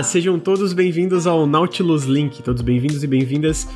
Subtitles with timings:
[0.00, 3.68] Olá, sejam todos bem-vindos ao Nautilus Link, todos bem-vindos e bem-vindas.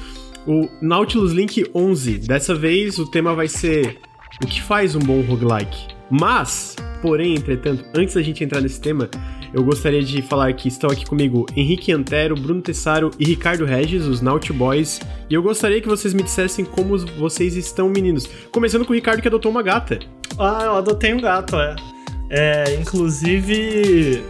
[0.47, 2.21] O Nautilus Link 11.
[2.21, 3.99] Dessa vez o tema vai ser
[4.43, 5.89] o que faz um bom roguelike.
[6.11, 9.11] Mas, porém, entretanto, antes da gente entrar nesse tema,
[9.53, 14.07] eu gostaria de falar que estão aqui comigo Henrique Antero, Bruno Tessaro e Ricardo Regis,
[14.07, 15.03] os Naughty Boys.
[15.29, 18.27] E eu gostaria que vocês me dissessem como vocês estão, meninos.
[18.51, 19.99] Começando com o Ricardo, que adotou uma gata.
[20.39, 21.77] Ah, eu adotei um gato, é.
[22.31, 24.25] É, inclusive,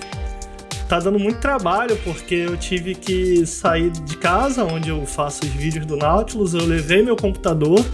[0.88, 5.50] tá dando muito trabalho porque eu tive que sair de casa onde eu faço os
[5.50, 7.84] vídeos do Nautilus, eu levei meu computador.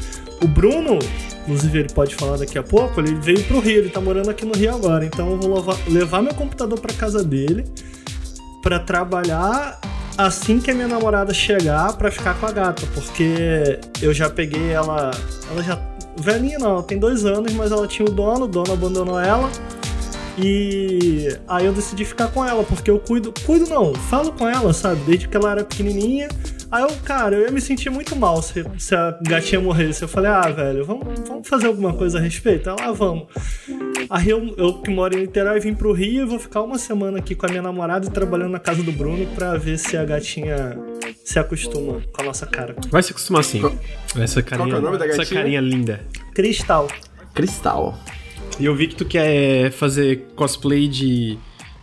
[0.42, 0.98] O Bruno,
[1.42, 4.46] inclusive ele pode falar daqui a pouco, ele veio pro Rio, ele tá morando aqui
[4.46, 7.64] no Rio agora, então eu vou levar, meu computador pra casa dele
[8.62, 9.78] para trabalhar
[10.16, 14.70] assim que a minha namorada chegar para ficar com a gata, porque eu já peguei
[14.70, 15.10] ela,
[15.50, 15.78] ela já
[16.16, 19.50] velhinha não, ela tem dois anos, mas ela tinha o dono, o dono abandonou ela
[20.38, 23.32] e aí eu decidi ficar com ela, porque eu cuido.
[23.44, 25.00] Cuido não, falo com ela, sabe?
[25.06, 26.28] Desde que ela era pequenininha.
[26.70, 30.02] Aí eu, cara, eu ia me sentir muito mal se, se a gatinha morresse.
[30.02, 32.68] Eu falei, ah, velho, vamos, vamos fazer alguma coisa a respeito?
[32.68, 33.26] Ela, ah, vamos.
[34.08, 37.18] Aí eu, eu que moro em Niterói, vim pro Rio e vou ficar uma semana
[37.18, 40.04] aqui com a minha namorada e trabalhando na casa do Bruno pra ver se a
[40.04, 40.78] gatinha
[41.24, 42.76] se acostuma com a nossa cara.
[42.88, 43.62] Vai se acostumar sim.
[44.16, 45.40] Essa carinha, Qual que é o nome da essa gatinha?
[45.40, 46.00] carinha linda.
[46.34, 46.86] Cristal.
[47.34, 47.98] Cristal.
[48.60, 51.38] E eu vi que tu quer fazer cosplay de,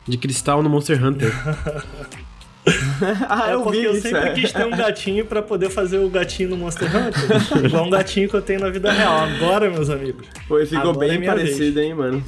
[0.07, 1.33] de cristal no Monster Hunter.
[3.29, 4.33] ah, é eu porque vi eu isso, sempre é.
[4.33, 7.65] quis ter um gatinho pra poder fazer o gatinho no Monster Hunter.
[7.65, 9.19] igual um gatinho que eu tenho na vida real.
[9.19, 10.27] Agora, meus amigos.
[10.47, 12.23] Pô, ficou é bem minha parecido, hein, mano.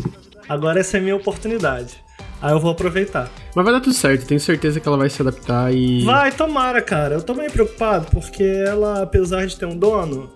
[0.47, 1.97] Agora essa é a minha oportunidade.
[2.41, 3.29] Aí eu vou aproveitar.
[3.53, 6.03] Mas vai dar tudo certo, tenho certeza que ela vai se adaptar e.
[6.05, 7.15] Vai, tomara, cara.
[7.15, 10.29] Eu tô meio preocupado porque ela, apesar de ter um dono,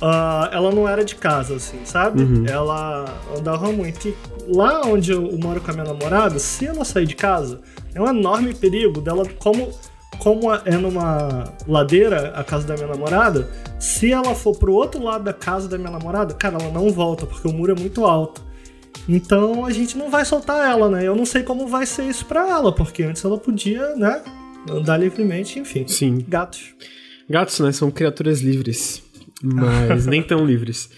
[0.00, 2.22] ah, ela não era de casa, assim, sabe?
[2.50, 3.04] Ela
[3.36, 4.08] andava muito.
[4.08, 4.16] E
[4.48, 7.60] lá onde eu moro com a minha namorada, se ela sair de casa,
[7.94, 9.70] é um enorme perigo dela, como,
[10.18, 13.48] como é numa ladeira a casa da minha namorada,
[13.78, 17.26] se ela for pro outro lado da casa da minha namorada, cara, ela não volta,
[17.26, 18.42] porque o muro é muito alto.
[19.08, 21.06] Então a gente não vai soltar ela, né?
[21.06, 24.22] Eu não sei como vai ser isso pra ela, porque antes ela podia, né?
[24.68, 25.86] Andar livremente, enfim.
[25.88, 26.24] Sim.
[26.28, 26.74] Gatos.
[27.28, 27.72] Gatos, né?
[27.72, 29.02] São criaturas livres.
[29.42, 30.90] Mas nem tão livres.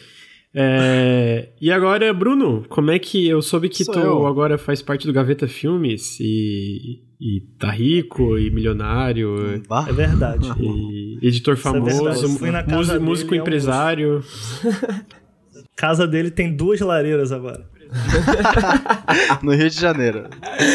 [0.55, 4.27] É, E agora, Bruno, como é que eu soube que Sou tu eu.
[4.27, 9.87] agora faz parte do Gaveta Filmes e, e tá rico e milionário Bah.
[9.89, 10.51] É verdade.
[10.61, 11.97] e editor é verdade.
[11.97, 14.25] famoso, Eu fui na casa músico, dele, músico é um empresário.
[15.75, 17.67] Casa dele tem duas lareiras agora.
[19.43, 20.29] no Rio de Janeiro.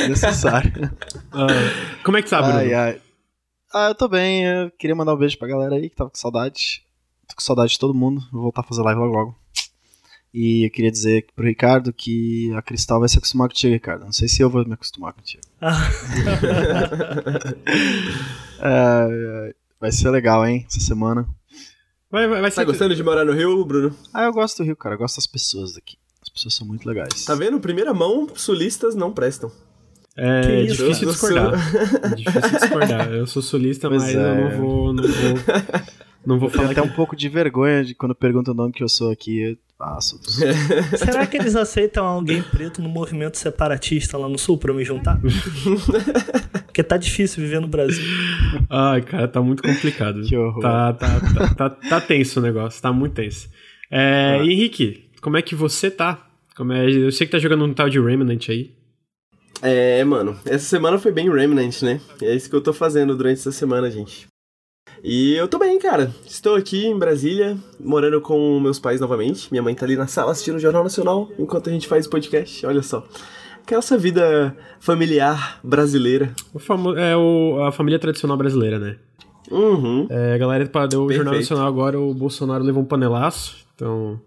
[0.10, 0.72] Necessário.
[1.32, 1.48] Ah,
[2.04, 2.58] como é que tá, Bruno?
[2.58, 2.98] ai, ai.
[3.74, 4.44] Ah, eu tô bem.
[4.46, 6.82] Eu queria mandar um beijo pra galera aí que tava com saudade.
[7.28, 8.22] Tô com saudade de todo mundo.
[8.32, 9.36] Vou voltar a fazer live logo logo.
[10.34, 14.06] E eu queria dizer pro Ricardo que a Cristal vai se acostumar contigo, Ricardo.
[14.06, 15.44] Não sei se eu vou me acostumar contigo.
[18.60, 19.54] Ah, ai.
[19.80, 21.28] vai ser legal, hein, essa semana.
[22.10, 23.96] Vai, vai, vai Tá gostando de morar no Rio, Bruno?
[24.14, 24.96] Ah, eu gosto do Rio, cara.
[24.96, 25.98] Eu gosto das pessoas daqui.
[26.22, 27.26] As pessoas são muito legais.
[27.26, 27.60] Tá vendo?
[27.60, 29.52] Primeira mão, sulistas não prestam.
[30.20, 30.78] É isso?
[30.78, 31.54] difícil discordar.
[32.04, 33.12] É difícil discordar.
[33.12, 34.18] Eu sou solista, Pois mas é.
[34.18, 34.94] eu não vou.
[34.94, 35.14] Não vou,
[36.28, 38.74] não vou tenho falar até que um pouco de vergonha de quando perguntam o nome
[38.74, 39.58] que eu sou aqui.
[39.80, 40.20] Ah, do Sul.
[40.98, 44.84] será que eles aceitam alguém preto no movimento separatista lá no sul pra eu me
[44.84, 45.20] juntar?
[46.66, 48.04] Porque tá difícil viver no Brasil.
[48.70, 50.22] Ai, cara, tá muito complicado.
[50.24, 50.62] Que horror.
[50.62, 53.50] Tá, tá, tá, tá, tá tenso o negócio, tá muito tenso.
[53.92, 54.44] É, Ah.
[54.46, 56.28] Henrique, como é que você tá?
[56.56, 58.72] Como é, eu sei que tá jogando um tal de Remnant aí.
[59.62, 62.02] É, mano, essa semana foi bem Remnant, né?
[62.22, 64.28] É isso que eu tô fazendo durante essa semana, gente.
[65.04, 66.12] E eu tô bem, cara.
[66.26, 69.48] Estou aqui em Brasília, morando com meus pais novamente.
[69.52, 72.10] Minha mãe tá ali na sala assistindo o Jornal Nacional enquanto a gente faz o
[72.10, 72.66] podcast.
[72.66, 73.06] Olha só.
[73.64, 76.32] Aquela essa vida familiar brasileira.
[76.54, 78.96] O famo- é o, a família tradicional brasileira, né?
[79.52, 80.08] Uhum.
[80.10, 81.36] É, a galera deu o Jornal.
[81.36, 83.58] Nacional agora, o Bolsonaro levou um panelaço.
[83.76, 84.20] Então,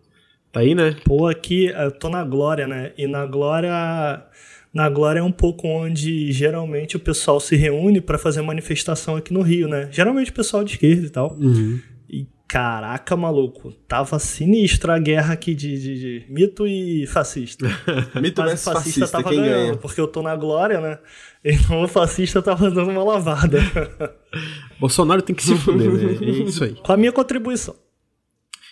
[0.53, 0.95] tá aí, né?
[1.05, 2.93] Pô, aqui eu tô na Glória, né?
[2.97, 3.73] E na Glória.
[4.73, 9.33] Na Glória é um pouco onde geralmente o pessoal se reúne pra fazer manifestação aqui
[9.33, 9.89] no Rio, né?
[9.91, 11.37] Geralmente o pessoal de esquerda e tal.
[12.09, 17.67] E caraca, maluco, tava sinistra a guerra aqui de, de- de mito e fascista.
[18.21, 19.77] Mito Mas o fascista fascista, tava ganhando, ganha?
[19.77, 20.99] porque eu tô na Glória, né?
[21.45, 23.59] Então o fascista tava dando uma lavada.
[24.79, 26.19] Bolsonaro tem que se fuder, né?
[26.21, 26.75] É isso aí.
[26.75, 27.75] Com a minha contribuição.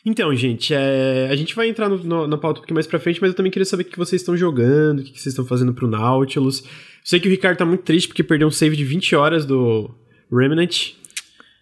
[0.05, 2.99] Então, gente, é, a gente vai entrar no, no- na pauta um pouquinho mais pra
[2.99, 5.45] frente, mas eu também queria saber o que vocês estão jogando, o que vocês estão
[5.45, 6.63] fazendo pro Nautilus.
[7.05, 9.91] Sei que o Ricardo tá muito triste porque perdeu um save de 20 horas do
[10.33, 10.93] Remnant.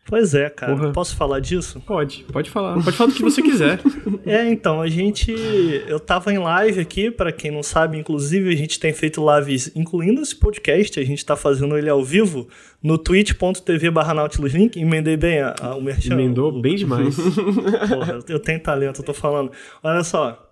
[0.08, 0.76] Pois é, cara.
[0.76, 0.92] Porra.
[0.92, 1.82] Posso falar disso?
[1.84, 2.74] Pode, pode falar.
[2.82, 3.80] Pode falar do que você quiser.
[4.24, 5.32] é, então, a gente.
[5.88, 9.72] Eu tava em live aqui, para quem não sabe, inclusive, a gente tem feito lives,
[9.74, 12.48] incluindo esse podcast, a gente tá fazendo ele ao vivo
[12.80, 14.80] no twitch.tv barra Link.
[14.80, 16.14] Emendei bem a, a, o merchan.
[16.14, 17.16] Emendou bem demais.
[17.16, 19.50] Porra, eu tenho talento, eu tô falando.
[19.82, 20.50] Olha só.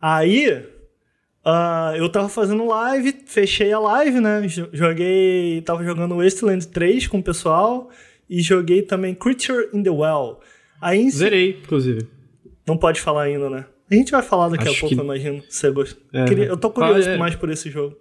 [0.00, 0.72] Aí.
[1.46, 4.40] Uh, eu tava fazendo live, fechei a live, né?
[4.72, 5.60] Joguei.
[5.60, 7.90] Tava jogando Wasteland 3 com o pessoal
[8.34, 10.40] e joguei também Creature in the Well.
[10.80, 12.08] Aí, Zerei, inclusive.
[12.66, 13.66] Não pode falar ainda, né?
[13.90, 15.00] A gente vai falar daqui Acho a pouco, que...
[15.00, 15.42] eu imagino.
[15.48, 16.00] Se você gosta.
[16.12, 16.46] É, Queria...
[16.46, 17.16] Eu tô curioso é.
[17.16, 17.96] mais por esse jogo.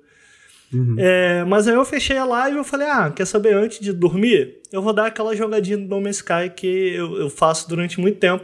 [0.73, 0.95] Uhum.
[0.97, 4.61] É, mas aí eu fechei a live e falei, ah, quer saber, antes de dormir,
[4.71, 8.17] eu vou dar aquela jogadinha do No Man's Sky que eu, eu faço durante muito
[8.17, 8.43] tempo.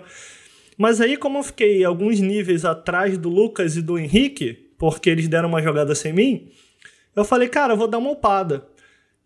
[0.77, 5.27] Mas aí, como eu fiquei alguns níveis atrás do Lucas e do Henrique, porque eles
[5.27, 6.49] deram uma jogada sem mim,
[7.15, 8.67] eu falei, cara, eu vou dar uma upada.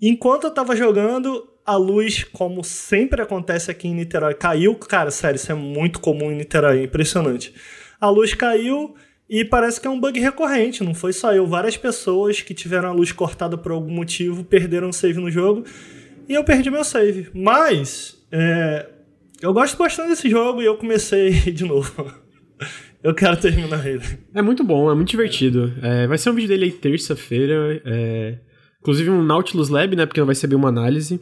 [0.02, 4.76] Enquanto eu tava jogando, a luz, como sempre acontece aqui em Niterói, caiu.
[4.76, 7.54] Cara, sério, isso é muito comum em Niterói, é impressionante.
[8.00, 8.96] A luz caiu
[9.30, 11.48] e parece que é um bug recorrente, não foi só eu.
[11.48, 15.64] Várias pessoas que tiveram a luz cortada por algum motivo perderam o save no jogo
[16.28, 17.30] e eu perdi meu save.
[17.34, 18.90] Mas, é,
[19.42, 22.14] eu gosto bastante desse jogo e eu comecei de novo.
[23.02, 24.04] eu quero terminar ele.
[24.34, 25.74] É muito bom, é muito divertido.
[25.82, 27.82] É, vai ser um vídeo dele aí terça-feira.
[27.86, 28.38] É,
[28.82, 30.06] inclusive um Nautilus Lab, né?
[30.06, 31.20] Porque vai ser bem uma análise.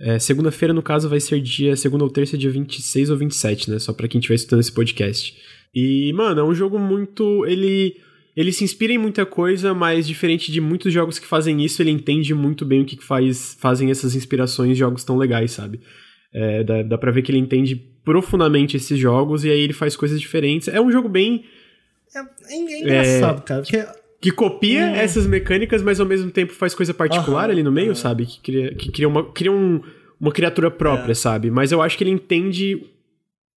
[0.00, 1.76] É, Segunda-feira, no caso, vai ser dia.
[1.76, 3.78] Segunda ou terça, dia 26 ou 27, né?
[3.78, 5.36] Só pra quem estiver escutando esse podcast.
[5.74, 7.44] E, mano, é um jogo muito.
[7.46, 7.96] Ele.
[8.36, 11.92] Ele se inspira em muita coisa, mas diferente de muitos jogos que fazem isso, ele
[11.92, 15.80] entende muito bem o que faz, fazem essas inspirações de jogos tão legais, sabe?
[16.32, 19.94] É, dá, dá pra ver que ele entende profundamente esses jogos e aí ele faz
[19.94, 20.66] coisas diferentes.
[20.66, 21.44] É um jogo bem.
[22.12, 23.62] É, é engraçado, é, cara.
[23.62, 23.86] Porque
[24.24, 24.94] que copia hum.
[24.94, 27.94] essas mecânicas, mas ao mesmo tempo faz coisa particular uhum, ali no meio, uhum.
[27.94, 28.24] sabe?
[28.24, 29.82] Que cria, que cria, uma, cria um,
[30.18, 31.14] uma criatura própria, é.
[31.14, 31.50] sabe?
[31.50, 32.86] Mas eu acho que ele entende.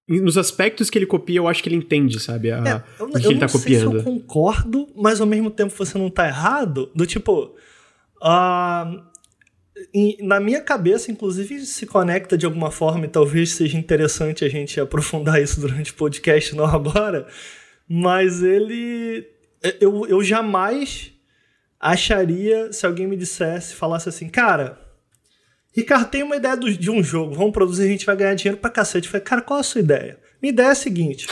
[0.10, 2.52] Nos aspectos que ele copia, eu acho que ele entende, sabe?
[2.52, 3.92] A, é, eu, o que eu ele tá copiando.
[3.92, 6.92] Se eu concordo, mas ao mesmo tempo você não tá errado.
[6.94, 7.56] Do tipo.
[8.18, 9.02] Uh,
[10.22, 14.82] na minha cabeça, inclusive, se conecta de alguma forma, e talvez seja interessante a gente
[14.82, 17.26] aprofundar isso durante o podcast, não agora.
[17.88, 19.37] Mas ele
[19.80, 21.12] eu, eu jamais
[21.80, 24.80] acharia se alguém me dissesse, falasse assim, cara,
[25.78, 28.58] Ricardo, tem uma ideia do, de um jogo, vamos produzir, a gente vai ganhar dinheiro
[28.58, 29.06] pra cacete.
[29.06, 30.18] Eu falei, cara, qual a sua ideia?
[30.42, 31.28] Minha ideia é a seguinte: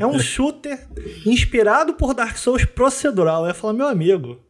[0.00, 0.86] é um shooter
[1.24, 3.42] inspirado por Dark Souls procedural.
[3.42, 4.40] Eu ia falar, meu amigo,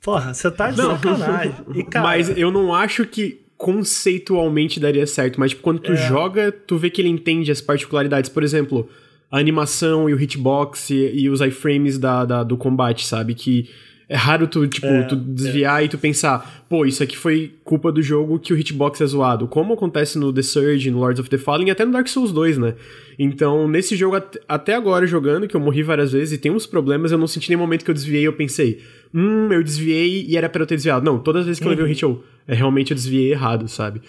[0.00, 1.54] porra, você tá de não, sacanagem.
[1.74, 5.96] E, cara, mas eu não acho que conceitualmente daria certo, mas tipo, quando tu é.
[5.96, 8.28] joga, tu vê que ele entende as particularidades.
[8.28, 8.88] Por exemplo,
[9.32, 13.34] a animação e o hitbox e, e os iframes da, da, do combate, sabe?
[13.34, 13.66] Que
[14.06, 15.86] é raro tu, tipo, é, tu desviar é.
[15.86, 19.48] e tu pensar, pô, isso aqui foi culpa do jogo que o hitbox é zoado.
[19.48, 22.30] Como acontece no The Surge, no Lords of the Fallen e até no Dark Souls
[22.30, 22.74] 2, né?
[23.18, 27.10] Então, nesse jogo, até agora jogando, que eu morri várias vezes e tem uns problemas,
[27.10, 28.82] eu não senti nenhum momento que eu desviei eu pensei,
[29.14, 31.02] hum, eu desviei e era pra eu ter desviado.
[31.02, 31.72] Não, todas as vezes que uhum.
[31.72, 34.02] eu levei o hit, eu é, realmente eu desviei errado, sabe?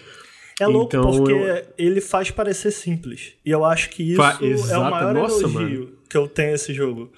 [0.60, 1.66] É louco então, porque eu...
[1.76, 3.32] ele faz parecer simples.
[3.44, 4.38] E eu acho que isso Fa...
[4.40, 5.92] é o maior Nossa, elogio mano.
[6.08, 7.10] que eu tenho esse jogo.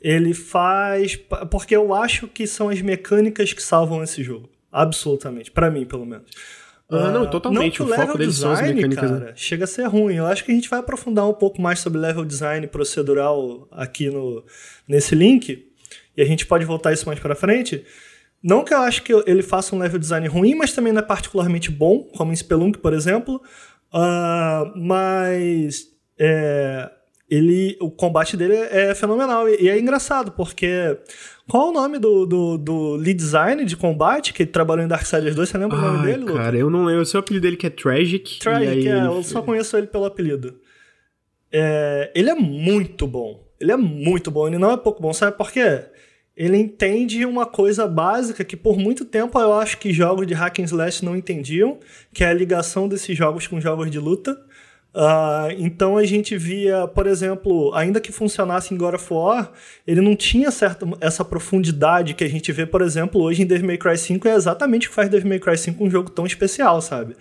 [0.00, 1.16] Ele faz.
[1.50, 4.50] Porque eu acho que são as mecânicas que salvam esse jogo.
[4.70, 5.50] Absolutamente.
[5.50, 6.26] para mim, pelo menos.
[6.90, 7.80] Ah, não, totalmente.
[7.80, 9.10] Não o, o foco deles design, são as mecânicas.
[9.10, 9.18] Né?
[9.20, 10.16] Cara, chega a ser ruim.
[10.16, 14.10] Eu acho que a gente vai aprofundar um pouco mais sobre level design procedural aqui
[14.10, 14.44] no,
[14.86, 15.66] nesse link.
[16.16, 17.84] E a gente pode voltar isso mais para frente.
[18.44, 21.04] Não que eu acho que ele faça um level design ruim, mas também não é
[21.04, 23.40] particularmente bom, como em Spelunk, por exemplo.
[23.90, 25.86] Uh, mas
[26.18, 26.90] é,
[27.30, 29.48] ele, o combate dele é fenomenal.
[29.48, 30.98] E, é engraçado, porque.
[31.48, 34.88] Qual é o nome do, do, do, lead design de combate que ele trabalhou em
[34.88, 35.48] Darksiders 2?
[35.48, 37.00] Você lembra Ai, o nome dele, Cara, eu não lembro.
[37.00, 38.40] Eu sei o apelido dele que é Tragic.
[38.40, 39.06] Tragic, é.
[39.06, 40.58] Eu só conheço ele pelo apelido.
[41.50, 43.42] É, ele é muito bom.
[43.58, 44.46] Ele é muito bom.
[44.46, 45.14] Ele não é pouco bom.
[45.14, 45.84] Sabe por quê?
[46.36, 50.58] Ele entende uma coisa básica que por muito tempo eu acho que jogos de hack
[50.58, 51.78] and slash não entendiam,
[52.12, 54.32] que é a ligação desses jogos com jogos de luta.
[54.94, 59.50] Uh, então a gente via, por exemplo, ainda que funcionasse em God of War,
[59.86, 63.66] ele não tinha certa, essa profundidade que a gente vê, por exemplo, hoje em Devil
[63.66, 66.24] May Cry 5, é exatamente o que faz Devil May Cry 5 um jogo tão
[66.26, 67.14] especial, sabe?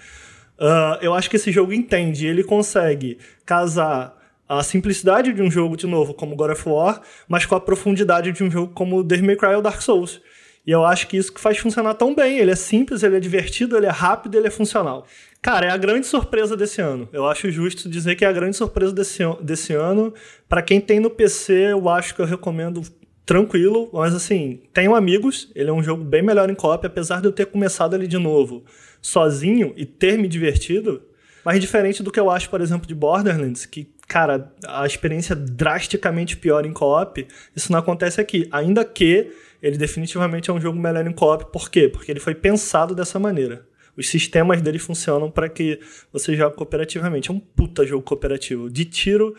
[0.59, 5.77] Uh, eu acho que esse jogo entende, ele consegue casar a simplicidade de um jogo,
[5.77, 9.25] de novo, como God of War, mas com a profundidade de um jogo como Devil
[9.25, 10.21] May Cry ou Dark Souls.
[10.65, 12.37] E eu acho que isso que faz funcionar tão bem.
[12.37, 15.05] Ele é simples, ele é divertido, ele é rápido, ele é funcional.
[15.41, 17.09] Cara, é a grande surpresa desse ano.
[17.11, 20.13] Eu acho justo dizer que é a grande surpresa desse, desse ano.
[20.47, 22.81] Para quem tem no PC, eu acho que eu recomendo
[23.25, 27.27] tranquilo, mas assim, tenho amigos, ele é um jogo bem melhor em cópia, apesar de
[27.27, 28.63] eu ter começado ele de novo
[29.03, 31.03] sozinho e ter me divertido,
[31.45, 36.37] Mas diferente do que eu acho, por exemplo, de Borderlands, que, cara, a experiência drasticamente
[36.37, 38.47] pior em co-op, isso não acontece aqui.
[38.51, 39.31] Ainda que
[39.61, 41.51] ele definitivamente é um jogo melhor em co-op.
[41.51, 41.87] Por quê?
[41.87, 43.65] Porque ele foi pensado dessa maneira.
[43.95, 45.79] Os sistemas dele funcionam para que
[46.11, 47.29] você jogue cooperativamente.
[47.29, 48.69] É um puta jogo cooperativo.
[48.69, 49.35] De tiro,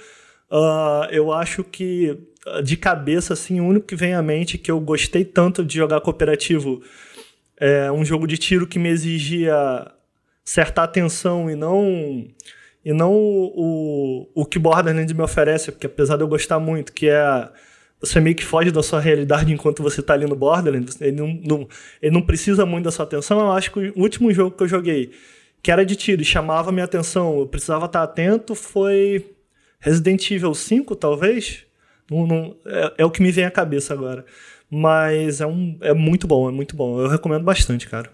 [0.50, 2.16] uh, eu acho que
[2.62, 6.00] de cabeça, assim, o único que vem à mente que eu gostei tanto de jogar
[6.00, 6.82] cooperativo
[7.58, 9.90] é um jogo de tiro que me exigia
[10.44, 12.26] certa atenção e não
[12.84, 17.08] e não o, o, que Borderlands me oferece, porque apesar de eu gostar muito, que
[17.08, 17.48] é
[17.98, 21.40] você meio que foge da sua realidade enquanto você está ali no Borderlands, ele não,
[21.42, 21.68] não,
[22.02, 23.40] ele não precisa muito da sua atenção.
[23.40, 25.12] Eu acho que o último jogo que eu joguei,
[25.62, 29.24] que era de tiro e chamava minha atenção, eu precisava estar atento, foi
[29.80, 31.64] Resident Evil 5, talvez.
[32.10, 34.26] Não, não, é, é, o que me vem à cabeça agora.
[34.70, 37.00] Mas é, um, é muito bom, é muito bom.
[37.00, 38.10] Eu recomendo bastante, cara.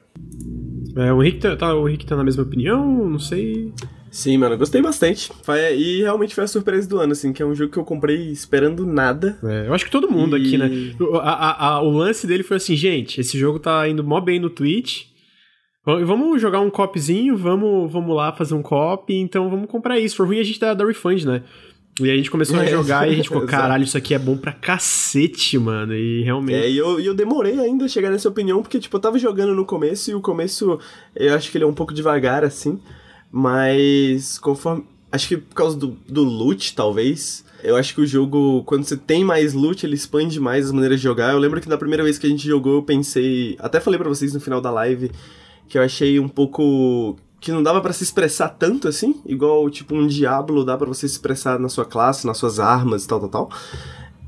[0.97, 3.09] É, o, Henrique tá, tá, o Henrique tá na mesma opinião?
[3.09, 3.73] Não sei.
[4.11, 5.31] Sim, mano, gostei bastante.
[5.77, 8.31] E realmente foi a surpresa do ano, assim, que é um jogo que eu comprei
[8.31, 9.39] esperando nada.
[9.45, 10.41] É, eu acho que todo mundo e...
[10.41, 10.69] aqui, né?
[10.99, 14.41] O, a, a, o lance dele foi assim, gente, esse jogo tá indo mó bem
[14.41, 15.05] no Twitch.
[15.85, 20.17] Vamos jogar um copzinho, vamos, vamos lá fazer um cop, então vamos comprar isso.
[20.17, 21.43] For ruim a gente dá, dá refund, né?
[21.99, 24.19] E a gente começou a é, jogar e a gente ficou, caralho, isso aqui é
[24.19, 25.95] bom pra cacete, mano.
[25.95, 26.59] E realmente.
[26.59, 29.55] É, e eu, eu demorei ainda a chegar nessa opinião, porque, tipo, eu tava jogando
[29.55, 30.79] no começo e o começo
[31.17, 32.79] eu acho que ele é um pouco devagar, assim.
[33.31, 34.85] Mas conforme.
[35.13, 37.45] Acho que por causa do, do loot, talvez.
[37.63, 40.99] Eu acho que o jogo, quando você tem mais loot, ele expande mais as maneiras
[40.99, 41.33] de jogar.
[41.33, 43.57] Eu lembro que da primeira vez que a gente jogou, eu pensei.
[43.59, 45.11] Até falei para vocês no final da live
[45.71, 49.95] que eu achei um pouco que não dava para se expressar tanto assim, igual tipo
[49.95, 53.21] um Diablo dá para você se expressar na sua classe, nas suas armas e tal,
[53.21, 53.51] tal, tal.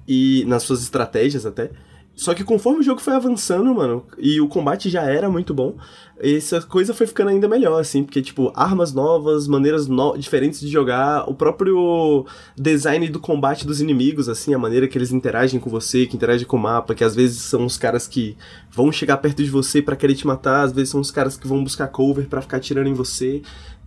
[0.09, 1.71] E nas suas estratégias até.
[2.14, 5.76] Só que conforme o jogo foi avançando, mano, e o combate já era muito bom,
[6.19, 10.69] essa coisa foi ficando ainda melhor, assim, porque, tipo, armas novas, maneiras no diferentes de
[10.69, 12.26] jogar, o próprio
[12.57, 16.47] design do combate dos inimigos, assim, a maneira que eles interagem com você, que interagem
[16.47, 18.37] com o mapa, que às vezes são os caras que
[18.71, 21.49] vão chegar perto de você para querer te matar, às vezes são os caras que
[21.49, 23.42] vão buscar cover para ficar atirando em você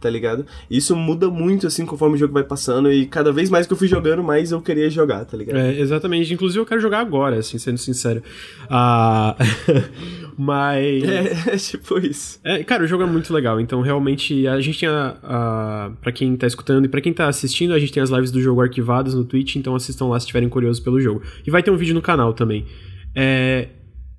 [0.05, 0.45] tá ligado?
[0.69, 3.77] Isso muda muito, assim, conforme o jogo vai passando, e cada vez mais que eu
[3.77, 5.57] fui jogando, mais eu queria jogar, tá ligado?
[5.57, 6.31] É, exatamente.
[6.31, 8.21] Inclusive, eu quero jogar agora, assim, sendo sincero.
[8.69, 9.35] Ah.
[10.37, 11.03] Mas.
[11.03, 12.39] É, é, tipo isso.
[12.43, 13.59] É, cara, o jogo é muito legal.
[13.59, 15.17] Então, realmente, a gente tem a.
[15.23, 18.29] a pra quem tá escutando e pra quem tá assistindo, a gente tem as lives
[18.29, 19.55] do jogo arquivadas no Twitch.
[19.55, 21.23] Então, assistam lá se estiverem curiosos pelo jogo.
[21.47, 22.63] E vai ter um vídeo no canal também.
[23.15, 23.69] É,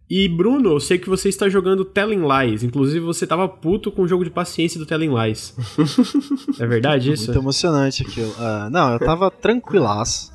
[0.08, 2.62] e Bruno, eu sei que você está jogando Telling Lies.
[2.62, 5.54] Inclusive, você tava puto com o jogo de paciência do Telling Lies.
[6.60, 7.26] é verdade isso?
[7.26, 8.30] Muito emocionante aquilo.
[8.30, 10.32] Uh, não, eu tava tranquilaço.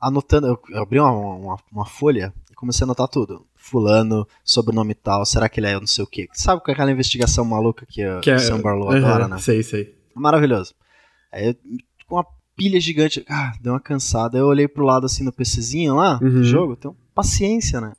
[0.00, 3.44] Anotando, eu abri uma, uma, uma, folha e comecei a anotar tudo.
[3.56, 6.28] Fulano, sobrenome tal, será que ele é não sei o quê?
[6.32, 9.38] Sabe com aquela investigação maluca que, que o é, Sam Barlow -huh, adora, né?
[9.38, 9.92] Sei, sei.
[10.14, 10.72] Maravilhoso.
[11.32, 11.54] Aí,
[12.06, 14.38] com uma pilha gigante, ah, deu uma cansada.
[14.38, 16.30] Eu olhei pro lado assim no PCzinho lá, uhum.
[16.30, 17.92] do jogo, então, paciência, né?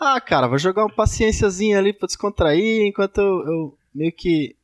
[0.00, 4.54] Ah, cara, vou jogar uma paciênciazinha ali pra descontrair, enquanto eu, eu, meio que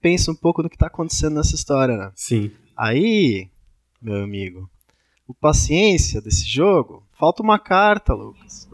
[0.00, 2.10] penso um pouco no que tá acontecendo nessa história, né?
[2.14, 2.50] Sim.
[2.76, 3.48] Aí,
[4.02, 4.68] meu amigo,
[5.28, 8.66] o paciência desse jogo, falta uma carta, Lucas.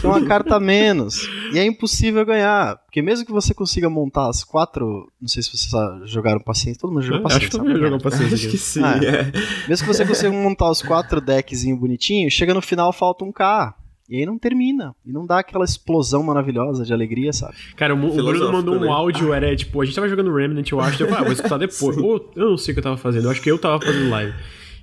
[0.00, 1.28] Tem uma carta a menos.
[1.52, 2.78] E é impossível ganhar.
[2.78, 5.12] Porque mesmo que você consiga montar as quatro.
[5.20, 5.72] Não sei se vocês
[6.10, 6.80] jogaram paciência.
[6.80, 7.48] Todo mundo jogou paciência.
[7.48, 8.34] Acho que todo mundo paciência.
[8.34, 8.82] Acho que sim.
[8.82, 9.32] Ah, é.
[9.68, 13.74] Mesmo que você consiga montar os quatro deckzinho bonitinho, chega no final falta um K.
[14.08, 14.94] E aí não termina.
[15.04, 17.54] E não dá aquela explosão maravilhosa de alegria, sabe?
[17.76, 18.88] Cara, o, o Bruno mandou um né?
[18.88, 21.02] áudio, era tipo, a gente tava jogando Remnant, eu acho.
[21.02, 21.96] Eu, ah, vou escutar depois.
[21.98, 24.08] Ou, eu não sei o que eu tava fazendo, eu acho que eu tava fazendo
[24.08, 24.34] live.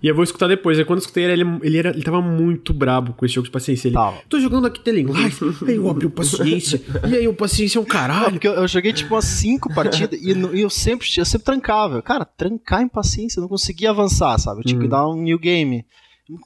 [0.03, 0.77] E eu vou escutar depois.
[0.77, 3.51] Aí quando eu escutei ele, ele, era, ele tava muito brabo com esse jogo de
[3.51, 3.87] paciência.
[3.87, 4.17] Ele, tava.
[4.29, 6.79] tô jogando aqui Telling Life, aí eu abri o paciência,
[7.09, 8.25] e aí o paciência é um caralho.
[8.25, 11.45] Não, porque eu, eu, joguei tipo umas cinco partidas e, e, eu sempre eu sempre
[11.45, 12.03] trancava.
[12.03, 14.59] Cara, trancar em paciência, eu não conseguia avançar, sabe?
[14.59, 14.89] Eu tinha que hum.
[14.89, 15.83] dar um new game.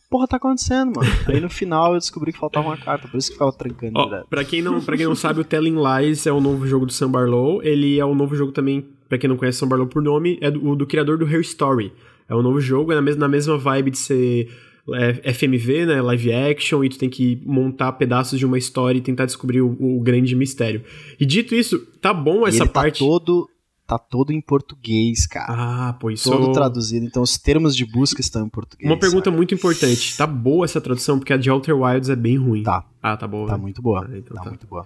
[0.10, 1.10] Porra, tá acontecendo, mano.
[1.28, 4.06] Aí no final eu descobri que faltava uma carta, por isso que ficava trancando oh,
[4.06, 4.28] direto.
[4.28, 6.92] Pra quem, não, pra quem não sabe, o Telling Lies é o novo jogo do
[6.92, 7.64] Sam Barlow.
[7.64, 10.52] Ele é o novo jogo também, pra quem não conhece Sam Barlow por nome, é
[10.52, 11.94] do, do criador do Hair Story.
[12.28, 14.52] É um novo jogo, é na mesma, na mesma vibe de ser
[14.94, 19.02] é, FMV, né, live action, e tu tem que montar pedaços de uma história e
[19.02, 20.84] tentar descobrir o, o grande mistério.
[21.20, 23.00] E dito isso, tá bom essa ele tá parte...
[23.00, 23.50] Tá todo
[23.90, 25.48] tá todo em português, cara.
[25.50, 28.88] Ah, pois Todo traduzido, então os termos de busca estão em português.
[28.88, 29.38] Uma pergunta sabe?
[29.38, 30.16] muito importante.
[30.16, 31.18] Tá boa essa tradução?
[31.18, 32.62] Porque a de Outer Wilds é bem ruim.
[32.62, 32.86] Tá.
[33.02, 33.48] Ah, tá boa.
[33.48, 33.62] Tá né?
[33.64, 34.08] muito boa.
[34.08, 34.86] Ah, então tá, tá, muito boa.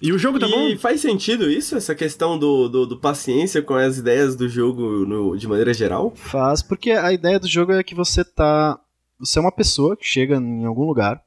[0.00, 0.68] E o jogo tá e bom?
[0.68, 5.04] E faz sentido isso, essa questão do, do, do, paciência com as ideias do jogo
[5.04, 6.12] no, de maneira geral?
[6.14, 8.80] Faz, porque a ideia do jogo é que você tá.
[9.18, 11.22] Você é uma pessoa que chega em algum lugar,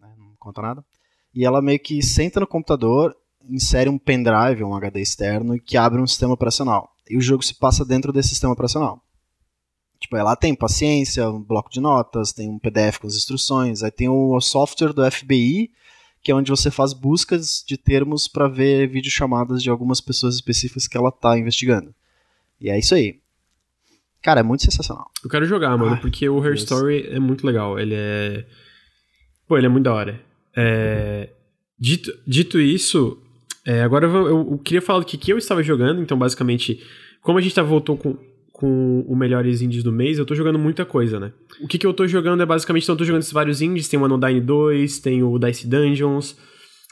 [0.00, 0.84] né, não conta nada,
[1.34, 3.14] e ela meio que senta no computador
[3.48, 6.90] insere um pendrive, um HD externo, que abre um sistema operacional.
[7.10, 9.02] e o jogo se passa dentro desse sistema operacional.
[9.98, 13.90] Tipo, lá tem paciência, um bloco de notas, tem um PDF com as instruções, aí
[13.90, 15.70] tem o software do FBI,
[16.22, 20.86] que é onde você faz buscas de termos para ver videochamadas de algumas pessoas específicas
[20.86, 21.94] que ela tá investigando.
[22.60, 23.18] E é isso aí.
[24.22, 25.10] Cara, é muito sensacional.
[25.22, 26.62] Eu quero jogar, mano, Ai, porque o Her Deus.
[26.62, 27.78] Story é muito legal.
[27.78, 28.44] Ele é.
[29.46, 30.20] Pô, ele é muito da hora.
[30.56, 31.30] É...
[31.78, 33.22] Dito, dito isso,
[33.66, 36.00] é, agora eu, eu, eu, queria falar do que, que eu estava jogando.
[36.00, 36.82] Então, basicamente,
[37.22, 38.16] como a gente tá, voltou com,
[38.52, 41.32] com o melhores indies do mês, eu tô jogando muita coisa, né?
[41.60, 43.88] O que, que eu tô jogando é basicamente, então eu tô jogando esses vários indies,
[43.88, 46.36] tem o Anodyne 2, tem o Dice Dungeons,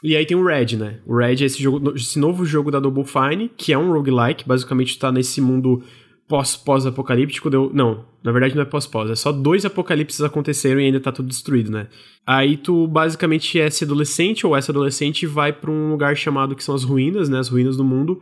[0.03, 0.99] e aí tem o Red, né?
[1.05, 4.47] O Red é esse, jogo, esse novo jogo da Double Fine, que é um roguelike,
[4.47, 5.83] basicamente tá nesse mundo
[6.27, 7.49] pós-pós-apocalíptico.
[7.49, 7.71] Deu...
[7.73, 11.27] Não, na verdade não é pós-pós, é só dois apocalipses aconteceram e ainda tá tudo
[11.27, 11.87] destruído, né?
[12.25, 16.63] Aí tu basicamente é esse adolescente ou essa adolescente vai para um lugar chamado que
[16.63, 17.39] são as ruínas, né?
[17.39, 18.21] As ruínas do mundo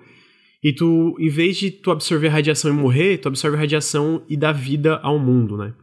[0.65, 4.51] e tu, em vez de tu absorver radiação e morrer, tu absorve radiação e dá
[4.51, 5.75] vida ao mundo, né?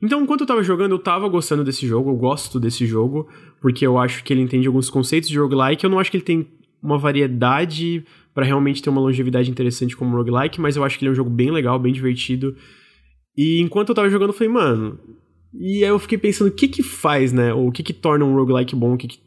[0.00, 3.28] Então, enquanto eu tava jogando, eu tava gostando desse jogo, eu gosto desse jogo,
[3.60, 5.84] porque eu acho que ele entende alguns conceitos de roguelike.
[5.84, 6.46] Eu não acho que ele tem
[6.82, 8.02] uma variedade
[8.34, 11.16] para realmente ter uma longevidade interessante como roguelike, mas eu acho que ele é um
[11.16, 12.56] jogo bem legal, bem divertido.
[13.36, 14.98] E enquanto eu tava jogando, eu falei, mano.
[15.52, 17.54] E aí eu fiquei pensando, o que que faz, né?
[17.54, 18.96] O que que torna um roguelike bom?
[18.96, 19.20] Que que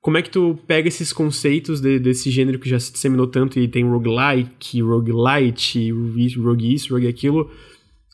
[0.00, 3.58] como é que tu pega esses conceitos de, desse gênero que já se disseminou tanto
[3.58, 5.90] e tem roguelike, roguelite,
[6.38, 7.50] rogue isso, rogue aquilo?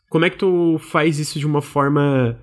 [0.09, 2.39] Como é que tu faz isso de uma forma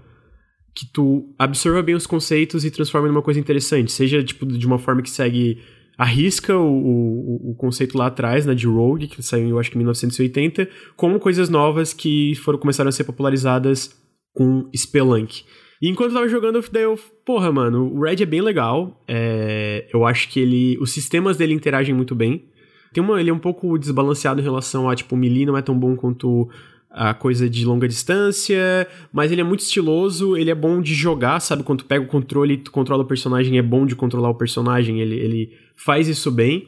[0.76, 3.92] que tu absorva bem os conceitos e transforma numa coisa interessante?
[3.92, 5.58] Seja tipo de uma forma que segue
[5.98, 9.76] arrisca o, o, o, conceito lá atrás, né, de Rogue, que saiu eu acho que
[9.76, 13.96] em 1980, como coisas novas que foram começaram a ser popularizadas
[14.34, 15.44] com Spelunk.
[15.82, 19.04] E enquanto eu tava jogando, daí eu, porra, mano, o Red é bem legal.
[19.08, 20.78] É, eu acho que ele.
[20.80, 22.46] Os sistemas dele interagem muito bem.
[22.94, 25.62] Tem uma, ele é um pouco desbalanceado em relação a, tipo, o melee não é
[25.62, 26.50] tão bom quanto
[26.92, 31.40] a coisa de longa distância, mas ele é muito estiloso, ele é bom de jogar,
[31.40, 31.64] sabe?
[31.64, 34.36] Quando tu pega o controle e tu controla o personagem, é bom de controlar o
[34.36, 36.68] personagem, ele, ele faz isso bem.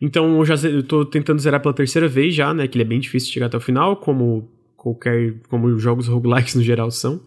[0.00, 2.66] Então eu já eu tô tentando zerar pela terceira vez já, né?
[2.66, 5.34] Que ele é bem difícil de chegar até o final, como qualquer.
[5.48, 7.20] como jogos roguelikes no geral são.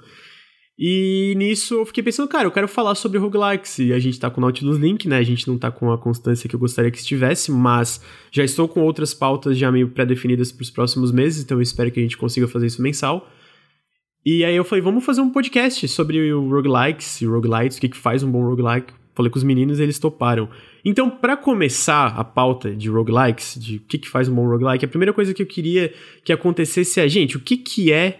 [0.79, 3.79] E nisso eu fiquei pensando, cara, eu quero falar sobre roguelikes.
[3.79, 5.17] E a gente tá com o Nautilus Link, né?
[5.17, 7.99] A gente não tá com a constância que eu gostaria que estivesse, mas
[8.31, 11.91] já estou com outras pautas já meio pré-definidas para os próximos meses, então eu espero
[11.91, 13.27] que a gente consiga fazer isso mensal.
[14.23, 17.89] E aí eu falei, vamos fazer um podcast sobre o roguelikes e roguelites, o que,
[17.89, 18.93] que faz um bom roguelike.
[19.15, 20.47] Falei com os meninos e eles toparam.
[20.85, 24.85] Então, para começar a pauta de roguelikes, de o que, que faz um bom roguelike,
[24.85, 25.91] a primeira coisa que eu queria
[26.23, 28.19] que acontecesse é, gente, o que, que é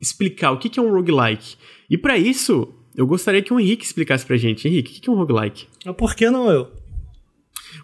[0.00, 1.56] explicar o que é um roguelike.
[1.88, 4.66] E para isso, eu gostaria que o Henrique explicasse pra gente.
[4.66, 5.66] Henrique, o que é um roguelike?
[5.84, 6.70] Ah, por que não eu?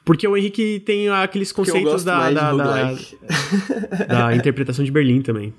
[0.05, 2.95] Porque o Henrique tem aqueles conceitos da, da, da,
[4.09, 5.55] da, interpretação de Berlim também.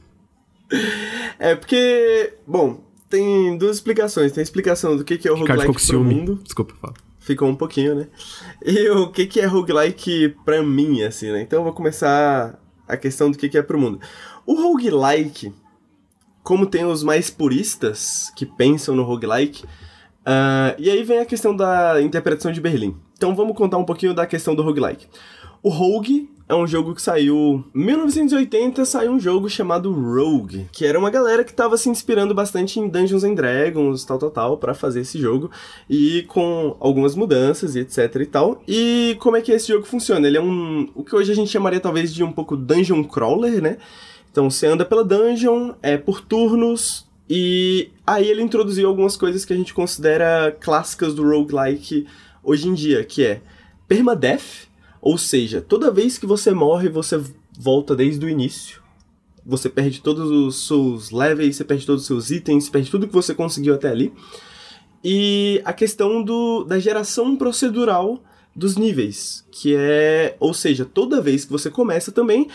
[1.40, 4.32] É porque, bom, tem duas explicações.
[4.32, 6.40] Tem a explicação do que é o Ricardo roguelike pro mundo.
[6.44, 6.94] Desculpa, fala.
[7.20, 8.08] Ficou um pouquinho, né?
[8.66, 11.42] E o que é roguelike pra mim, assim, né?
[11.42, 14.00] Então eu vou começar a questão do que é pro mundo.
[14.46, 15.54] O roguelike
[16.48, 19.66] como tem os mais puristas que pensam no roguelike.
[19.66, 22.96] Uh, e aí vem a questão da interpretação de Berlim.
[23.18, 25.08] Então vamos contar um pouquinho da questão do roguelike.
[25.62, 30.86] O Rogue é um jogo que saiu em 1980, saiu um jogo chamado Rogue, que
[30.86, 34.58] era uma galera que estava se inspirando bastante em Dungeons and Dragons, tal, tal, tal,
[34.58, 35.52] para fazer esse jogo
[35.90, 38.62] e com algumas mudanças e etc e tal.
[38.66, 40.26] E como é que esse jogo funciona?
[40.26, 43.62] Ele é um o que hoje a gente chamaria talvez de um pouco dungeon crawler,
[43.62, 43.78] né?
[44.38, 49.52] Então você anda pela dungeon, é por turnos, e aí ele introduziu algumas coisas que
[49.52, 52.06] a gente considera clássicas do roguelike
[52.44, 53.42] hoje em dia, que é
[53.88, 54.70] permadeath,
[55.02, 57.20] ou seja, toda vez que você morre, você
[57.58, 58.80] volta desde o início.
[59.44, 63.14] Você perde todos os seus levels, você perde todos os seus itens, perde tudo que
[63.16, 64.14] você conseguiu até ali.
[65.04, 68.22] E a questão do, da geração procedural
[68.56, 72.48] dos níveis, que é, ou seja, toda vez que você começa também,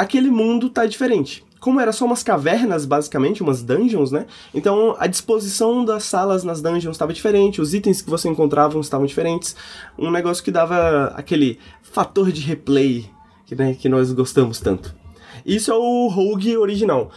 [0.00, 1.44] aquele mundo tá diferente.
[1.60, 4.24] Como era só umas cavernas, basicamente, umas dungeons, né?
[4.54, 9.04] Então a disposição das salas nas dungeons estava diferente, os itens que você encontrava estavam
[9.04, 9.54] diferentes.
[9.98, 13.10] Um negócio que dava aquele fator de replay
[13.44, 14.94] que, né, que nós gostamos tanto.
[15.44, 17.10] Isso é o Rogue original.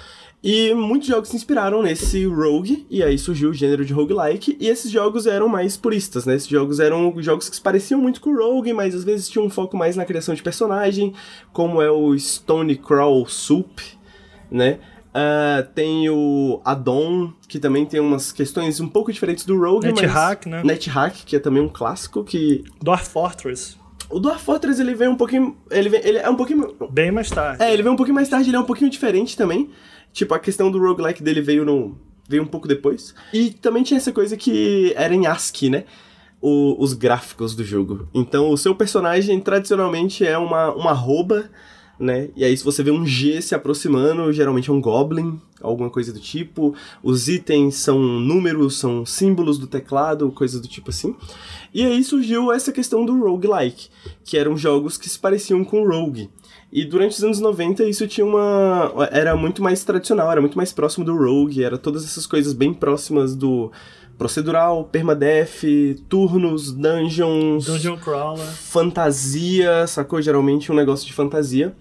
[0.43, 4.67] E muitos jogos se inspiraram nesse rogue, e aí surgiu o gênero de roguelike, e
[4.67, 6.35] esses jogos eram mais puristas, né?
[6.35, 9.45] Esses jogos eram jogos que se pareciam muito com o rogue, mas às vezes tinham
[9.45, 11.13] um foco mais na criação de personagem,
[11.53, 13.79] como é o Stone Crawl Soup,
[14.51, 14.79] né?
[15.13, 20.01] Uh, tem o Adon, que também tem umas questões um pouco diferentes do Rogue, Net
[20.01, 20.11] mas...
[20.11, 20.61] Hack, né?
[20.63, 22.65] Net Hack, que é também um clássico que...
[22.81, 23.77] Dwarf Fortress.
[24.09, 25.55] O Dwarf Fortress ele veio um pouquinho.
[25.71, 26.75] Ele, vem, ele é um pouquinho.
[26.91, 27.63] Bem mais tarde.
[27.63, 29.69] É, ele veio um pouquinho mais tarde, ele é um pouquinho diferente também.
[30.13, 31.97] Tipo, a questão do roguelike dele veio no.
[32.29, 33.13] veio um pouco depois.
[33.33, 35.83] E também tinha essa coisa que era em ASCII, né?
[36.39, 38.07] O, os gráficos do jogo.
[38.13, 41.49] Então o seu personagem tradicionalmente é uma, uma arroba
[41.99, 42.29] né?
[42.35, 46.11] E aí, se você vê um G se aproximando, geralmente é um Goblin, alguma coisa
[46.11, 46.75] do tipo.
[47.01, 51.15] Os itens são números, são símbolos do teclado, coisas do tipo assim.
[51.73, 53.89] E aí surgiu essa questão do roguelike,
[54.23, 56.29] que eram jogos que se pareciam com Rogue.
[56.75, 58.91] E durante os anos 90 isso tinha uma.
[59.11, 62.73] era muito mais tradicional, era muito mais próximo do Rogue, era todas essas coisas bem
[62.73, 63.71] próximas do
[64.17, 65.61] procedural, permadeath,
[66.09, 67.65] turnos, dungeons.
[67.65, 68.43] Dungeon crawler.
[68.43, 70.19] Fantasia, sacou?
[70.19, 71.75] Geralmente um negócio de fantasia.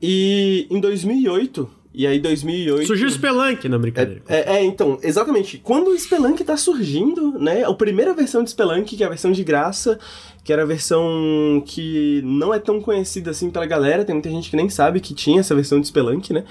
[0.00, 2.86] E em 2008, e aí 2008...
[2.86, 4.22] Surgiu o Spelunk, na brincadeira.
[4.26, 5.58] É, é, é, então, exatamente.
[5.58, 9.32] Quando o Spelunk tá surgindo, né, a primeira versão de Spelunk, que é a versão
[9.32, 9.98] de graça,
[10.44, 14.50] que era a versão que não é tão conhecida assim pela galera, tem muita gente
[14.50, 16.44] que nem sabe que tinha essa versão de Spelunk, né,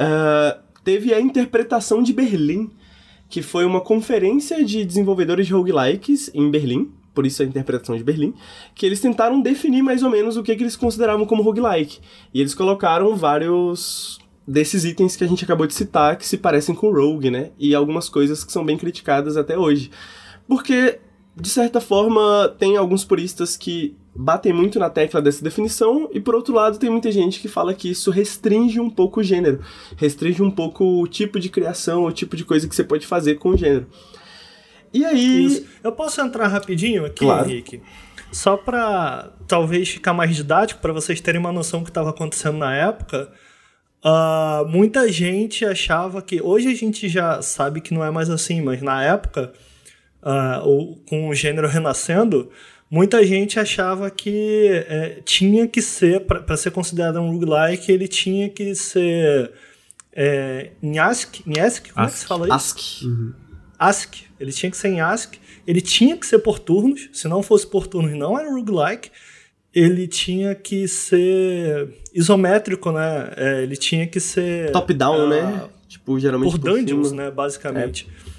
[0.00, 2.70] uh, teve a interpretação de Berlim,
[3.28, 8.04] que foi uma conferência de desenvolvedores de roguelikes em Berlim, por isso a interpretação de
[8.04, 8.34] Berlim,
[8.74, 11.98] que eles tentaram definir mais ou menos o que, que eles consideravam como roguelike.
[12.32, 16.74] E eles colocaram vários desses itens que a gente acabou de citar que se parecem
[16.74, 17.50] com Rogue, né?
[17.58, 19.90] E algumas coisas que são bem criticadas até hoje.
[20.46, 21.00] Porque,
[21.36, 26.34] de certa forma, tem alguns puristas que batem muito na tecla dessa definição, e por
[26.34, 29.60] outro lado, tem muita gente que fala que isso restringe um pouco o gênero,
[29.96, 33.34] restringe um pouco o tipo de criação, o tipo de coisa que você pode fazer
[33.34, 33.86] com o gênero.
[34.94, 35.44] E aí.
[35.44, 35.66] Isso.
[35.84, 37.50] Eu posso entrar rapidinho aqui, claro.
[37.50, 37.82] Henrique?
[38.32, 42.56] Só para talvez ficar mais didático, para vocês terem uma noção do que estava acontecendo
[42.56, 43.30] na época.
[44.02, 46.40] Uh, muita gente achava que.
[46.40, 49.52] Hoje a gente já sabe que não é mais assim, mas na época,
[50.26, 52.50] uh, com o gênero renascendo,
[52.90, 58.48] muita gente achava que é, tinha que ser, para ser considerado um roguelike, ele tinha
[58.48, 59.52] que ser.
[60.18, 62.08] É, em ASCII, em ASCII, como ASCII.
[62.08, 62.54] é que se fala isso?
[62.54, 63.06] ASCII.
[63.06, 63.32] Uhum.
[63.78, 64.24] ASCII.
[64.40, 65.38] Ele tinha que ser em ASCII.
[65.66, 67.10] Ele tinha que ser por turnos.
[67.12, 69.10] Se não fosse por turnos, não era roguelike.
[69.74, 73.30] Ele tinha que ser isométrico, né?
[73.36, 74.72] É, ele tinha que ser.
[74.72, 75.68] Top-down, uh, né?
[75.86, 76.50] Tipo, geralmente.
[76.50, 77.24] Por, por dungeons, cima.
[77.24, 77.30] né?
[77.30, 78.08] Basicamente.
[78.32, 78.35] É.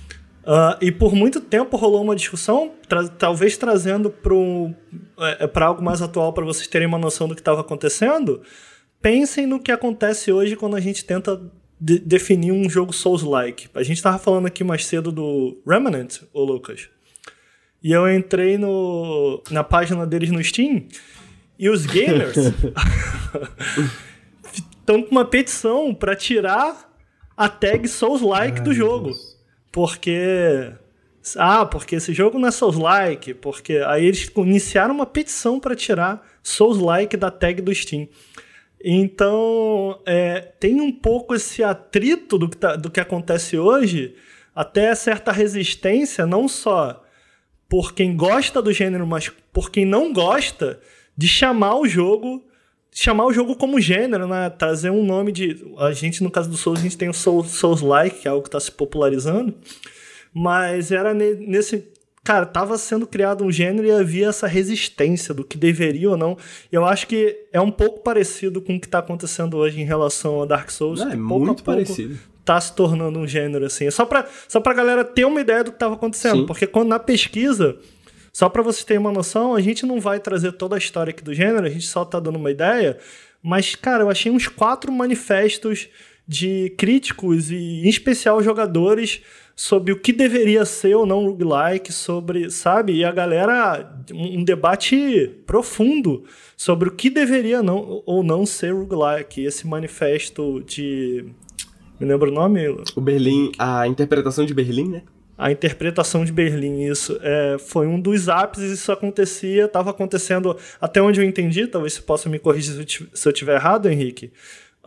[0.48, 4.34] Uh, e por muito tempo rolou uma discussão, tra talvez trazendo para
[5.30, 8.42] é, algo mais atual para vocês terem uma noção do que estava acontecendo.
[9.02, 11.42] Pensem no que acontece hoje quando a gente tenta
[11.78, 13.68] de definir um jogo Souls-like.
[13.76, 16.88] A gente tava falando aqui mais cedo do Remnant, ô Lucas.
[17.84, 20.86] E eu entrei no, na página deles no Steam
[21.60, 22.38] e os gamers
[24.80, 26.90] estão com uma petição para tirar
[27.36, 29.12] a tag Souls-like do jogo.
[29.78, 30.74] Porque
[31.36, 36.28] ah, porque esse jogo não é Souls-like, porque aí eles iniciaram uma petição para tirar
[36.42, 38.08] Souls-like da tag do Steam.
[38.84, 44.16] Então, é, tem um pouco esse atrito do que, tá, do que acontece hoje,
[44.56, 47.04] até certa resistência, não só
[47.70, 50.80] por quem gosta do gênero, mas por quem não gosta,
[51.16, 52.47] de chamar o jogo
[53.00, 54.50] chamar o jogo como gênero, né?
[54.50, 55.64] Trazer um nome de.
[55.78, 58.48] A gente, no caso do Souls, a gente tem o Souls-like, que é algo que
[58.48, 59.54] está se popularizando.
[60.34, 61.88] Mas era nesse
[62.24, 66.38] cara, tava sendo criado um gênero e havia essa resistência do que deveria ou não.
[66.72, 70.42] Eu acho que é um pouco parecido com o que está acontecendo hoje em relação
[70.42, 71.00] a Dark Souls.
[71.00, 72.18] É, que pouco muito parecido.
[72.44, 73.90] Tá se tornando um gênero assim.
[73.92, 76.46] Só para só pra galera ter uma ideia do que estava acontecendo, Sim.
[76.48, 77.78] porque quando na pesquisa
[78.38, 81.24] só para você ter uma noção, a gente não vai trazer toda a história aqui
[81.24, 83.00] do gênero, a gente só tá dando uma ideia.
[83.42, 85.90] Mas, cara, eu achei uns quatro manifestos
[86.28, 89.24] de críticos e, em especial, jogadores
[89.56, 92.98] sobre o que deveria ser ou não roguelike, sobre, sabe?
[92.98, 96.24] E a galera, um debate profundo
[96.56, 99.44] sobre o que deveria não, ou não ser roguelike.
[99.44, 101.26] Esse manifesto de.
[102.00, 102.68] Me lembra o nome?
[102.96, 105.02] O Berlim, a interpretação de Berlim, né?
[105.38, 107.18] A interpretação de Berlim, isso.
[107.22, 112.02] É, foi um dos ápices, isso acontecia, estava acontecendo, até onde eu entendi, talvez você
[112.02, 112.74] possa me corrigir
[113.14, 114.32] se eu estiver errado, Henrique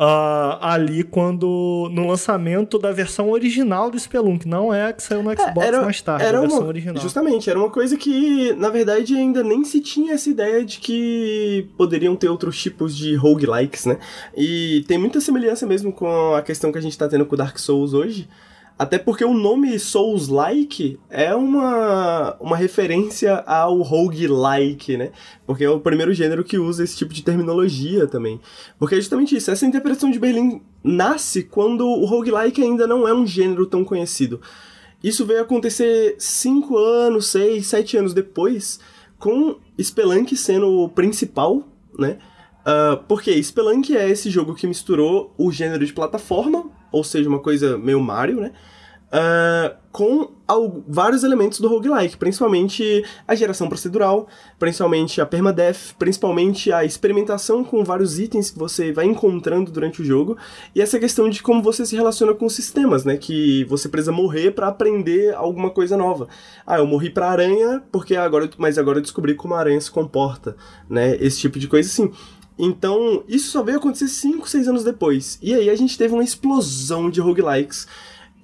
[0.00, 5.22] Uh, ali quando no lançamento da versão original do Spelunk, não é a que saiu
[5.22, 7.02] no Xbox é, era, mais tarde, era a versão uma, original.
[7.02, 11.68] Justamente, era uma coisa que, na verdade, ainda nem se tinha essa ideia de que
[11.76, 13.98] poderiam ter outros tipos de roguelikes, né?
[14.34, 17.58] E tem muita semelhança mesmo com a questão que a gente tá tendo com Dark
[17.58, 18.26] Souls hoje,
[18.81, 25.11] até porque o nome Souls-like é uma, uma referência ao roguelike, né?
[25.47, 28.40] Porque é o primeiro gênero que usa esse tipo de terminologia também.
[28.79, 33.12] Porque é justamente isso, essa interpretação de Berlim nasce quando o roguelike ainda não é
[33.12, 34.40] um gênero tão conhecido.
[35.05, 38.81] Isso veio acontecer cinco anos, seis, sete anos depois,
[39.19, 42.16] com Spelunk sendo o principal, né?
[42.61, 47.40] Uh, porque Spelunk é esse jogo que misturou o gênero de plataforma, ou seja, uma
[47.40, 48.53] coisa meio Mario, né?
[49.12, 50.31] Uh, com
[50.87, 57.85] vários elementos do roguelike, principalmente a geração procedural, principalmente a permadeath, principalmente a experimentação com
[57.85, 60.37] vários itens que você vai encontrando durante o jogo,
[60.75, 63.16] e essa questão de como você se relaciona com os sistemas, né?
[63.16, 66.29] Que você precisa morrer para aprender alguma coisa nova.
[66.64, 69.90] Ah, eu morri pra aranha, porque agora, mas agora eu descobri como a aranha se
[69.90, 70.57] comporta,
[70.88, 71.16] né?
[71.20, 72.12] Esse tipo de coisa assim.
[72.57, 75.38] Então, isso só veio acontecer 5, 6 anos depois.
[75.40, 77.88] E aí a gente teve uma explosão de roguelikes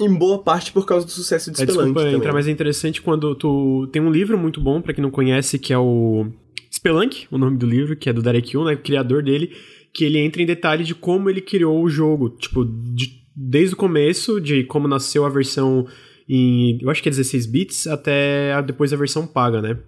[0.00, 2.16] em boa parte por causa do sucesso de é, Spelunk desculpa também.
[2.16, 5.58] entrar, mas é interessante quando tu tem um livro muito bom para quem não conhece
[5.58, 6.26] que é o
[6.72, 9.52] Spelunk, o nome do livro, que é do Derek Yu, né, o criador dele,
[9.94, 13.78] que ele entra em detalhe de como ele criou o jogo, tipo, de, desde o
[13.78, 15.86] começo, de como nasceu a versão
[16.28, 19.78] em, eu acho que é 16 bits, até a, depois a versão paga, né?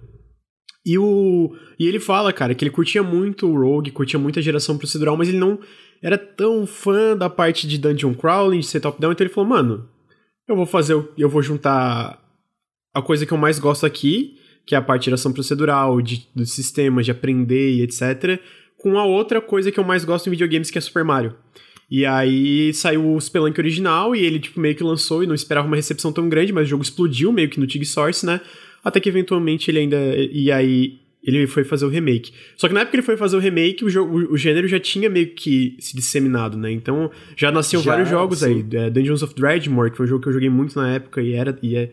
[0.86, 4.42] E, o, e ele fala, cara, que ele curtia muito o Rogue, curtia muito a
[4.42, 5.58] geração procedural, mas ele não
[6.02, 9.88] era tão fã da parte de dungeon crawling, de ser top-down, então ele falou, mano,
[10.48, 12.18] eu vou fazer, eu vou juntar
[12.94, 16.26] a coisa que eu mais gosto aqui, que é a parte de ação procedural, de,
[16.34, 18.40] dos sistemas, de aprender e etc.,
[18.78, 21.34] com a outra coisa que eu mais gosto em videogames, que é Super Mario.
[21.90, 25.66] E aí saiu o Spelunk original e ele tipo meio que lançou e não esperava
[25.66, 28.40] uma recepção tão grande, mas o jogo explodiu meio que no TIG Source, né?
[28.84, 32.32] Até que eventualmente ele ainda e aí ele foi fazer o remake.
[32.56, 34.78] Só que na época que ele foi fazer o remake, o, o, o gênero já
[34.78, 36.70] tinha meio que se disseminado, né?
[36.70, 38.66] Então já nasciam já, vários jogos sim.
[38.72, 38.78] aí.
[38.78, 41.32] É, Dungeons of Dreadmore, que foi um jogo que eu joguei muito na época e
[41.32, 41.58] era.
[41.62, 41.90] E, é,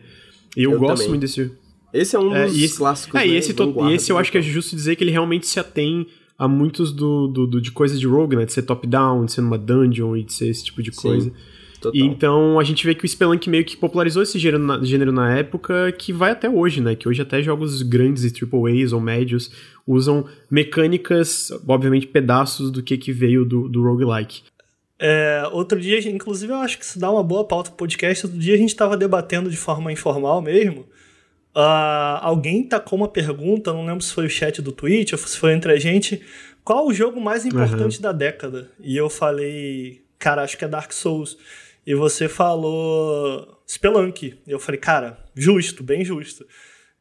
[0.56, 1.08] eu, eu, gosto também.
[1.10, 1.50] muito desse.
[1.92, 3.20] Esse é um dos é, esse, clássicos.
[3.20, 5.58] É, e esse, e esse eu acho que é justo dizer que ele realmente se
[5.58, 6.06] atém
[6.38, 8.44] a muitos do, do, do de coisas de rogue, né?
[8.44, 11.30] De ser top-down, de ser numa dungeon e de ser esse tipo de coisa.
[11.30, 11.36] Sim.
[11.80, 12.00] Total.
[12.00, 15.12] E então a gente vê que o Spelunk meio que popularizou esse gênero na, gênero
[15.12, 16.94] na época, que vai até hoje, né?
[16.94, 19.50] Que hoje até jogos grandes e AAAs ou médios
[19.86, 24.42] usam mecânicas, obviamente pedaços do que, que veio do, do roguelike.
[24.98, 28.26] É, outro dia, inclusive, eu acho que isso dá uma boa pauta pro podcast.
[28.26, 30.86] Outro dia a gente estava debatendo de forma informal mesmo.
[31.54, 35.38] Uh, alguém tacou uma pergunta, não lembro se foi o chat do Twitch ou se
[35.38, 36.20] foi entre a gente.
[36.62, 38.02] Qual o jogo mais importante uhum.
[38.02, 38.70] da década?
[38.80, 41.38] E eu falei, cara, acho que é Dark Souls.
[41.86, 44.38] E você falou Spelunk.
[44.46, 46.44] E eu falei, cara, justo, bem justo.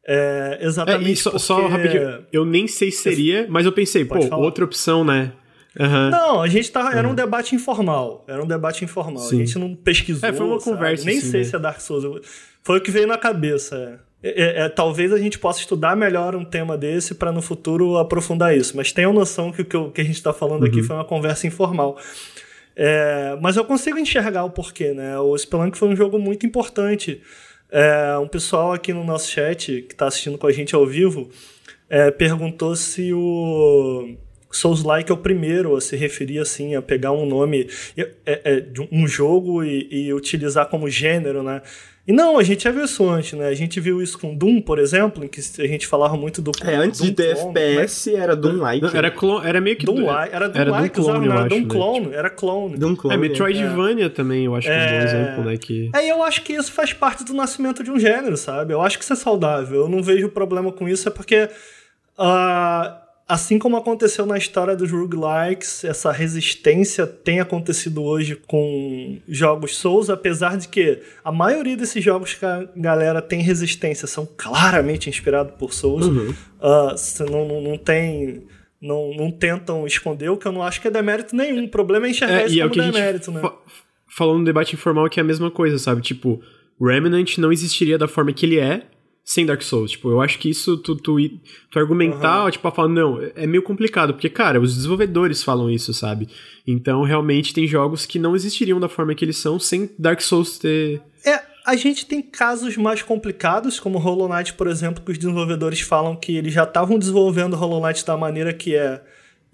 [0.08, 1.14] É, exatamente.
[1.14, 1.46] É, só, porque...
[1.46, 4.44] só rapidinho, eu nem sei se seria, mas eu pensei, Pode pô, falar.
[4.44, 5.34] outra opção, né?
[5.78, 6.10] Uhum.
[6.10, 6.94] Não, a gente tava.
[6.96, 8.24] Era um debate informal.
[8.28, 9.24] Era um debate informal.
[9.24, 9.42] Sim.
[9.42, 10.30] A gente não pesquisou.
[10.30, 10.78] É, foi uma sabe?
[10.78, 11.06] conversa.
[11.06, 11.46] Nem assim, sei né?
[11.48, 12.22] se é Dark Souls.
[12.64, 14.00] Foi o que veio na cabeça.
[14.02, 14.06] É.
[14.28, 18.56] É, é, talvez a gente possa estudar melhor um tema desse para no futuro aprofundar
[18.58, 18.76] isso.
[18.76, 20.68] Mas tenham noção que o que, que a gente está falando uhum.
[20.68, 21.98] aqui foi uma conversa informal.
[22.76, 25.18] É, mas eu consigo enxergar o porquê, né?
[25.20, 27.22] O Spelunk foi um jogo muito importante.
[27.72, 31.30] É, um pessoal aqui no nosso chat, que está assistindo com a gente ao vivo,
[31.90, 34.16] é, perguntou se o
[34.52, 38.88] Souls-like é o primeiro a se referir assim, a pegar um nome é, é, de
[38.92, 41.62] um jogo e, e utilizar como gênero, né?
[42.08, 43.48] E não, a gente já viu isso antes, né?
[43.48, 46.52] A gente viu isso com Doom, por exemplo, em que a gente falava muito do
[46.64, 48.20] É, antes Doom de ter clone, FPS né?
[48.20, 48.86] era Doom-like.
[48.96, 49.14] Era,
[49.44, 49.86] era meio que...
[49.88, 51.68] Doom-like, era Doom-like, Doom clone, era Doom né?
[51.68, 52.78] Clone, era clone.
[52.78, 53.16] Doom clone.
[53.16, 54.10] É, Metroidvania é.
[54.10, 55.04] também, eu acho que é um bom é.
[55.04, 55.58] exemplo, né?
[55.58, 55.92] Que...
[55.96, 58.74] É, eu acho que isso faz parte do nascimento de um gênero, sabe?
[58.74, 59.82] Eu acho que isso é saudável.
[59.82, 61.50] Eu não vejo problema com isso, é porque...
[62.20, 69.78] Uh, assim como aconteceu na história dos roguelikes, essa resistência tem acontecido hoje com jogos
[69.78, 75.10] Souls, apesar de que a maioria desses jogos que a galera tem resistência são claramente
[75.10, 76.06] inspirados por Souls.
[76.06, 76.34] Uhum.
[76.60, 78.44] Uh, não, não, não tem.
[78.82, 81.64] Não, não tentam esconder, o que eu não acho que é demérito nenhum.
[81.64, 83.42] O problema é enxergar é, isso é como é demérito, né?
[83.42, 83.54] Fa
[84.08, 86.02] falando no debate informal que é a mesma coisa, sabe?
[86.02, 86.40] Tipo,
[86.80, 88.84] Remnant não existiria da forma que ele é
[89.26, 89.92] sem Dark Souls.
[89.92, 91.18] Tipo, eu acho que isso, tu, tu,
[91.72, 92.52] tu argumentar, uhum.
[92.52, 96.30] tipo, a falar, não, é meio complicado, porque, cara, os desenvolvedores falam isso, sabe?
[96.66, 100.60] Então, realmente, tem jogos que não existiriam da forma que eles são sem Dark Souls
[100.60, 101.02] ter.
[101.26, 105.82] É, a gente tem casos mais complicados, como Hollow Knight, por exemplo, que os desenvolvedores
[105.82, 109.02] falam que eles já estavam desenvolvendo Hollow Knight da maneira que é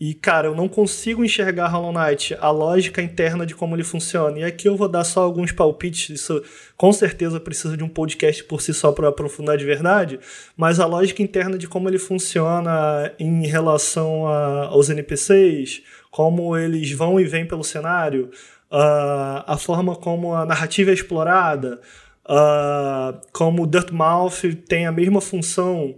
[0.03, 4.39] e, cara, eu não consigo enxergar Hollow Knight, a lógica interna de como ele funciona.
[4.39, 6.41] E aqui eu vou dar só alguns palpites, isso
[6.75, 10.19] com certeza precisa de um podcast por si só para aprofundar de verdade,
[10.57, 16.91] mas a lógica interna de como ele funciona em relação a, aos NPCs, como eles
[16.93, 18.31] vão e vêm pelo cenário,
[18.71, 21.79] uh, a forma como a narrativa é explorada,
[22.25, 25.93] uh, como o Dirtmouth tem a mesma função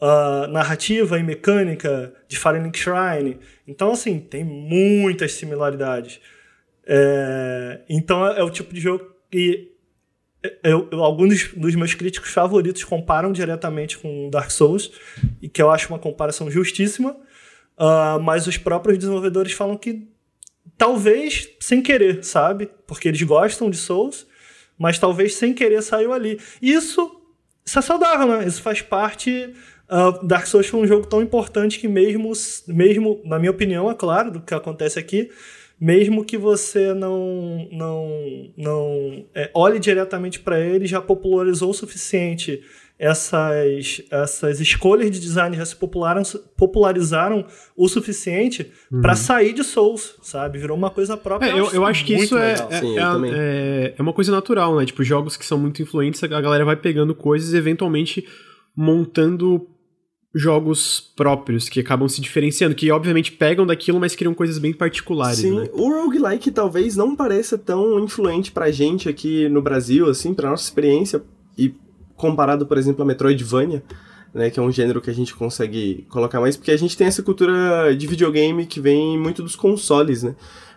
[0.00, 3.38] uh, narrativa e mecânica de Link Shrine.
[3.66, 6.20] Então, assim, tem muitas similaridades.
[6.86, 9.74] É, então, é, é o tipo de jogo que
[10.62, 14.92] eu, eu, alguns dos meus críticos favoritos comparam diretamente com Dark Souls,
[15.40, 17.12] e que eu acho uma comparação justíssima,
[17.78, 20.06] uh, mas os próprios desenvolvedores falam que
[20.76, 22.68] talvez sem querer, sabe?
[22.86, 24.26] Porque eles gostam de Souls,
[24.78, 26.38] mas talvez sem querer saiu ali.
[26.60, 27.22] Isso,
[27.64, 28.46] isso é saudável, né?
[28.46, 29.54] Isso faz parte.
[29.90, 32.32] Uh, Dark Souls foi um jogo tão importante que mesmo,
[32.66, 35.30] mesmo, na minha opinião, é claro, do que acontece aqui,
[35.80, 42.62] mesmo que você não não não é, olhe diretamente para ele, já popularizou o suficiente
[42.98, 47.44] essas, essas escolhas de design já se popularizaram, popularizaram
[47.76, 49.00] o suficiente uhum.
[49.00, 50.58] para sair de Souls, sabe?
[50.58, 51.50] Virou uma coisa própria.
[51.50, 54.76] É, eu, eu acho que isso é, é, Sim, é, é, é, uma coisa natural,
[54.76, 54.86] né?
[54.86, 58.24] Tipo, jogos que são muito influentes, a galera vai pegando coisas e eventualmente
[58.76, 59.68] montando
[60.34, 65.38] jogos próprios que acabam se diferenciando, que obviamente pegam daquilo, mas criam coisas bem particulares.
[65.38, 65.68] Sim, né?
[65.72, 70.64] o roguelike talvez não pareça tão influente pra gente aqui no Brasil, assim, pra nossa
[70.64, 71.22] experiência,
[71.56, 71.72] e
[72.16, 73.84] comparado, por exemplo, a Metroidvania,
[74.32, 77.06] né, que é um gênero que a gente consegue colocar mais, porque a gente tem
[77.06, 80.34] essa cultura de videogame que vem muito dos consoles, né?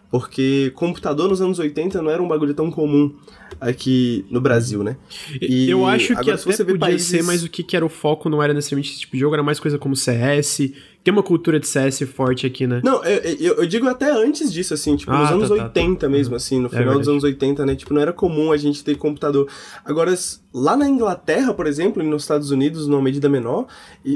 [0.09, 3.13] Porque computador nos anos 80 não era um bagulho tão comum
[3.59, 4.95] aqui no Brasil, né?
[5.41, 7.07] E eu acho que até você podia países...
[7.07, 9.35] ser, mas o que, que era o foco não era necessariamente esse tipo de jogo,
[9.35, 10.71] era mais coisa como CS.
[11.03, 12.81] Tem uma cultura de CS forte aqui, né?
[12.83, 15.99] Não, eu, eu, eu digo até antes disso, assim, tipo, ah, nos anos tá, 80
[15.99, 17.75] tá, mesmo, assim, no é final dos anos 80, né?
[17.75, 19.47] Tipo, não era comum a gente ter computador.
[19.85, 20.13] Agora,
[20.53, 23.67] lá na Inglaterra, por exemplo, e nos Estados Unidos, numa medida menor,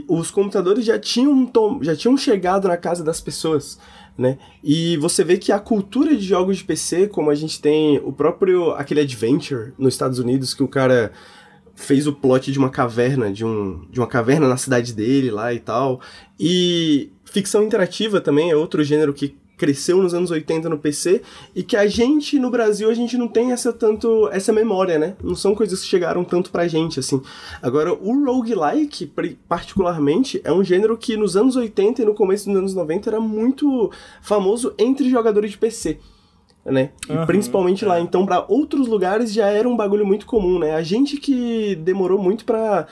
[0.08, 1.50] os computadores já tinham,
[1.82, 3.80] já tinham chegado na casa das pessoas
[4.18, 4.38] né?
[4.64, 8.12] E você vê que a cultura de jogos de PC, como a gente tem o
[8.12, 11.12] próprio aquele Adventure nos Estados Unidos que o cara
[11.76, 15.54] fez o plot de uma caverna, de, um, de uma caverna na cidade dele lá
[15.54, 16.00] e tal.
[16.40, 21.22] E ficção interativa também é outro gênero que cresceu nos anos 80 no PC
[21.56, 25.16] e que a gente no Brasil a gente não tem essa tanto essa memória, né?
[25.24, 27.22] Não são coisas que chegaram tanto pra gente assim.
[27.62, 29.14] Agora o roguelike
[29.48, 33.20] particularmente é um gênero que nos anos 80 e no começo dos anos 90 era
[33.20, 36.00] muito famoso entre jogadores de PC.
[36.66, 36.90] Né?
[37.08, 37.88] Uhum, principalmente é.
[37.88, 38.00] lá.
[38.00, 40.76] Então, para outros lugares já era um bagulho muito comum, né?
[40.76, 42.88] A gente que demorou muito para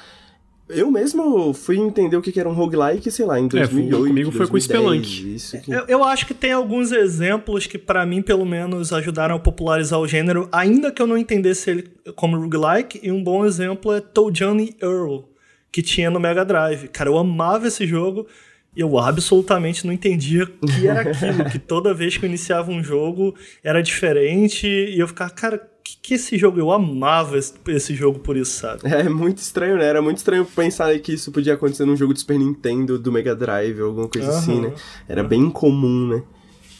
[0.70, 4.32] eu mesmo fui entender o que era um roguelike, sei lá, em 2008, é, comigo
[4.32, 5.36] 2010, foi com o Spelunk.
[5.36, 5.72] Isso que...
[5.72, 10.00] eu, eu, acho que tem alguns exemplos que para mim, pelo menos, ajudaram a popularizar
[10.00, 14.04] o gênero, ainda que eu não entendesse ele como roguelike, e um bom exemplo é
[14.32, 15.24] Johnny Earl,
[15.72, 16.88] que tinha no Mega Drive.
[16.90, 18.28] Cara, eu amava esse jogo,
[18.76, 22.72] e eu absolutamente não entendia o que era aquilo, que toda vez que eu iniciava
[22.72, 27.54] um jogo era diferente, e eu ficava, cara, que, que esse jogo, eu amava esse,
[27.68, 28.82] esse, jogo por isso, sabe?
[28.86, 29.86] É muito estranho, né?
[29.86, 33.36] Era muito estranho pensar que isso podia acontecer num jogo de Super Nintendo, do Mega
[33.36, 34.38] Drive, alguma coisa uhum.
[34.38, 34.74] assim, né?
[35.08, 35.28] Era uhum.
[35.28, 36.24] bem comum, né?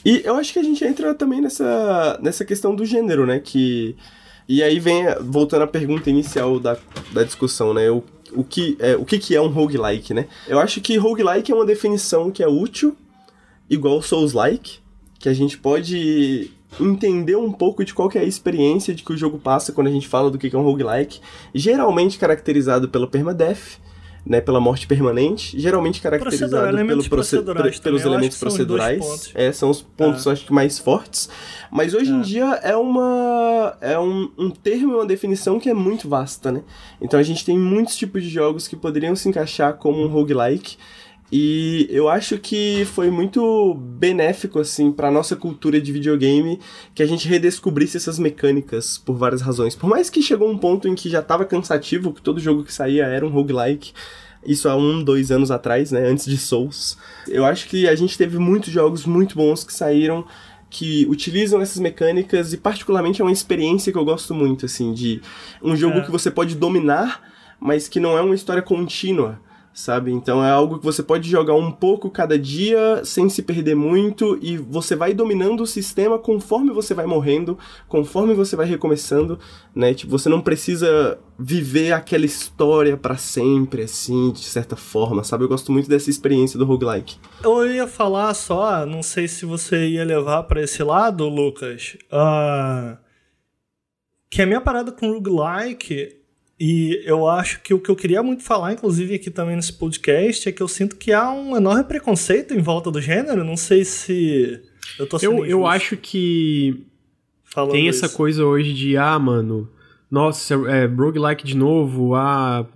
[0.06, 3.40] E eu acho que a gente entra também nessa, nessa questão do gênero, né?
[3.40, 3.96] Que.
[4.48, 6.78] E aí vem, voltando à pergunta inicial da,
[7.14, 7.90] da discussão, né?
[7.90, 10.28] O, o, que, é, o que, que é um roguelike, né?
[10.48, 12.96] Eu acho que roguelike é uma definição que é útil,
[13.70, 14.80] igual Souls-like,
[15.20, 19.18] que a gente pode entender um pouco de qual é a experiência de que o
[19.18, 21.20] jogo passa quando a gente fala do que é um roguelike,
[21.54, 23.80] geralmente caracterizado pelo permadeath,
[24.26, 27.42] né, pela morte permanente, geralmente caracterizado pelo proce
[27.82, 29.00] pelos elementos procedurais.
[29.00, 29.32] Pontos.
[29.34, 30.32] É, são os pontos, é.
[30.32, 31.30] acho que, mais fortes.
[31.72, 32.16] Mas hoje é.
[32.16, 36.52] em dia é uma é um, um termo e uma definição que é muito vasta,
[36.52, 36.62] né?
[37.02, 40.78] Então a gente tem muitos tipos de jogos que poderiam se encaixar como um roguelike.
[41.32, 46.60] E eu acho que foi muito benéfico, assim, pra nossa cultura de videogame
[46.96, 49.76] que a gente redescobrisse essas mecânicas por várias razões.
[49.76, 52.74] Por mais que chegou um ponto em que já tava cansativo, que todo jogo que
[52.74, 53.94] saía era um roguelike,
[54.44, 56.98] isso há um, dois anos atrás, né, antes de Souls.
[57.28, 60.26] Eu acho que a gente teve muitos jogos muito bons que saíram
[60.68, 65.20] que utilizam essas mecânicas e particularmente é uma experiência que eu gosto muito, assim, de
[65.64, 66.02] um jogo é.
[66.02, 67.24] que você pode dominar,
[67.60, 69.40] mas que não é uma história contínua
[69.74, 70.12] sabe?
[70.12, 74.38] Então é algo que você pode jogar um pouco cada dia sem se perder muito
[74.42, 79.40] e você vai dominando o sistema conforme você vai morrendo, conforme você vai recomeçando,
[79.74, 79.94] né?
[79.94, 85.46] Tipo, você não precisa viver aquela história para sempre assim, de certa forma, sabe?
[85.46, 87.18] Eu gosto muito dessa experiência do roguelike.
[87.44, 92.98] Eu ia falar só, não sei se você ia levar para esse lado, Lucas, uh,
[94.30, 96.19] que a minha parada com roguelike
[96.60, 100.50] e eu acho que o que eu queria muito falar, inclusive aqui também nesse podcast,
[100.50, 103.46] é que eu sinto que há um enorme preconceito em volta do gênero.
[103.46, 104.60] Não sei se
[105.00, 106.86] eu tô sendo Eu, eu acho que
[107.46, 108.18] Falando tem essa isso.
[108.18, 109.70] coisa hoje de, ah, mano,
[110.12, 112.68] nossa, é, é roguelike de novo, ah...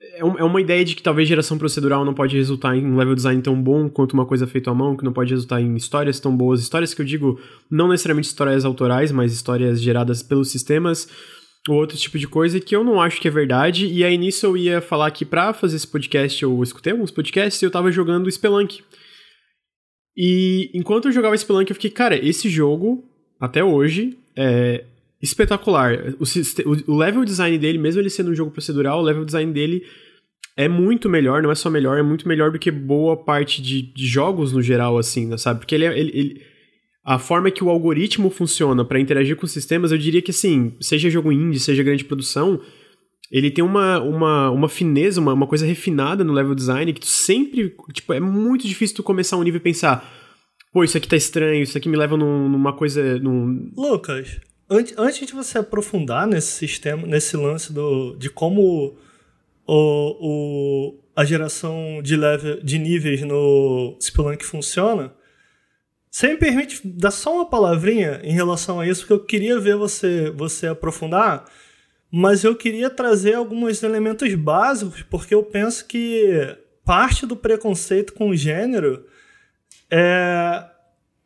[0.00, 3.14] É, é uma ideia de que talvez geração procedural não pode resultar em um level
[3.14, 6.18] design tão bom quanto uma coisa feita à mão, que não pode resultar em histórias
[6.18, 6.62] tão boas.
[6.62, 7.38] Histórias que eu digo,
[7.70, 11.06] não necessariamente histórias autorais, mas histórias geradas pelos sistemas
[11.68, 13.86] ou outro tipo de coisa que eu não acho que é verdade.
[13.86, 17.60] E aí nisso eu ia falar que pra fazer esse podcast, eu escutei alguns podcasts
[17.60, 18.82] e eu tava jogando Spelunk.
[20.16, 23.04] E enquanto eu jogava Spelunk, eu fiquei, cara, esse jogo,
[23.38, 24.84] até hoje, é
[25.20, 26.14] espetacular.
[26.18, 29.84] O, o level design dele, mesmo ele sendo um jogo procedural, o level design dele
[30.56, 33.82] é muito melhor, não é só melhor, é muito melhor do que boa parte de,
[33.82, 35.60] de jogos no geral, assim, né, sabe?
[35.60, 36.42] Porque ele, é, ele, ele
[37.04, 41.10] a forma que o algoritmo funciona para interagir com sistemas, eu diria que assim, seja
[41.10, 42.60] jogo indie, seja grande produção,
[43.30, 47.06] ele tem uma, uma, uma fineza, uma, uma coisa refinada no level design que tu
[47.06, 50.04] sempre, tipo, é muito difícil tu começar um nível e pensar,
[50.72, 53.70] pô, isso aqui tá estranho, isso aqui me leva num, numa coisa, num...
[53.76, 58.96] Lucas, antes, antes de você aprofundar nesse sistema, nesse lance do, de como
[59.66, 65.14] o, o, a geração de, level, de níveis no Spelunk funciona,
[66.10, 69.76] você me permite dar só uma palavrinha em relação a isso, porque eu queria ver
[69.76, 71.44] você, você aprofundar,
[72.10, 78.30] mas eu queria trazer alguns elementos básicos, porque eu penso que parte do preconceito com
[78.30, 79.06] o gênero
[79.88, 80.64] é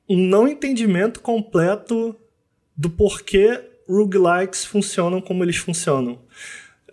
[0.06, 2.14] um não entendimento completo
[2.76, 6.20] do porquê roguelikes funcionam como eles funcionam.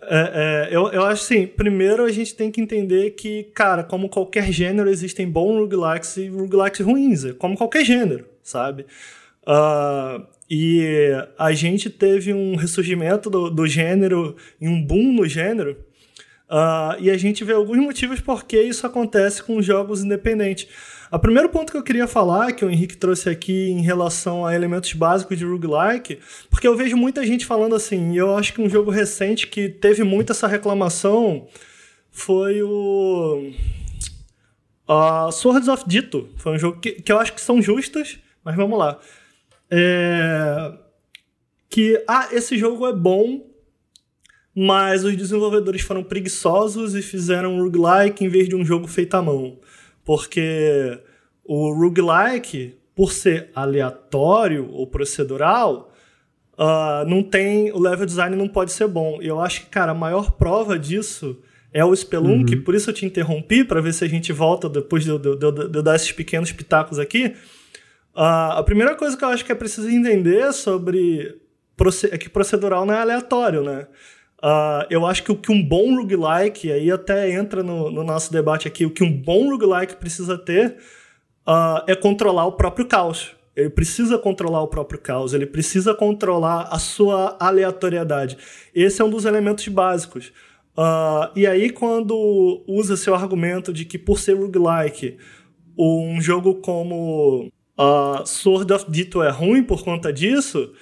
[0.04, 4.08] É, é, eu, eu acho assim, primeiro a gente tem que entender que, cara, como
[4.08, 8.84] qualquer gênero, existem bons roguelikes e roguelikes ruins, é como qualquer gênero, sabe?
[9.46, 15.78] Uh, e a gente teve um ressurgimento do, do gênero e um boom no gênero,
[16.50, 20.68] uh, e a gente vê alguns motivos por que isso acontece com jogos independentes.
[21.12, 24.54] O primeiro ponto que eu queria falar, que o Henrique trouxe aqui em relação a
[24.54, 28.62] elementos básicos de roguelike, porque eu vejo muita gente falando assim, e eu acho que
[28.62, 31.46] um jogo recente que teve muito essa reclamação
[32.10, 33.52] foi o.
[34.88, 36.30] Uh, Swords of Dito.
[36.38, 38.98] Foi um jogo que, que eu acho que são justas, mas vamos lá.
[39.70, 40.72] É...
[41.68, 43.46] Que, ah, esse jogo é bom,
[44.54, 49.14] mas os desenvolvedores foram preguiçosos e fizeram um roguelike em vez de um jogo feito
[49.14, 49.58] à mão.
[50.04, 50.98] Porque
[51.44, 55.92] o roguelike, por ser aleatório ou procedural,
[56.54, 57.72] uh, não tem.
[57.72, 59.20] O level design não pode ser bom.
[59.20, 61.38] E eu acho que, cara, a maior prova disso
[61.72, 62.62] é o Spelunk, uhum.
[62.62, 65.36] por isso eu te interrompi, para ver se a gente volta depois de eu, de,
[65.36, 67.34] de, de dar esses pequenos pitacos aqui.
[68.14, 71.40] Uh, a primeira coisa que eu acho que é preciso entender sobre
[72.10, 73.86] é que procedural não é aleatório, né?
[74.42, 78.32] Uh, eu acho que o que um bom roguelike, aí até entra no, no nosso
[78.32, 80.78] debate aqui, o que um bom roguelike precisa ter
[81.46, 83.36] uh, é controlar o próprio caos.
[83.54, 88.36] Ele precisa controlar o próprio caos, ele precisa controlar a sua aleatoriedade.
[88.74, 90.32] Esse é um dos elementos básicos.
[90.76, 95.18] Uh, e aí, quando usa seu argumento de que por ser roguelike,
[95.78, 97.48] um jogo como
[98.24, 100.72] Sword of Dito é ruim por conta disso,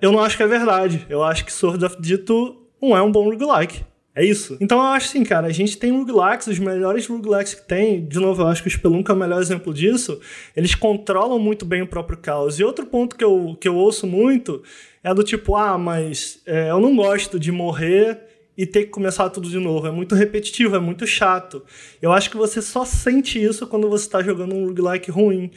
[0.00, 1.04] eu não acho que é verdade.
[1.08, 3.84] Eu acho que Sword of Dito não é um bom roguelike.
[4.14, 4.56] É isso.
[4.60, 8.18] Então eu acho assim, cara, a gente tem roguelikes, os melhores roguelikes que tem, de
[8.18, 10.20] novo, eu acho que o Spelunk é o melhor exemplo disso,
[10.56, 12.58] eles controlam muito bem o próprio caos.
[12.58, 14.62] E outro ponto que eu, que eu ouço muito
[15.02, 18.18] é do tipo, ah, mas é, eu não gosto de morrer
[18.58, 19.86] e ter que começar tudo de novo.
[19.86, 21.62] É muito repetitivo, é muito chato.
[22.02, 25.50] Eu acho que você só sente isso quando você está jogando um roguelike ruim.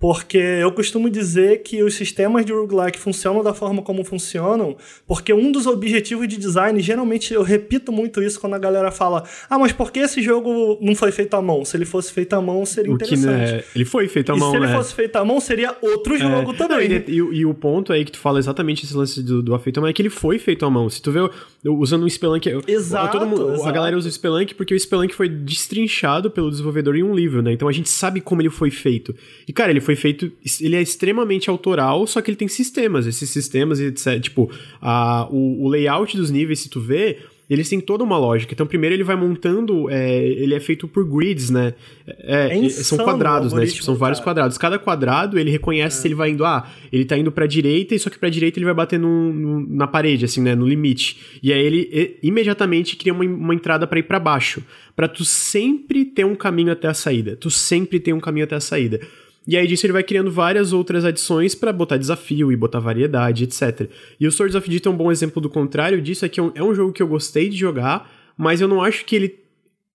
[0.00, 4.76] Porque eu costumo dizer que os sistemas de roguelike funcionam da forma como funcionam,
[5.08, 9.24] porque um dos objetivos de design, geralmente eu repito muito isso quando a galera fala:
[9.50, 11.64] ah, mas por que esse jogo não foi feito à mão?
[11.64, 13.64] Se ele fosse feito à mão, seria o interessante.
[13.64, 14.66] Que, ele foi feito à e mão, se né?
[14.66, 16.18] ele fosse feito à mão, seria outro é.
[16.18, 16.88] jogo também.
[16.88, 19.58] Não, e, e, e, o ponto aí que tu fala exatamente esse lance do, do
[19.58, 20.88] feito à mão é que ele foi feito à mão.
[20.88, 21.28] Se tu vê
[21.64, 22.46] usando um Spelunk.
[22.66, 23.68] Exato, mundo, exato.
[23.68, 27.42] A galera usa o Spelunk porque o Spelunk foi destrinchado pelo desenvolvedor em um livro,
[27.42, 27.52] né?
[27.52, 29.14] Então a gente sabe como ele foi feito.
[29.46, 30.30] E, cara, ele foi feito
[30.60, 34.20] ele é extremamente autoral, só que ele tem sistemas, esses sistemas, etc.
[34.20, 34.50] Tipo,
[34.80, 37.18] a, o, o layout dos níveis, se tu vê,
[37.48, 38.52] eles têm toda uma lógica.
[38.52, 41.74] Então, primeiro ele vai montando, é, ele é feito por grids, né?
[42.06, 43.64] É, é são quadrados, né?
[43.66, 44.58] Tipo, são vários quadrados.
[44.58, 46.02] Cada quadrado ele reconhece é.
[46.02, 48.58] se ele vai indo, ah, ele tá indo pra direita, e só que pra direita
[48.58, 50.54] ele vai bater no, no, na parede, assim, né?
[50.54, 51.38] No limite.
[51.42, 54.62] E aí ele imediatamente cria uma, uma entrada para ir para baixo.
[54.94, 57.34] para tu sempre ter um caminho até a saída.
[57.36, 59.00] Tu sempre tem um caminho até a saída.
[59.48, 63.44] E aí disso ele vai criando várias outras adições para botar desafio e botar variedade,
[63.44, 63.88] etc.
[64.20, 66.42] E o Swords of Dito é um bom exemplo do contrário disso, é que é
[66.42, 69.34] um, é um jogo que eu gostei de jogar, mas eu não acho que ele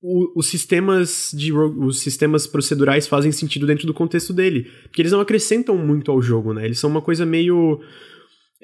[0.02, 5.12] o, os sistemas de os sistemas procedurais fazem sentido dentro do contexto dele, porque eles
[5.12, 6.66] não acrescentam muito ao jogo, né?
[6.66, 7.80] Eles são uma coisa meio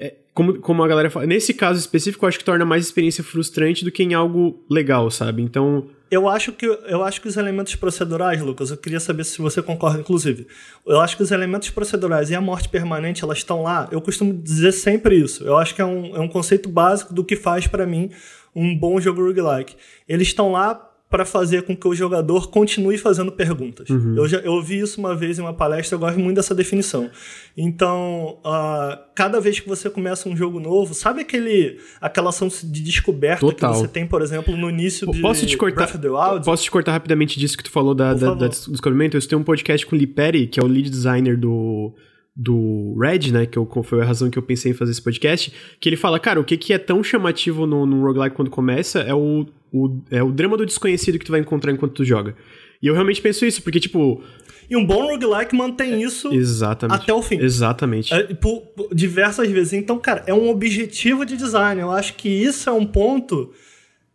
[0.00, 3.22] é, como, como a galera fala, nesse caso específico, eu acho que torna mais experiência
[3.22, 5.42] frustrante do que em algo legal, sabe?
[5.42, 5.86] Então.
[6.10, 9.62] Eu acho que eu acho que os elementos procedurais, Lucas, eu queria saber se você
[9.62, 10.46] concorda, inclusive.
[10.86, 13.88] Eu acho que os elementos procedurais e a morte permanente, elas estão lá.
[13.92, 15.44] Eu costumo dizer sempre isso.
[15.44, 18.10] Eu acho que é um, é um conceito básico do que faz para mim
[18.56, 19.76] um bom jogo roguelike.
[20.08, 23.90] Eles estão lá para fazer com que o jogador continue fazendo perguntas.
[23.90, 24.14] Uhum.
[24.16, 27.10] Eu já eu ouvi isso uma vez em uma palestra, eu gosto muito dessa definição.
[27.56, 32.80] Então, uh, cada vez que você começa um jogo novo, sabe aquele aquela ação de
[32.80, 33.72] descoberta Total.
[33.72, 36.44] que você tem, por exemplo, no início de posso te cortar, Breath of the Wild?
[36.44, 39.16] Posso te cortar rapidamente disso que tu falou da, da, da descobrimento?
[39.16, 41.92] Eu tenho um podcast com o Lee Perry, que é o lead designer do
[42.34, 45.52] do Red, né, que eu, foi a razão que eu pensei em fazer esse podcast,
[45.80, 49.00] que ele fala, cara, o que, que é tão chamativo no, no roguelike quando começa
[49.00, 52.36] é o, o, é o drama do desconhecido que tu vai encontrar enquanto tu joga.
[52.82, 54.22] E eu realmente penso isso, porque, tipo...
[54.70, 57.02] E um bom roguelike mantém isso Exatamente.
[57.02, 57.38] até o fim.
[57.40, 58.14] Exatamente.
[58.14, 59.72] É, por, por, diversas vezes.
[59.72, 61.80] Então, cara, é um objetivo de design.
[61.80, 63.52] Eu acho que isso é um ponto...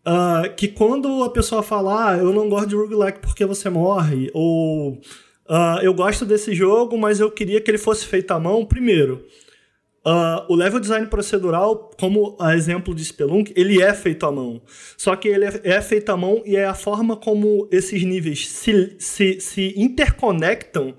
[0.08, 4.30] Uh, que quando a pessoa fala, ah, eu não gosto de roguelike porque você morre,
[4.36, 5.02] ou
[5.48, 8.66] Uh, eu gosto desse jogo, mas eu queria que ele fosse feito à mão.
[8.66, 9.26] Primeiro,
[10.06, 14.62] uh, o level design procedural, como a exemplo de Spelunk, ele é feito à mão.
[14.98, 18.48] Só que ele é, é feito à mão e é a forma como esses níveis
[18.48, 20.96] se, se, se interconectam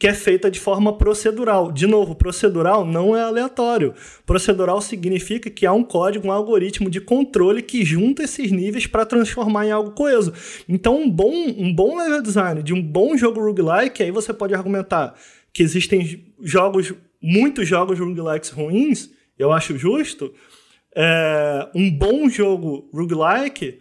[0.00, 1.70] que é feita de forma procedural.
[1.70, 3.92] De novo, procedural não é aleatório.
[4.24, 9.04] Procedural significa que há um código, um algoritmo de controle que junta esses níveis para
[9.04, 10.32] transformar em algo coeso.
[10.66, 14.54] Então, um bom, um bom level design de um bom jogo roguelike, aí você pode
[14.54, 15.14] argumentar
[15.52, 20.32] que existem jogos, muitos jogos roguelikes ruins, eu acho justo.
[20.96, 23.80] É, um bom jogo roguelike,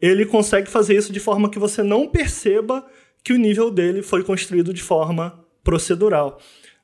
[0.00, 2.84] ele consegue fazer isso de forma que você não perceba
[3.22, 6.38] que o nível dele foi construído de forma procedural.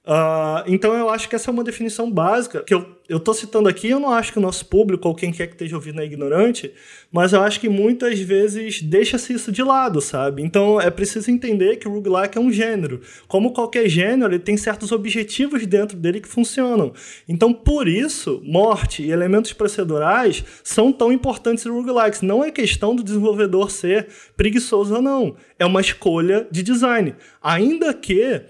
[0.09, 3.91] Uh, então eu acho que essa é uma definição básica, que eu, tô citando aqui,
[3.91, 6.73] eu não acho que o nosso público, ou quem quer que esteja ouvindo é ignorante,
[7.13, 10.43] mas eu acho que muitas vezes deixa-se isso de lado, sabe?
[10.43, 13.03] Então é preciso entender que o roguelike é um gênero.
[13.27, 16.95] Como qualquer gênero, ele tem certos objetivos dentro dele que funcionam.
[17.29, 22.23] Então, por isso, morte e elementos procedurais são tão importantes em roguelikes.
[22.23, 24.09] Não é questão do desenvolvedor ser
[24.39, 25.37] preguiçoso ou não.
[25.59, 27.15] É uma escolha de design.
[27.43, 28.43] Ainda que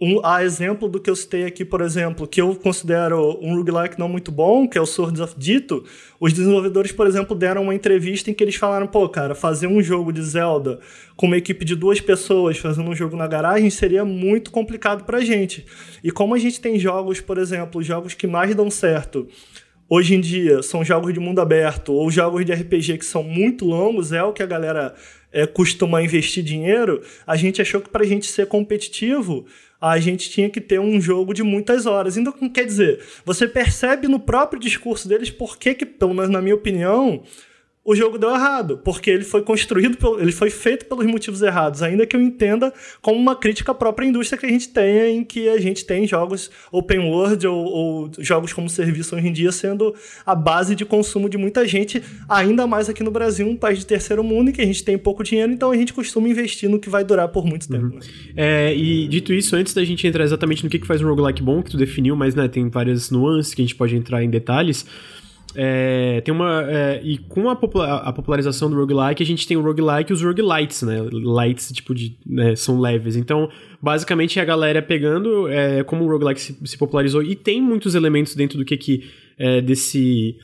[0.00, 3.98] um, a exemplo do que eu citei aqui, por exemplo, que eu considero um roguelike
[3.98, 5.84] não muito bom, que é o Swords of Dito,
[6.18, 9.82] os desenvolvedores, por exemplo, deram uma entrevista em que eles falaram, pô, cara, fazer um
[9.82, 10.80] jogo de Zelda
[11.16, 15.20] com uma equipe de duas pessoas fazendo um jogo na garagem seria muito complicado pra
[15.20, 15.66] gente.
[16.02, 19.28] E como a gente tem jogos, por exemplo, jogos que mais dão certo,
[19.86, 23.66] hoje em dia são jogos de mundo aberto ou jogos de RPG que são muito
[23.66, 24.94] longos, é o que a galera
[25.30, 29.44] é, costuma investir dinheiro, a gente achou que pra gente ser competitivo
[29.80, 32.16] a gente tinha que ter um jogo de muitas horas.
[32.16, 36.54] Então, quer dizer, você percebe no próprio discurso deles por que, pelo menos na minha
[36.54, 37.22] opinião,
[37.82, 42.06] o jogo deu errado, porque ele foi construído, ele foi feito pelos motivos errados, ainda
[42.06, 45.48] que eu entenda como uma crítica à própria indústria que a gente tem, em que
[45.48, 49.94] a gente tem jogos open world ou, ou jogos como serviço hoje em dia sendo
[50.26, 53.86] a base de consumo de muita gente, ainda mais aqui no Brasil, um país de
[53.86, 56.78] terceiro mundo em que a gente tem pouco dinheiro, então a gente costuma investir no
[56.78, 57.94] que vai durar por muito tempo.
[57.94, 58.00] Uhum.
[58.36, 61.42] É, e dito isso, antes da gente entrar exatamente no que, que faz um roguelike
[61.42, 64.28] bom, que tu definiu, mas né, tem várias nuances que a gente pode entrar em
[64.28, 64.84] detalhes.
[65.54, 66.64] É, tem uma.
[66.70, 70.14] É, e com a, popula a, popularização do roguelike, a gente tem o roguelike e
[70.14, 71.00] os roguelites, né?
[71.12, 73.16] Lights, tipo, de, né, são leves.
[73.16, 73.48] Então,
[73.82, 77.22] basicamente, a galera pegando é, como o roguelike se, se, popularizou.
[77.22, 80.36] E tem muitos elementos dentro do que, que é, desse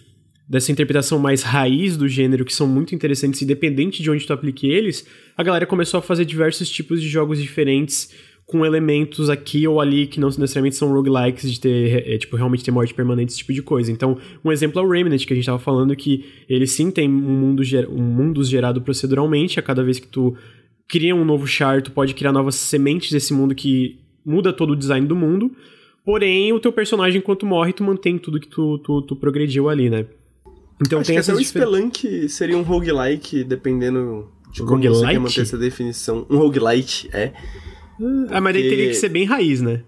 [0.48, 4.70] dessa interpretação mais raiz do gênero que são muito interessantes, independente de onde tu aplique
[4.70, 5.04] eles,
[5.36, 8.14] a galera começou a fazer diversos tipos de jogos diferentes
[8.46, 12.64] com elementos aqui ou ali que não necessariamente são roguelikes de ter, é, tipo, realmente
[12.64, 13.90] ter morte permanente, esse tipo de coisa.
[13.90, 17.08] Então, um exemplo é o Remnant, que a gente tava falando que ele sim tem
[17.08, 20.36] um mundo, um mundo gerado proceduralmente, a cada vez que tu
[20.88, 24.76] cria um novo char, tu pode criar novas sementes desse mundo que muda todo o
[24.76, 25.50] design do mundo,
[26.04, 29.90] porém, o teu personagem, enquanto morre, tu mantém tudo que tu, tu, tu progrediu ali,
[29.90, 30.06] né?
[30.80, 35.18] Então Acho tem que até o Spelunk seria um roguelike, dependendo de como você quer
[35.18, 36.24] manter essa definição.
[36.30, 37.32] Um roguelite, é.
[38.30, 39.82] Ah, mas daí teria que ser bem raiz, né?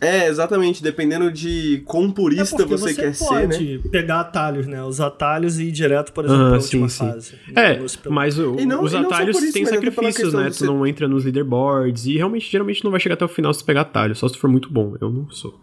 [0.00, 3.56] É, exatamente, dependendo de quão purista é você, você, quer ser, né?
[3.56, 4.82] pode pegar atalhos, né?
[4.82, 6.98] Os atalhos e ir direto, por exemplo, pra sim, última sim.
[6.98, 7.34] fase.
[7.54, 7.80] É,
[8.10, 10.50] mas o, não, os atalhos têm sacrifícios, né?
[10.50, 13.62] Tu não entra nos leaderboards e realmente, geralmente não vai chegar até o final se
[13.62, 14.94] pegar atalho, só se for muito bom.
[15.00, 15.58] Eu não sou.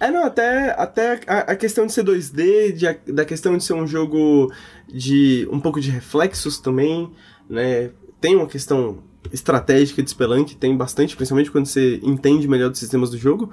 [0.00, 3.74] É, não, até, até a, a questão de ser 2D, de, da questão de ser
[3.74, 4.50] um jogo
[4.88, 7.10] de um pouco de reflexos também,
[7.50, 7.90] né?
[8.20, 9.02] Tem uma questão
[9.32, 13.50] estratégica de Spelunk, tem bastante, principalmente quando você entende melhor dos sistemas do jogo.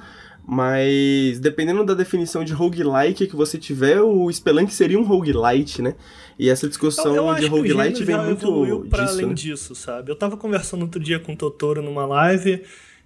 [0.48, 5.96] Mas dependendo da definição de roguelike que você tiver, o Spelunk seria um roguelite, né?
[6.38, 9.34] E essa discussão eu, eu de roguelite vem muito para disso, além né?
[9.34, 10.12] disso, sabe?
[10.12, 12.62] Eu tava conversando outro dia com o Totoro numa live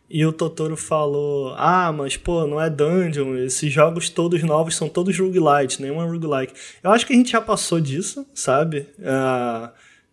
[0.09, 4.89] e o Totoro falou: "Ah, mas pô, não é dungeon, esses jogos todos novos são
[4.89, 6.53] todos roguelite, nenhum é roguelike".
[6.83, 8.87] Eu acho que a gente já passou disso, sabe?
[8.99, 9.69] Uh,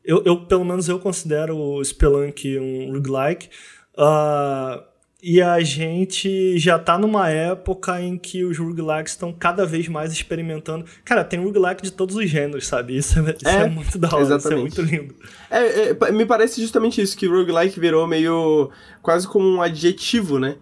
[0.06, 3.48] eu, eu, pelo menos eu considero o Spelunk um roguelike.
[3.94, 4.82] Uh,
[5.22, 10.12] e a gente já tá numa época em que os roguelikes estão cada vez mais
[10.12, 10.84] experimentando.
[11.04, 12.96] Cara, tem roguelike de todos os gêneros, sabe?
[12.96, 14.68] Isso é, isso é, é muito da hora, exatamente.
[14.68, 15.14] isso é muito lindo.
[15.50, 18.70] É, é, me parece justamente isso, que o roguelike virou meio.
[19.02, 20.56] quase como um adjetivo, né?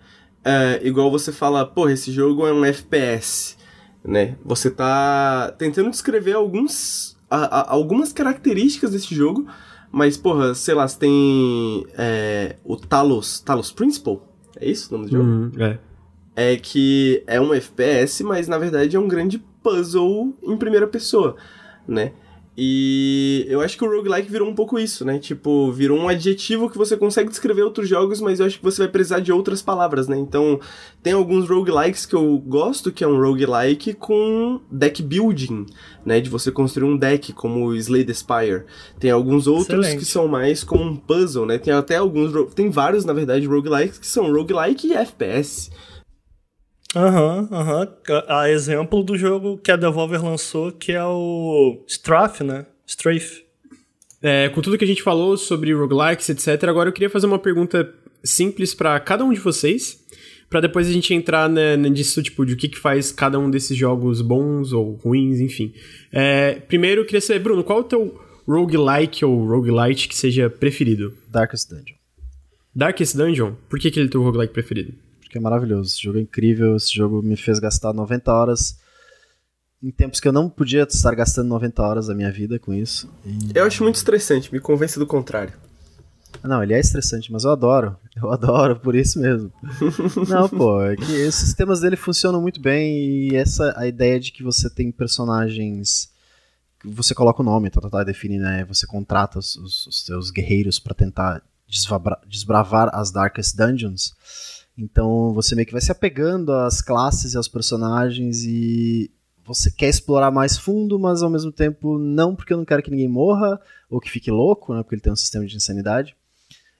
[0.44, 3.56] É, igual você fala, porra, esse jogo é um FPS,
[4.02, 4.36] né?
[4.44, 9.46] Você tá tentando descrever alguns, a, a, algumas características desse jogo,
[9.90, 14.18] mas, porra, sei lá, você tem é, o Talos, Talos Principle,
[14.60, 15.28] é isso o nome do jogo?
[15.28, 15.78] Uhum, é.
[16.36, 21.36] É que é um FPS, mas na verdade é um grande puzzle em primeira pessoa,
[21.86, 22.12] né?
[22.56, 25.18] E eu acho que o roguelike virou um pouco isso, né?
[25.18, 28.82] Tipo, virou um adjetivo que você consegue descrever outros jogos, mas eu acho que você
[28.82, 30.16] vai precisar de outras palavras, né?
[30.16, 30.60] Então,
[31.02, 35.66] tem alguns roguelikes que eu gosto, que é um roguelike com deck building,
[36.06, 36.20] né?
[36.20, 38.64] De você construir um deck, como o Slay the Spire.
[39.00, 39.98] Tem alguns outros Excelente.
[39.98, 41.58] que são mais como um puzzle, né?
[41.58, 42.32] Tem até alguns...
[42.54, 45.72] Tem vários, na verdade, roguelikes que são roguelike e FPS.
[46.94, 47.80] Aham, uhum, aham.
[48.08, 48.22] Uhum.
[48.28, 52.66] A exemplo do jogo que a Devolver lançou, que é o Strafe, né?
[52.86, 53.44] Strafe.
[54.22, 57.38] É, com tudo que a gente falou sobre roguelikes, etc., agora eu queria fazer uma
[57.38, 57.92] pergunta
[58.24, 60.02] simples para cada um de vocês,
[60.48, 63.50] para depois a gente entrar né, nisso, tipo, de o que, que faz cada um
[63.50, 65.74] desses jogos bons ou ruins, enfim.
[66.10, 70.48] É, primeiro, eu queria saber, Bruno, qual é o teu roguelike ou roguelite que seja
[70.48, 71.12] preferido?
[71.28, 71.96] Darkest Dungeon.
[72.74, 73.52] Darkest Dungeon?
[73.68, 74.94] Por que, que ele é o teu roguelike preferido?
[75.34, 75.90] Que é maravilhoso.
[75.90, 78.78] Esse jogo é incrível, esse jogo me fez gastar 90 horas
[79.82, 83.12] em tempos que eu não podia estar gastando 90 horas da minha vida com isso.
[83.26, 83.50] E...
[83.52, 85.52] Eu acho muito estressante, me convence do contrário.
[86.42, 87.96] Não, ele é estressante, mas eu adoro.
[88.14, 89.52] Eu adoro, por isso mesmo.
[90.28, 94.30] não, pô, é que os sistemas dele funcionam muito bem e essa a ideia de
[94.30, 96.12] que você tem personagens
[96.84, 98.64] você coloca o nome, tá, tá, tá define, né?
[98.66, 101.42] Você contrata os, os, os seus guerreiros para tentar
[102.28, 104.14] desbravar as Darkest Dungeons.
[104.76, 109.10] Então você meio que vai se apegando às classes e aos personagens e
[109.46, 112.90] você quer explorar mais fundo, mas ao mesmo tempo não porque eu não quero que
[112.90, 114.82] ninguém morra ou que fique louco, né?
[114.82, 116.16] Porque ele tem um sistema de insanidade.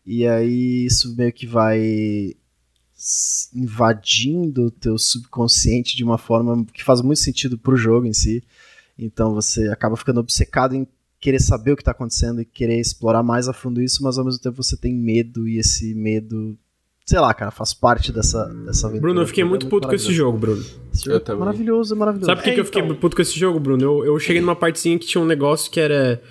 [0.04, 2.34] E aí isso meio que vai
[3.54, 8.42] invadindo o teu subconsciente de uma forma que faz muito sentido pro jogo em si.
[8.98, 10.86] Então você acaba ficando obcecado em
[11.20, 14.24] querer saber o que está acontecendo e querer explorar mais a fundo isso, mas ao
[14.24, 16.56] mesmo tempo você tem medo e esse medo
[17.06, 19.02] sei lá, cara, faz parte dessa, dessa aventura.
[19.02, 20.64] Bruno, eu fiquei muito, é muito puto com esse jogo, Bruno.
[20.92, 22.26] Esse jogo é maravilhoso, maravilhoso.
[22.26, 22.96] Sabe por que, é, que eu fiquei então...
[22.96, 23.82] puto com esse jogo, Bruno?
[23.82, 26.22] Eu, eu cheguei numa partezinha que tinha um negócio que era.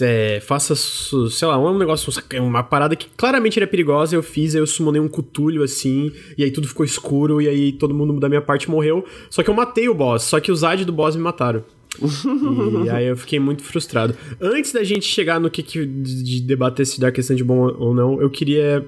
[0.00, 4.60] É, faça, sei lá, um negócio, uma parada que claramente era perigosa, eu fiz, aí
[4.60, 8.28] eu summonei um cutulho assim, e aí tudo ficou escuro, e aí todo mundo da
[8.28, 9.04] minha parte morreu.
[9.30, 11.62] Só que eu matei o boss, só que os AD do boss me mataram.
[12.84, 14.16] e aí eu fiquei muito frustrado.
[14.40, 17.94] Antes da gente chegar no que, que de debater se Dark Ascent é bom ou
[17.94, 18.84] não, eu queria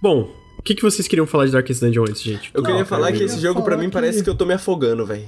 [0.00, 2.50] Bom, o que, que vocês queriam falar de Darkest Dungeon antes, gente?
[2.54, 3.92] Eu queria falar que esse jogo para mim que...
[3.92, 5.26] parece que eu tô me afogando, velho.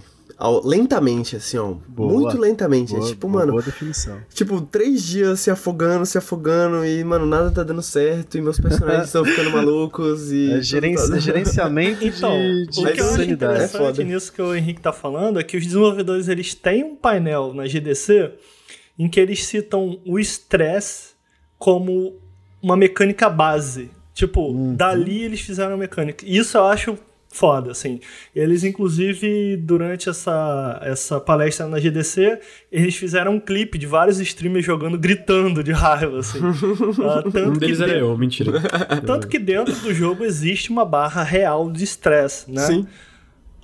[0.64, 1.74] Lentamente, assim, ó.
[1.86, 2.92] Boa, muito lentamente.
[2.92, 3.52] É boa, é tipo, boa, mano.
[3.52, 4.18] Boa definição.
[4.34, 8.58] Tipo, três dias se afogando, se afogando, e, mano, nada tá dando certo, e meus
[8.58, 10.52] personagens estão ficando malucos e.
[10.52, 11.20] É, gerenci...
[11.20, 14.92] gerenciamento então, de, de o que eu acho interessante é nisso que o Henrique tá
[14.92, 18.32] falando é que os desenvolvedores eles têm um painel na GDC
[18.98, 21.12] em que eles citam o estresse
[21.58, 22.16] como
[22.60, 23.90] uma mecânica base
[24.22, 24.76] Tipo, uhum.
[24.76, 26.24] dali eles fizeram a mecânica.
[26.24, 26.96] Isso eu acho
[27.28, 27.98] foda, assim.
[28.36, 32.38] Eles, inclusive, durante essa, essa palestra na GDC,
[32.70, 36.38] eles fizeram um clipe de vários streamers jogando, gritando de raiva, assim.
[36.38, 38.62] uh, tanto um deles era eu, mentira.
[39.04, 42.62] tanto que dentro do jogo existe uma barra real de estresse, né?
[42.62, 42.86] Sim.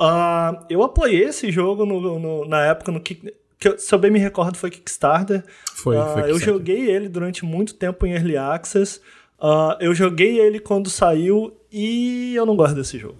[0.00, 3.32] Uh, eu apoiei esse jogo no, no, na época no Kick...
[3.60, 5.44] Que eu, se eu bem me recordo, foi Kickstarter.
[5.74, 6.30] Foi, uh, foi Kickstarter.
[6.30, 9.00] Eu joguei ele durante muito tempo em Early Access.
[9.40, 13.18] Uh, eu joguei ele quando saiu e eu não gosto desse jogo.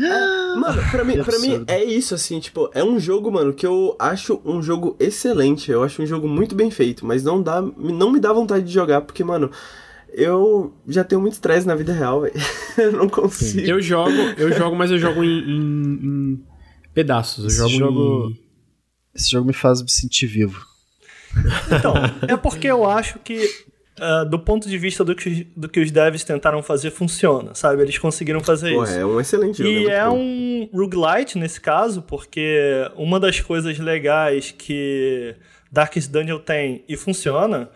[0.00, 3.66] É, mano, pra mim, pra mim é isso, assim, tipo, é um jogo, mano, que
[3.66, 5.70] eu acho um jogo excelente.
[5.70, 7.60] Eu acho um jogo muito bem feito, mas não dá.
[7.60, 9.50] Não me dá vontade de jogar, porque, mano,
[10.10, 12.34] eu já tenho muito estresse na vida real, velho.
[12.78, 13.66] eu não consigo.
[13.66, 16.44] Eu jogo, eu jogo, mas eu jogo em, em, em
[16.94, 17.44] pedaços.
[17.44, 18.40] Eu esse jogo, jogo em...
[19.14, 20.64] Esse jogo me faz me sentir vivo.
[21.70, 21.92] Então,
[22.26, 23.67] é porque eu acho que
[23.98, 27.82] uh, do ponto de vista do que, do que os devs tentaram fazer, funciona, sabe?
[27.82, 28.98] Eles conseguiram fazer Pô, isso.
[28.98, 29.68] é um excelente jogo.
[29.68, 35.34] E é, é um roguelite nesse caso, porque uma das coisas legais que
[35.70, 37.68] Darkest Dungeon tem e funciona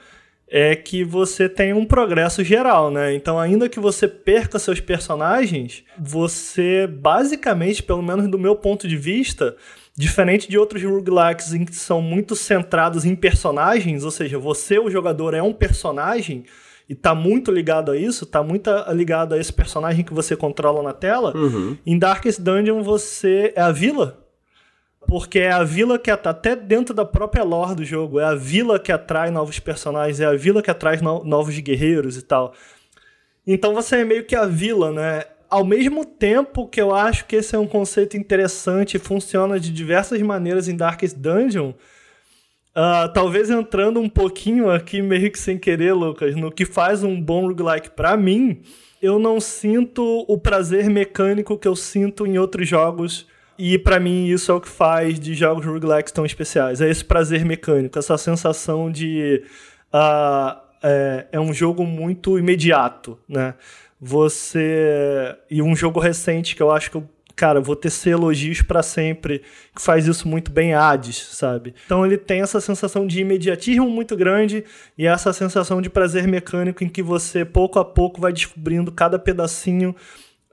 [0.55, 3.15] é que você tem um progresso geral, né?
[3.15, 8.97] Então, ainda que você perca seus personagens, você basicamente, pelo menos do meu ponto de
[8.99, 9.57] vista,
[9.97, 14.91] diferente de outros roguelikes em que são muito centrados em personagens, ou seja, você, o
[14.91, 16.45] jogador, é um personagem
[16.89, 20.83] e tá muito ligado a isso, tá muito ligado a esse personagem que você controla
[20.83, 21.37] na tela.
[21.37, 21.77] Uhum.
[21.87, 24.19] Em Darkest Dungeon você é a vila,
[25.07, 28.35] porque é a vila que at- até dentro da própria lore do jogo, é a
[28.35, 32.55] vila que atrai novos personagens, é a vila que atrai no- novos guerreiros e tal.
[33.47, 35.25] Então você é meio que a vila, né?
[35.53, 39.71] Ao mesmo tempo que eu acho que esse é um conceito interessante e funciona de
[39.71, 41.75] diversas maneiras em Darkest Dungeon,
[42.75, 47.21] ah, talvez entrando um pouquinho aqui, meio que sem querer, Lucas, no que faz um
[47.21, 48.63] bom roguelike pra mim,
[49.03, 53.27] eu não sinto o prazer mecânico que eu sinto em outros jogos.
[53.59, 56.81] E pra mim isso é o que faz de jogos roguelikes tão especiais.
[56.81, 59.45] É esse prazer mecânico, essa sensação de.
[59.93, 63.55] ah, é, é um jogo muito imediato, né?
[64.05, 65.37] Você.
[65.49, 69.43] E um jogo recente que eu acho que eu cara, vou tecer elogios pra sempre,
[69.75, 71.75] que faz isso muito bem Hades, sabe?
[71.87, 74.65] Então ele tem essa sensação de imediatismo muito grande
[74.99, 79.19] e essa sensação de prazer mecânico em que você pouco a pouco vai descobrindo cada
[79.19, 79.97] pedacinho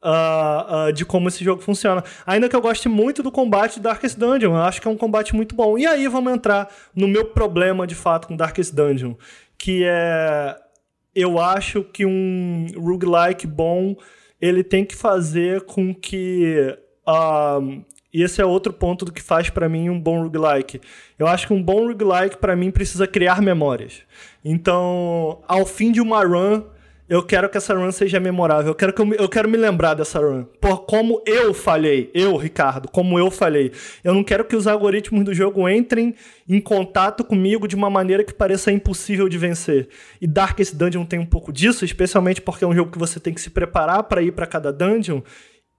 [0.02, 2.04] ah, ah, de como esse jogo funciona.
[2.26, 4.97] Ainda que eu goste muito do combate de Darkest Dungeon, eu acho que é um
[4.97, 5.78] combate muito bom.
[5.78, 9.16] E aí vamos entrar no meu problema de fato com Darkest Dungeon,
[9.58, 10.56] que é
[11.16, 13.95] eu acho que um roguelike bom
[14.41, 16.78] ele tem que fazer com que.
[17.07, 20.82] Um, e esse é outro ponto do que faz para mim um bom roguelike.
[21.18, 24.01] Eu acho que um bom roguelike, para mim, precisa criar memórias.
[24.43, 26.64] Então, ao fim de uma run,
[27.10, 28.68] eu quero que essa run seja memorável.
[28.72, 30.43] Eu quero, que eu, me- eu quero me lembrar dessa run.
[30.62, 32.12] Por como eu falhei.
[32.14, 33.72] Eu, Ricardo, como eu falhei.
[34.03, 36.14] Eu não quero que os algoritmos do jogo entrem
[36.47, 39.89] em contato comigo de uma maneira que pareça impossível de vencer.
[40.22, 43.34] E Darkest Dungeon tem um pouco disso, especialmente porque é um jogo que você tem
[43.34, 45.22] que se preparar para ir para cada dungeon.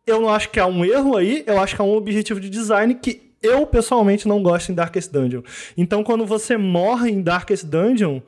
[0.07, 2.51] Eu não acho que há um erro aí, eu acho que há um objetivo de
[2.51, 5.43] design que eu pessoalmente não gosto em Darkest Dungeon.
[5.77, 8.21] Então, quando você morre em Darkest Dungeon,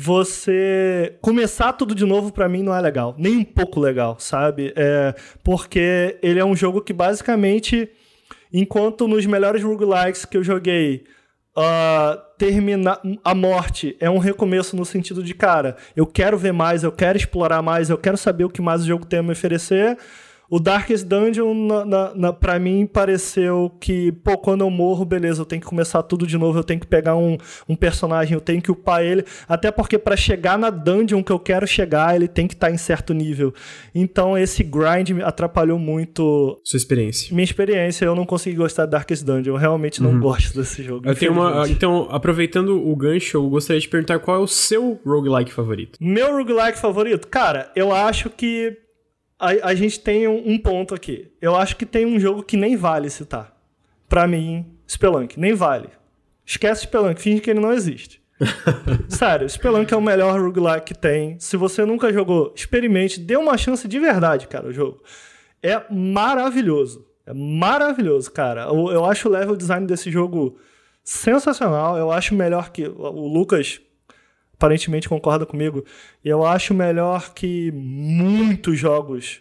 [0.00, 4.72] você começar tudo de novo pra mim não é legal, nem um pouco legal, sabe?
[4.76, 7.90] É, porque ele é um jogo que basicamente,
[8.52, 11.02] enquanto nos melhores roguelikes que eu joguei,
[11.56, 16.84] ah, terminar a morte é um recomeço no sentido de, cara, eu quero ver mais,
[16.84, 19.32] eu quero explorar mais, eu quero saber o que mais o jogo tem a me
[19.32, 19.98] oferecer.
[20.50, 25.42] O Darkest Dungeon, na, na, na, pra mim, pareceu que, pô, quando eu morro, beleza,
[25.42, 27.36] eu tenho que começar tudo de novo, eu tenho que pegar um,
[27.68, 29.24] um personagem, eu tenho que upar ele.
[29.46, 32.78] Até porque pra chegar na dungeon que eu quero chegar, ele tem que estar em
[32.78, 33.52] certo nível.
[33.94, 37.34] Então esse grind me atrapalhou muito Sua experiência.
[37.34, 38.04] minha experiência.
[38.06, 39.52] Eu não consegui gostar de Darkest Dungeon.
[39.54, 41.06] Eu realmente não gosto desse jogo.
[41.06, 41.68] Eu tenho uma.
[41.68, 45.98] Então, aproveitando o gancho, eu gostaria de perguntar qual é o seu roguelike favorito.
[46.00, 47.28] Meu roguelike favorito?
[47.28, 48.76] Cara, eu acho que
[49.38, 51.30] a, a gente tem um, um ponto aqui.
[51.40, 53.56] Eu acho que tem um jogo que nem vale citar.
[54.08, 55.38] Pra mim, Spelunk.
[55.38, 55.90] Nem vale.
[56.44, 58.22] Esquece Spelunk, finge que ele não existe.
[59.08, 61.38] Sério, Spelunk é o melhor roguelike que tem.
[61.38, 65.02] Se você nunca jogou, experimente, dê uma chance de verdade, cara, o jogo.
[65.62, 67.06] É maravilhoso.
[67.26, 68.62] É maravilhoso, cara.
[68.62, 70.58] Eu, eu acho o level design desse jogo
[71.04, 71.98] sensacional.
[71.98, 72.86] Eu acho melhor que.
[72.86, 73.80] O Lucas
[74.58, 75.84] aparentemente concorda comigo.
[76.24, 79.40] Eu acho melhor que muitos jogos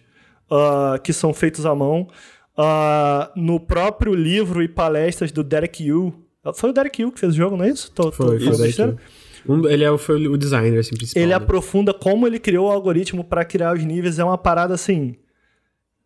[0.50, 2.08] ah, que são feitos à mão.
[2.56, 6.14] Ah, no próprio livro e palestras do Derek Yu.
[6.56, 7.92] Foi o Derek Yu que fez o jogo, não é isso?
[7.92, 8.94] Tô, tô Foi, foi daí besteira?
[8.94, 11.22] que- um- ele é, foi o designer assim, principal.
[11.22, 11.36] Ele né?
[11.36, 14.20] aprofunda como ele criou o algoritmo para criar os níveis.
[14.20, 15.16] É uma parada assim.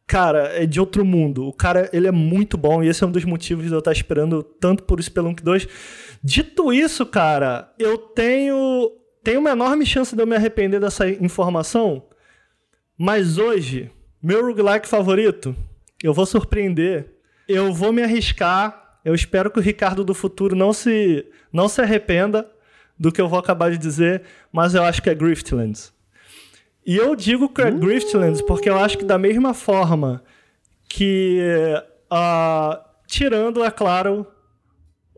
[0.07, 1.45] Cara, é de outro mundo.
[1.47, 3.91] O cara, ele é muito bom e esse é um dos motivos de eu estar
[3.93, 5.67] esperando tanto por Spelunk 2.
[6.23, 8.91] Dito isso, cara, eu tenho
[9.23, 12.03] tenho uma enorme chance de eu me arrepender dessa informação,
[12.97, 13.91] mas hoje,
[14.21, 15.55] meu roguelike favorito,
[16.03, 17.07] eu vou surpreender.
[17.47, 18.99] Eu vou me arriscar.
[19.03, 22.49] Eu espero que o Ricardo do futuro não se não se arrependa
[22.97, 25.91] do que eu vou acabar de dizer, mas eu acho que é Griftlands.
[26.85, 30.23] E eu digo que é Griftlands porque eu acho que da mesma forma
[30.87, 31.39] que,
[32.09, 34.27] ah, tirando, é claro,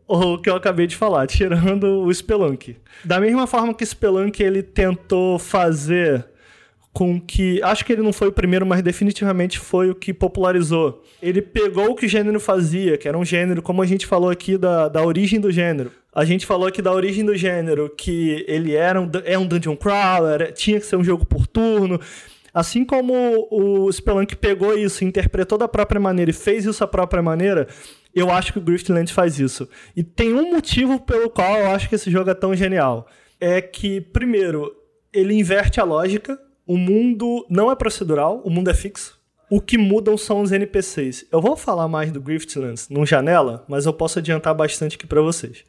[0.06, 2.76] o que eu acabei de falar, tirando o Spelunk.
[3.04, 6.26] Da mesma forma que Spelunk ele tentou fazer
[6.94, 7.60] com que.
[7.62, 11.02] Acho que ele não foi o primeiro, mas definitivamente foi o que popularizou.
[11.20, 14.30] Ele pegou o que o gênero fazia, que era um gênero, como a gente falou
[14.30, 15.90] aqui da, da origem do gênero.
[16.14, 19.74] A gente falou aqui da origem do gênero, que ele era um, é um dungeon
[19.74, 22.00] crawler, tinha que ser um jogo por turno.
[22.52, 27.20] Assim como o Spelunk pegou isso, interpretou da própria maneira e fez isso da própria
[27.20, 27.66] maneira,
[28.14, 29.68] eu acho que o Griftlands faz isso.
[29.96, 33.06] E tem um motivo pelo qual eu acho que esse jogo é tão genial.
[33.40, 34.74] É que, primeiro,
[35.12, 36.38] ele inverte a lógica.
[36.66, 39.20] O mundo não é procedural, o mundo é fixo.
[39.50, 41.26] O que mudam são os NPCs.
[41.30, 45.20] Eu vou falar mais do Griftlands num janela, mas eu posso adiantar bastante aqui para
[45.20, 45.64] vocês.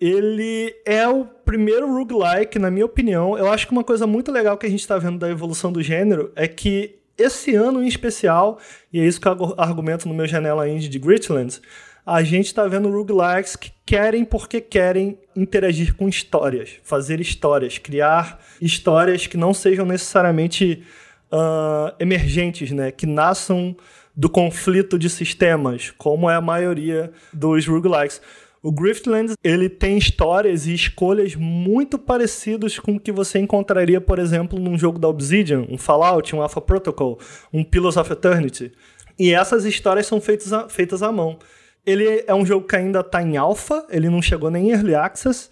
[0.00, 3.36] Ele é o primeiro roguelike, na minha opinião.
[3.36, 5.82] Eu acho que uma coisa muito legal que a gente está vendo da evolução do
[5.82, 8.58] gênero é que esse ano em especial,
[8.92, 11.60] e é isso que eu argumento no meu janela indie de Gritlands,
[12.04, 18.40] a gente está vendo roguelikes que querem porque querem interagir com histórias, fazer histórias, criar
[18.60, 20.84] histórias que não sejam necessariamente
[21.32, 22.92] uh, emergentes, né?
[22.92, 23.76] que nasçam
[24.14, 28.20] do conflito de sistemas, como é a maioria dos roguelikes.
[28.66, 34.18] O Griftlands, ele tem histórias e escolhas muito parecidas com o que você encontraria, por
[34.18, 37.16] exemplo, num jogo da Obsidian, um Fallout, um Alpha Protocol,
[37.52, 38.72] um Pillars of Eternity.
[39.16, 41.38] E essas histórias são feitas feitas à mão.
[41.86, 44.96] Ele é um jogo que ainda está em alpha, ele não chegou nem em early
[44.96, 45.48] access.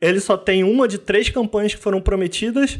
[0.00, 2.78] Ele só tem uma de três campanhas que foram prometidas,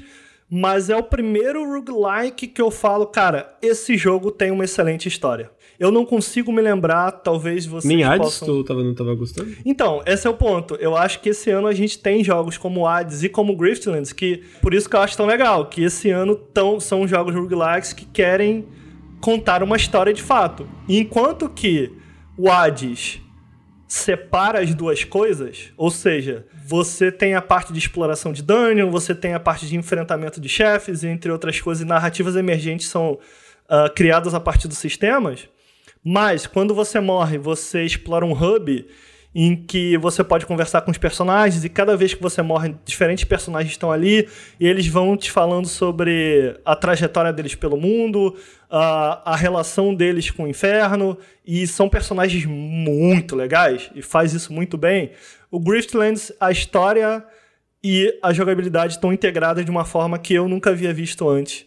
[0.48, 5.50] mas é o primeiro roguelike que eu falo, cara, esse jogo tem uma excelente história.
[5.78, 8.48] Eu não consigo me lembrar, talvez vocês Nem Hades possam...
[8.48, 9.54] tu tava, não tava gostando?
[9.64, 10.74] Então, esse é o ponto.
[10.76, 14.42] Eu acho que esse ano a gente tem jogos como Hades e como Griftlands, que
[14.62, 18.04] por isso que eu acho tão legal, que esse ano tão, são jogos roguelikes que
[18.04, 18.66] querem
[19.20, 20.68] contar uma história de fato.
[20.88, 21.92] enquanto que
[22.38, 23.20] o Hades
[23.88, 29.14] separa as duas coisas, ou seja, você tem a parte de exploração de dungeon, você
[29.14, 33.92] tem a parte de enfrentamento de chefes, entre outras coisas, e narrativas emergentes são uh,
[33.94, 35.48] criadas a partir dos sistemas.
[36.08, 38.86] Mas quando você morre, você explora um hub
[39.34, 43.24] em que você pode conversar com os personagens e cada vez que você morre, diferentes
[43.24, 44.28] personagens estão ali
[44.60, 48.36] e eles vão te falando sobre a trajetória deles pelo mundo,
[48.70, 54.52] a, a relação deles com o inferno e são personagens muito legais e faz isso
[54.52, 55.10] muito bem.
[55.50, 57.24] O Griftlands, a história
[57.82, 61.66] e a jogabilidade estão integradas de uma forma que eu nunca havia visto antes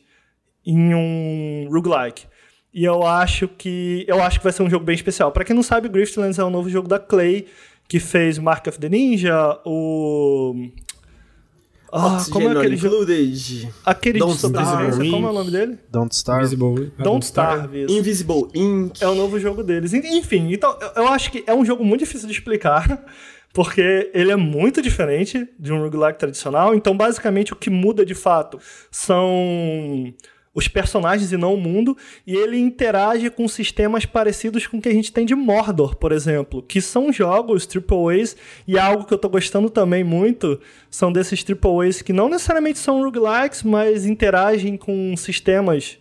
[0.65, 2.28] em um roguelike.
[2.73, 5.31] E eu acho que eu acho que vai ser um jogo bem especial.
[5.31, 7.47] Para quem não sabe, Griftlands é um novo jogo da Clay,
[7.87, 10.69] que fez Mark of the Ninja, o
[11.91, 13.05] ah, como é aquele jogo?
[13.85, 15.79] Aquele Don't de sobrevivência, como é o nome dele?
[15.89, 16.55] Don't Starve.
[16.55, 16.91] Invisible.
[16.97, 17.83] Don't Starve.
[17.83, 17.97] Isso.
[17.97, 19.01] Invisible Inc.
[19.01, 19.93] É o novo jogo deles.
[19.93, 23.03] Enfim, então eu acho que é um jogo muito difícil de explicar,
[23.53, 26.75] porque ele é muito diferente de um roguelike tradicional.
[26.75, 28.59] Então, basicamente, o que muda de fato
[28.91, 30.13] são
[30.53, 31.95] os personagens e não o mundo,
[32.25, 36.11] e ele interage com sistemas parecidos com o que a gente tem de Mordor, por
[36.11, 38.35] exemplo, que são jogos Triple A's,
[38.67, 42.29] e é algo que eu tô gostando também muito, são desses Triple A's que não
[42.29, 45.97] necessariamente são roguelikes, mas interagem com sistemas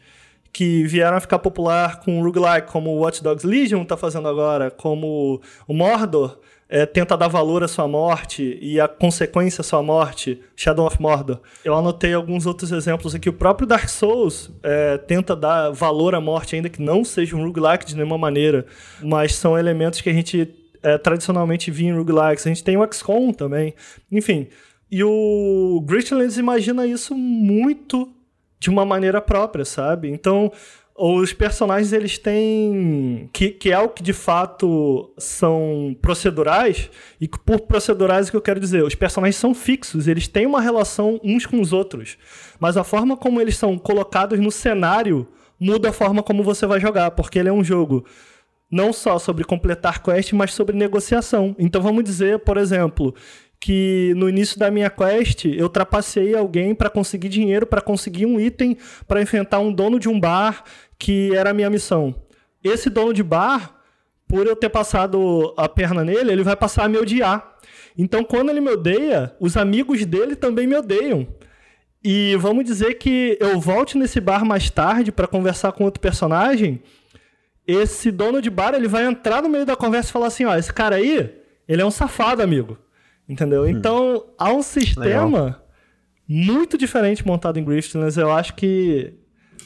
[0.53, 4.71] que vieram a ficar popular com roguelike, como o Watch Dogs Legion está fazendo agora,
[4.71, 6.39] como o Mordor,
[6.69, 11.01] é, tenta dar valor à sua morte e a consequência à sua morte, Shadow of
[11.01, 11.41] Mordor.
[11.65, 13.29] Eu anotei alguns outros exemplos aqui.
[13.29, 17.45] O próprio Dark Souls é, tenta dar valor à morte, ainda que não seja um
[17.45, 18.67] roguelike de nenhuma maneira,
[19.03, 22.47] mas são elementos que a gente é, tradicionalmente via em roguelikes.
[22.47, 23.75] A gente tem o XCOM também.
[24.13, 24.49] Enfim,
[24.91, 28.13] e o Gritlands imagina isso muito
[28.61, 30.11] de uma maneira própria, sabe?
[30.11, 30.51] Então,
[30.99, 36.91] os personagens eles têm que, que é o que de fato são procedurais
[37.21, 38.83] e por procedurais o que eu quero dizer.
[38.83, 42.19] Os personagens são fixos eles têm uma relação uns com os outros
[42.59, 45.29] mas a forma como eles são colocados no cenário
[45.61, 48.05] muda a forma como você vai jogar porque ele é um jogo
[48.69, 51.55] não só sobre completar quest mas sobre negociação.
[51.61, 53.15] Então vamos dizer por exemplo
[53.61, 58.39] que no início da minha quest eu trapacei alguém para conseguir dinheiro, para conseguir um
[58.39, 60.65] item, para enfrentar um dono de um bar
[60.99, 62.15] que era a minha missão.
[62.63, 63.77] Esse dono de bar,
[64.27, 67.57] por eu ter passado a perna nele, ele vai passar a me odiar.
[67.97, 71.27] Então, quando ele me odeia, os amigos dele também me odeiam.
[72.03, 76.81] E vamos dizer que eu volte nesse bar mais tarde para conversar com outro personagem.
[77.67, 80.57] Esse dono de bar ele vai entrar no meio da conversa e falar assim: ó,
[80.57, 81.35] esse cara aí,
[81.67, 82.79] ele é um safado, amigo.
[83.29, 83.63] Entendeu?
[83.65, 83.69] Hum.
[83.69, 85.63] Então, há um sistema Legal.
[86.27, 88.17] muito diferente montado em Griftlands.
[88.17, 89.15] Eu acho que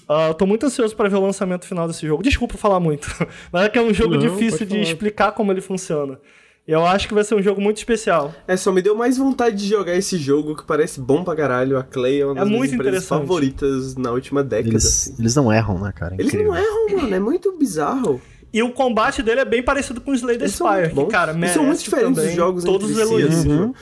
[0.08, 2.22] Uh, eu tô muito ansioso para ver o lançamento final desse jogo.
[2.22, 3.08] Desculpa falar muito,
[3.52, 6.18] mas é que é um jogo Não, difícil de explicar como ele funciona.
[6.66, 8.34] Eu acho que vai ser um jogo muito especial.
[8.46, 11.78] É, só me deu mais vontade de jogar esse jogo que parece bom pra caralho.
[11.78, 13.20] A Clay é uma das É minhas muito empresas interessante.
[13.20, 14.68] favoritas na última década.
[14.70, 15.16] Eles, assim.
[15.18, 16.14] eles não erram, né, cara?
[16.14, 16.52] Eles Incrível.
[16.52, 17.14] não erram, mano.
[17.14, 18.20] É muito bizarro.
[18.52, 21.40] E o combate dele é bem parecido com o Slay the Spire, que, cara, Eles
[21.40, 23.34] merece são muito diferentes também os jogos todos os elogios.
[23.34, 23.74] assim, Uhum.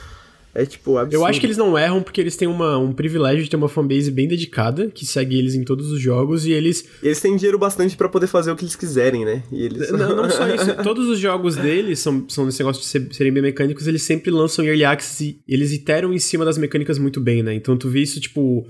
[0.53, 1.13] É tipo absurdo.
[1.15, 3.69] Eu acho que eles não erram porque eles têm uma, um privilégio de ter uma
[3.69, 6.85] fanbase bem dedicada, que segue eles em todos os jogos, e eles.
[7.01, 9.43] Eles têm dinheiro bastante pra poder fazer o que eles quiserem, né?
[9.49, 9.89] E eles...
[9.91, 13.31] Não, não só isso, todos os jogos deles são, são nesse negócio de ser- serem
[13.31, 17.21] bem mecânicos, eles sempre lançam Early Access e eles iteram em cima das mecânicas muito
[17.21, 17.53] bem, né?
[17.53, 18.67] Então tu vê isso, tipo.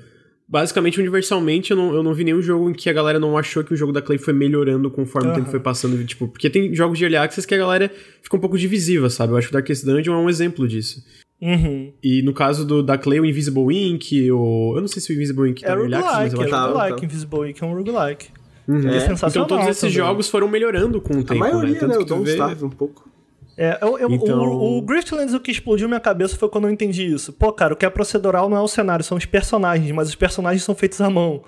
[0.51, 3.63] Basicamente, universalmente, eu não, eu não vi nenhum jogo em que a galera não achou
[3.63, 5.39] que o jogo da Clay foi melhorando conforme o Aham.
[5.39, 6.03] tempo foi passando.
[6.05, 7.89] Tipo, porque tem jogos de Early Access que a galera
[8.21, 9.31] fica um pouco divisiva, sabe?
[9.31, 11.01] Eu acho que o Darkest Dungeon é um exemplo disso.
[11.41, 11.93] Uhum.
[12.03, 14.73] E no caso do, da Clay, o Invisible Ink, o...
[14.75, 16.43] eu não sei se o Invisible Ink É tá no Early Access, mas eu é
[16.43, 16.99] acho Tá, roguelike.
[16.99, 17.05] tá.
[17.05, 18.27] Invisible Ink é um roguelike.
[18.67, 18.89] Uhum.
[18.89, 19.05] É É.
[19.29, 19.95] Então todos esses também.
[19.95, 21.79] jogos foram melhorando com o tempo, A maioria, né?
[21.79, 21.95] Tanto né?
[21.95, 23.09] O que Don't vê- Starve um pouco.
[23.57, 26.71] É, eu, eu- Então- o, o Griftlands, o que explodiu minha cabeça foi quando eu
[26.71, 27.33] entendi isso.
[27.33, 30.15] Pô, cara, o que é procedural não é o cenário, são os personagens, mas os
[30.15, 31.43] personagens são feitos à mão.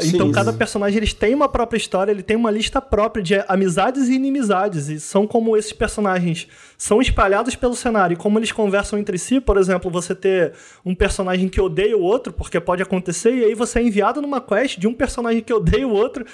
[0.00, 3.34] Sim, então cada personagem eles tem uma própria história, ele tem uma lista própria de
[3.46, 8.50] amizades e inimizades, e são como esses personagens são espalhados pelo cenário, e como eles
[8.50, 10.52] conversam entre si, por exemplo, você ter
[10.84, 14.40] um personagem que odeia o outro, porque pode acontecer, e aí você é enviado numa
[14.40, 16.24] quest de um personagem que odeia o outro,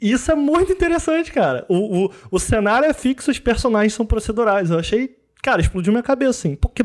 [0.00, 1.64] isso é muito interessante, cara.
[1.68, 4.70] O, o, o cenário é fixo, os personagens são procedurais.
[4.70, 6.54] Eu achei, cara, explodiu minha cabeça, assim.
[6.54, 6.84] Porque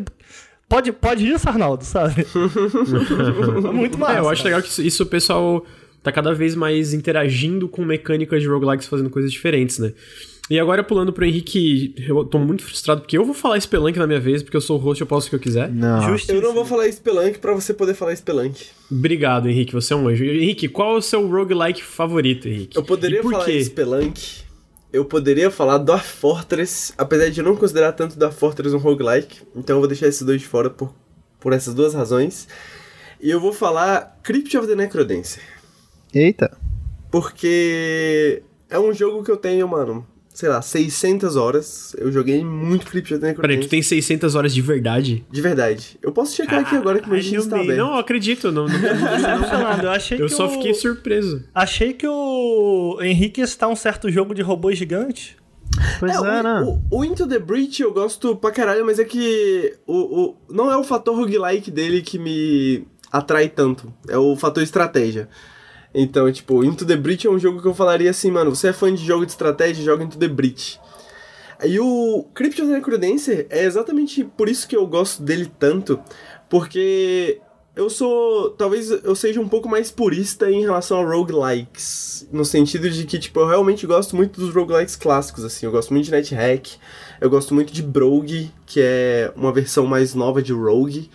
[0.68, 2.26] pode, pode isso, Arnaldo, sabe?
[3.68, 4.14] é muito massa.
[4.14, 5.66] É, eu acho legal que isso, isso o pessoal
[6.02, 9.94] tá cada vez mais interagindo com mecânicas de roguelikes fazendo coisas diferentes, né?
[10.50, 14.08] E agora pulando pro Henrique, eu tô muito frustrado porque eu vou falar Spelunk na
[14.08, 15.70] minha vez, porque eu sou o host, eu posso o que eu quiser.
[15.70, 16.02] Não.
[16.10, 16.34] Justiça.
[16.34, 18.66] Eu não vou falar Spelunk pra você poder falar Spelunk.
[18.92, 20.26] Obrigado, Henrique, você é um anjo.
[20.26, 22.76] Henrique, qual é o seu roguelike favorito, Henrique?
[22.76, 23.64] Eu poderia falar quê?
[23.64, 24.42] Spelunk.
[24.92, 29.42] Eu poderia falar Dwarf Fortress, apesar de eu não considerar tanto Dwarf Fortress um roguelike.
[29.56, 30.96] Então eu vou deixar esses dois de fora por,
[31.40, 32.48] por essas duas razões.
[33.22, 35.44] E eu vou falar Crypt of the Necrodancer.
[36.12, 36.58] Eita.
[37.12, 40.08] Porque é um jogo que eu tenho, mano,
[40.40, 41.94] sei lá, 600 horas.
[41.98, 45.26] Eu joguei muito Crypt of the Peraí, tu tem 600 horas de verdade?
[45.30, 46.00] De verdade.
[46.02, 47.78] Eu posso checar aqui agora que meu Steam está aberto.
[47.78, 49.84] Não, acredito, não, não, Decepcionado.
[49.88, 50.50] Eu achei eu que só o...
[50.52, 51.44] fiquei surpreso.
[51.54, 55.36] Achei que o Henrique está um certo jogo de robô gigante.
[56.00, 56.80] Pois é, o, né?
[56.90, 60.72] o, o Into the Breach eu gosto pra caralho, mas é que o, o, não
[60.72, 63.94] é o fator roguelike dele que me atrai tanto.
[64.08, 65.28] É o fator estratégia.
[65.94, 68.74] Então, tipo, Into the Breach é um jogo que eu falaria assim, mano, você é
[68.74, 70.80] fã de jogo de estratégia, joga Into the Breach.
[71.66, 76.00] E o Crypt of the Necrodancer é exatamente por isso que eu gosto dele tanto,
[76.50, 77.42] porque
[77.76, 82.90] eu sou, talvez eu seja um pouco mais purista em relação a roguelikes, no sentido
[82.90, 86.12] de que, tipo, eu realmente gosto muito dos roguelikes clássicos, assim, eu gosto muito de
[86.12, 86.78] NetHack,
[87.20, 91.10] eu gosto muito de Brogue, que é uma versão mais nova de Rogue,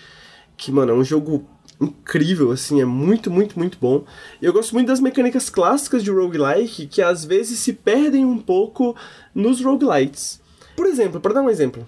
[0.57, 1.49] que, mano, é um jogo
[1.81, 4.05] incrível, assim, é muito, muito, muito bom.
[4.41, 8.39] E eu gosto muito das mecânicas clássicas de roguelike, que às vezes se perdem um
[8.39, 8.95] pouco
[9.35, 10.41] nos roguelites.
[10.77, 11.87] Por exemplo, para dar um exemplo,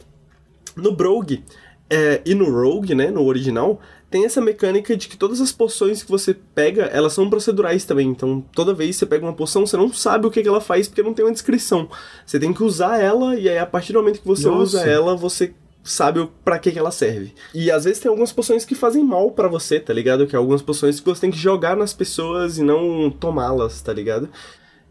[0.76, 1.44] no Brogue
[1.88, 3.80] é, e no Rogue, né, no original,
[4.10, 8.08] tem essa mecânica de que todas as poções que você pega, elas são procedurais também.
[8.08, 10.60] Então, toda vez que você pega uma poção, você não sabe o que, que ela
[10.60, 11.88] faz porque não tem uma descrição.
[12.24, 14.62] Você tem que usar ela e aí a partir do momento que você Nossa.
[14.62, 15.54] usa ela, você
[15.86, 17.32] sabe pra que, que ela serve.
[17.54, 20.26] E às vezes tem algumas poções que fazem mal pra você, tá ligado?
[20.26, 23.92] Que é algumas poções que você tem que jogar nas pessoas e não tomá-las, tá
[23.92, 24.28] ligado?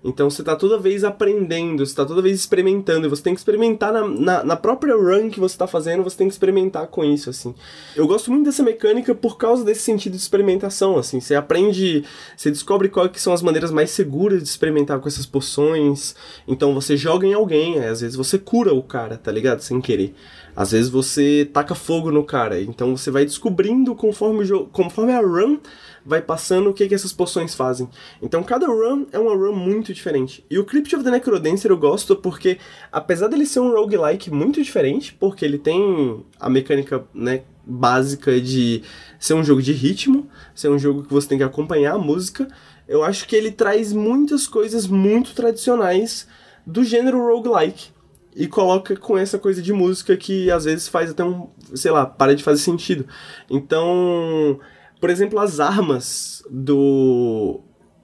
[0.08, 3.40] Então você tá toda vez aprendendo, você tá toda vez experimentando, e você tem que
[3.40, 7.04] experimentar na, na, na própria run que você tá fazendo, você tem que experimentar com
[7.04, 7.56] isso, assim.
[7.96, 11.20] Eu gosto muito dessa mecânica por causa desse sentido de experimentação, assim.
[11.20, 12.04] Você aprende,
[12.38, 16.16] você descobre quais que são as maneiras mais seguras de experimentar com essas poções.
[16.48, 19.62] Então você joga em alguém, às vezes você cura o cara, tá ligado?
[19.62, 20.14] Sem querer.
[20.56, 25.12] Às vezes você taca fogo no cara, então você vai descobrindo conforme, o jogo, conforme
[25.12, 25.58] a run
[26.06, 27.90] vai passando o que, que essas poções fazem.
[28.22, 30.46] Então cada run é uma run muito diferente.
[30.50, 32.58] E o Crypt of the Necrodancer eu gosto porque,
[32.92, 38.82] apesar dele ser um roguelike muito diferente, porque ele tem a mecânica né, básica de
[39.20, 42.48] ser um jogo de ritmo, ser um jogo que você tem que acompanhar a música,
[42.88, 46.28] eu acho que ele traz muitas coisas muito tradicionais
[46.66, 47.95] do gênero roguelike
[48.36, 52.06] e coloca com essa coisa de música que às vezes faz até um, sei lá,
[52.06, 53.08] para de fazer sentido.
[53.50, 54.60] Então,
[55.00, 57.62] por exemplo, as armas do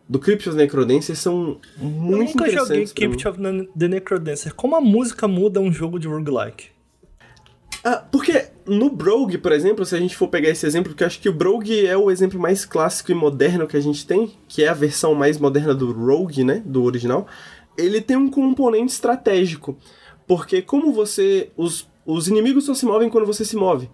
[0.07, 2.85] do Crypt of the Necrodancer são Eu muito nunca joguei.
[2.85, 3.39] Crypt of
[3.77, 4.53] the Necrodancer.
[4.53, 6.69] Como a música muda um jogo de roguelike?
[7.83, 11.07] Ah, porque no Brogue, por exemplo, se a gente for pegar esse exemplo, porque eu
[11.07, 14.31] acho que o Brogue é o exemplo mais clássico e moderno que a gente tem,
[14.47, 17.25] que é a versão mais moderna do Rogue, né, do original,
[17.77, 19.77] ele tem um componente estratégico.
[20.31, 21.49] Porque como você.
[21.57, 23.89] Os os inimigos só se movem quando você se move.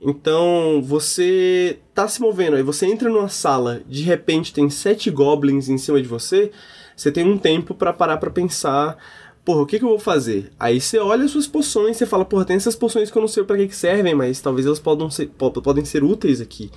[0.00, 5.70] Então, você tá se movendo, aí você entra numa sala, de repente tem sete goblins
[5.70, 6.50] em cima de você,
[6.94, 8.98] você tem um tempo para parar para pensar,
[9.42, 10.52] porra, o que, que eu vou fazer?
[10.60, 13.28] Aí você olha as suas poções, você fala, porra, tem essas poções que eu não
[13.28, 16.70] sei para que, que servem, mas talvez elas podem ser, podem ser úteis aqui.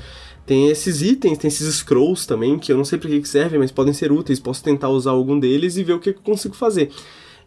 [0.45, 3.59] Tem esses itens, tem esses scrolls também, que eu não sei para que, que servem,
[3.59, 6.23] mas podem ser úteis, posso tentar usar algum deles e ver o que, que eu
[6.23, 6.89] consigo fazer.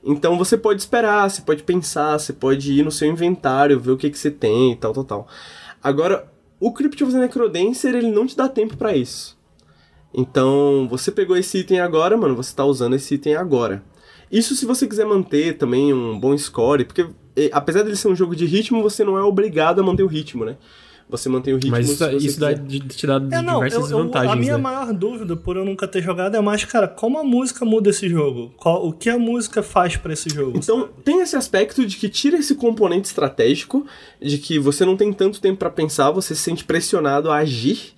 [0.05, 3.97] Então você pode esperar, você pode pensar, você pode ir no seu inventário, ver o
[3.97, 5.29] que, que você tem e tal, tal, tal.
[5.83, 9.39] Agora, o Crypt of the Necrodancer, ele não te dá tempo para isso.
[10.15, 13.83] Então, você pegou esse item agora, mano, você tá usando esse item agora.
[14.31, 17.07] Isso se você quiser manter também um bom score, porque
[17.53, 20.45] apesar dele ser um jogo de ritmo, você não é obrigado a manter o ritmo,
[20.45, 20.57] né?
[21.13, 21.73] Você mantém o ritmo.
[21.73, 24.33] Mas isso, isso dá, te dá é, não, diversas eu, eu, vantagens.
[24.33, 24.63] A minha né?
[24.63, 28.09] maior dúvida, por eu nunca ter jogado, é mais, cara, como a música muda esse
[28.09, 28.53] jogo?
[28.57, 30.59] Qual, o que a música faz para esse jogo?
[30.59, 30.93] Então, sabe?
[31.05, 33.87] tem esse aspecto de que tira esse componente estratégico,
[34.21, 37.93] de que você não tem tanto tempo para pensar, você se sente pressionado a agir.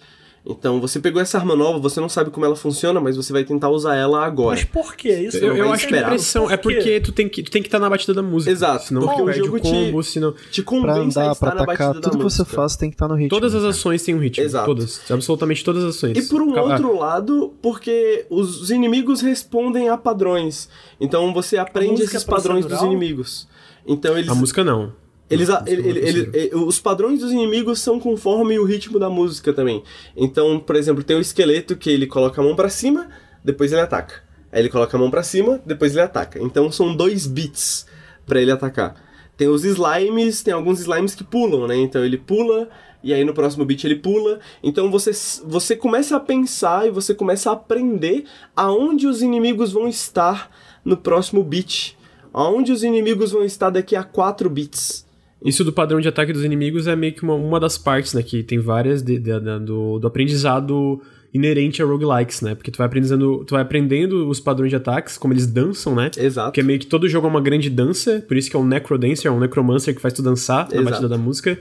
[0.46, 3.44] Então, você pegou essa arma nova, você não sabe como ela funciona, mas você vai
[3.44, 4.56] tentar usar ela agora.
[4.56, 5.38] Mas por que isso?
[5.38, 7.78] Eu, eu acho que a impressão é porque tu tem que tu tem que estar
[7.78, 8.52] tá na batida da música.
[8.52, 8.84] Exato.
[8.84, 10.34] Senão porque o jogo combo, te, senão...
[10.50, 13.18] te convence pra andar, pra atacar, tudo que você faz tem que estar tá no
[13.18, 13.30] ritmo.
[13.30, 14.44] Todas as ações têm um ritmo.
[14.44, 14.66] Exato.
[14.66, 15.00] Todas.
[15.10, 16.18] Absolutamente todas as ações.
[16.18, 20.68] E por um outro lado, porque os inimigos respondem a padrões.
[21.00, 23.48] Então você aprende esses é padrões dos inimigos.
[23.86, 24.30] Então eles...
[24.30, 24.92] A música não.
[25.30, 29.82] Eles, ele, ele, ele, os padrões dos inimigos são conforme o ritmo da música também.
[30.14, 33.08] Então, por exemplo, tem o esqueleto que ele coloca a mão para cima,
[33.42, 34.22] depois ele ataca.
[34.52, 36.38] Aí ele coloca a mão para cima, depois ele ataca.
[36.40, 37.86] Então são dois beats
[38.26, 38.94] para ele atacar.
[39.36, 41.76] Tem os slimes, tem alguns slimes que pulam, né?
[41.76, 42.68] Então ele pula
[43.02, 44.38] e aí no próximo beat ele pula.
[44.62, 45.10] Então você,
[45.44, 50.50] você começa a pensar e você começa a aprender aonde os inimigos vão estar
[50.84, 51.96] no próximo beat.
[52.32, 55.03] Aonde os inimigos vão estar daqui a 4 bits.
[55.44, 58.22] Isso do padrão de ataque dos inimigos é meio que uma, uma das partes, né?
[58.22, 61.02] Que tem várias de, de, de, do, do aprendizado
[61.34, 62.54] inerente a roguelikes, né?
[62.54, 66.10] Porque tu vai aprendendo, tu vai aprendendo os padrões de ataques, como eles dançam, né?
[66.16, 66.48] Exato.
[66.48, 69.30] Porque meio que todo jogo é uma grande dança, por isso que é um necrodancer,
[69.30, 71.58] é um necromancer que faz tu dançar na batida da música.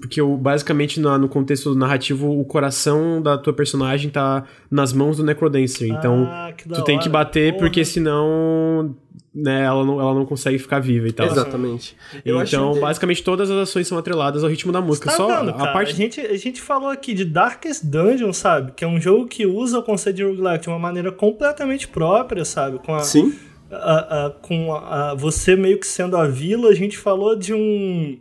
[0.00, 5.22] Porque basicamente no, no contexto narrativo o coração da tua personagem tá nas mãos do
[5.22, 5.88] necrodancer.
[5.88, 7.66] Então ah, tu tem que bater Porra.
[7.66, 8.96] porque senão
[9.34, 11.26] né, ela não, ela não consegue ficar viva e tal.
[11.26, 11.96] Exatamente.
[12.24, 15.10] Eu então, basicamente, todas as ações são atreladas ao ritmo da música.
[15.10, 15.90] Tá Só vendo, a parte.
[15.90, 18.72] A gente, a gente falou aqui de Darkest Dungeon, sabe?
[18.72, 22.44] Que é um jogo que usa o conceito de roguelike de uma maneira completamente própria,
[22.44, 22.78] sabe?
[22.78, 23.34] Com a, Sim.
[23.72, 28.16] A, a, com a, você meio que sendo a vila, a gente falou de um.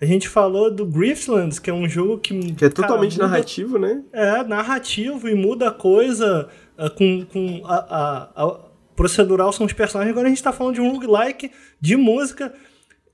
[0.00, 2.52] A gente falou do Griftlands, que é um jogo que.
[2.54, 4.02] Que é totalmente muda, narrativo, né?
[4.12, 6.48] É, narrativo e muda a coisa
[6.78, 10.12] uh, com, com a, a, procedural são os personagens.
[10.12, 12.52] Agora a gente tá falando de um roguelike de música.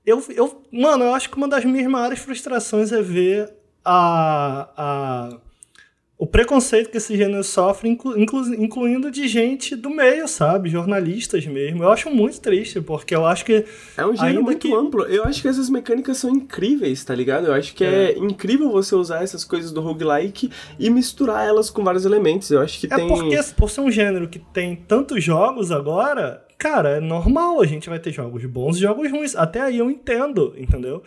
[0.05, 3.53] Eu, eu, mano, eu acho que uma das minhas maiores frustrações é ver
[3.83, 5.37] a, a
[6.19, 10.69] o preconceito que esse gênero sofre, inclu, inclu, incluindo de gente do meio, sabe?
[10.69, 11.81] Jornalistas mesmo.
[11.81, 13.63] Eu acho muito triste, porque eu acho que.
[13.95, 14.75] É um gênero muito que...
[14.75, 15.03] amplo.
[15.03, 17.47] Eu acho que essas mecânicas são incríveis, tá ligado?
[17.47, 18.11] Eu acho que é.
[18.11, 18.17] é.
[18.17, 22.51] incrível você usar essas coisas do roguelike e misturar elas com vários elementos.
[22.51, 23.05] Eu acho que é tem.
[23.05, 27.61] É porque, por ser um gênero que tem tantos jogos agora, cara, é normal.
[27.61, 29.37] A gente vai ter jogos bons e jogos ruins.
[29.37, 31.01] Até aí eu entendo, entendeu?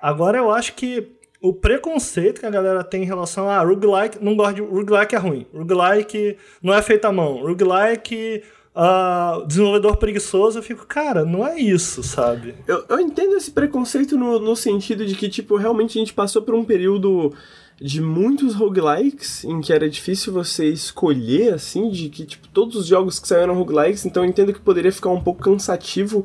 [0.00, 4.24] Agora eu acho que o preconceito que a galera tem em relação a ah, roguelike,
[4.24, 8.44] não gosta de roguelike é ruim, roguelike não é feito à mão, roguelike
[8.76, 12.54] uh, desenvolvedor preguiçoso, eu fico, cara, não é isso, sabe?
[12.66, 16.42] Eu, eu entendo esse preconceito no, no sentido de que, tipo, realmente a gente passou
[16.42, 17.32] por um período
[17.80, 22.86] de muitos roguelikes em que era difícil você escolher, assim, de que, tipo, todos os
[22.86, 26.24] jogos que saíram roguelikes, então eu entendo que poderia ficar um pouco cansativo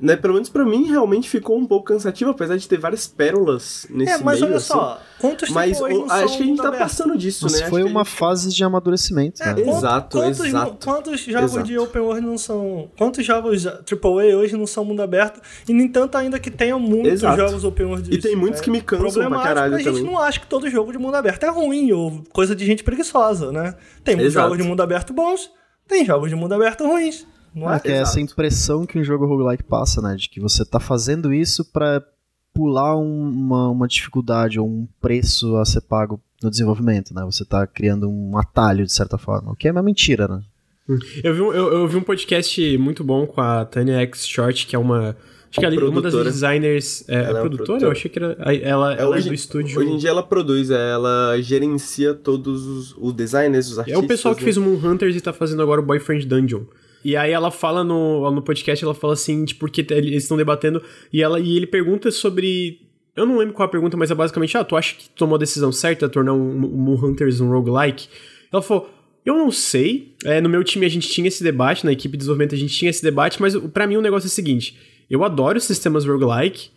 [0.00, 3.86] né, pelo menos pra mim, realmente ficou um pouco cansativo, apesar de ter várias pérolas
[3.90, 4.20] nesse meio.
[4.20, 4.66] É, mas meio, olha assim.
[4.66, 6.82] só, quantos Mas o, acho que a gente tá aberto?
[6.82, 7.68] passando disso, mas né?
[7.68, 8.16] foi acho uma gente...
[8.16, 9.60] fase de amadurecimento, é, né?
[9.62, 10.84] Exato, quantos, exato.
[10.84, 11.66] Quantos jogos exato.
[11.66, 12.90] de open world não são...
[12.96, 15.40] Quantos jogos AAA hoje não são mundo aberto?
[15.68, 17.36] E nem tanto ainda que tenham muitos exato.
[17.36, 20.18] jogos open world E tem muitos é, que me cansam pra caralho a gente não
[20.18, 23.74] acha que todo jogo de mundo aberto é ruim, ou coisa de gente preguiçosa, né?
[24.04, 25.50] Tem muitos jogos de mundo aberto bons,
[25.86, 27.26] tem jogos de mundo aberto ruins.
[27.54, 30.14] Não é, é que é essa impressão que um jogo roguelike passa, né?
[30.16, 32.02] De que você tá fazendo isso para
[32.54, 37.24] pular uma, uma dificuldade ou um preço a ser pago no desenvolvimento, né?
[37.24, 39.52] Você tá criando um atalho, de certa forma.
[39.52, 40.42] O que é uma mentira, né?
[41.22, 44.66] Eu vi, um, eu, eu vi um podcast muito bom com a Tanya X Short,
[44.66, 45.16] que é uma.
[45.50, 47.04] Acho que ela, uma das designers.
[47.08, 47.56] É, ela é, é produtora?
[47.56, 47.84] produtora?
[47.84, 48.36] Eu achei que era.
[48.62, 49.78] Ela, é, ela hoje, é do estúdio.
[49.78, 54.02] Hoje em dia ela produz, é, ela gerencia todos os, os designers, os artistas.
[54.02, 54.44] É o pessoal que né?
[54.44, 56.64] fez o Moonhunters e tá fazendo agora o Boyfriend Dungeon.
[57.04, 60.82] E aí ela fala no, no podcast, ela fala assim, tipo, porque eles estão debatendo,
[61.12, 62.80] e, ela, e ele pergunta sobre
[63.16, 65.38] Eu não lembro qual a pergunta, mas é basicamente, ah, tu acha que tomou a
[65.38, 68.08] decisão certa de tornar um, um Hunters um roguelike?
[68.52, 68.90] Ela falou,
[69.24, 70.14] eu não sei.
[70.24, 72.74] É, no meu time a gente tinha esse debate, na equipe de desenvolvimento a gente
[72.74, 74.76] tinha esse debate, mas para mim o negócio é o seguinte:
[75.10, 76.70] eu adoro sistemas roguelike.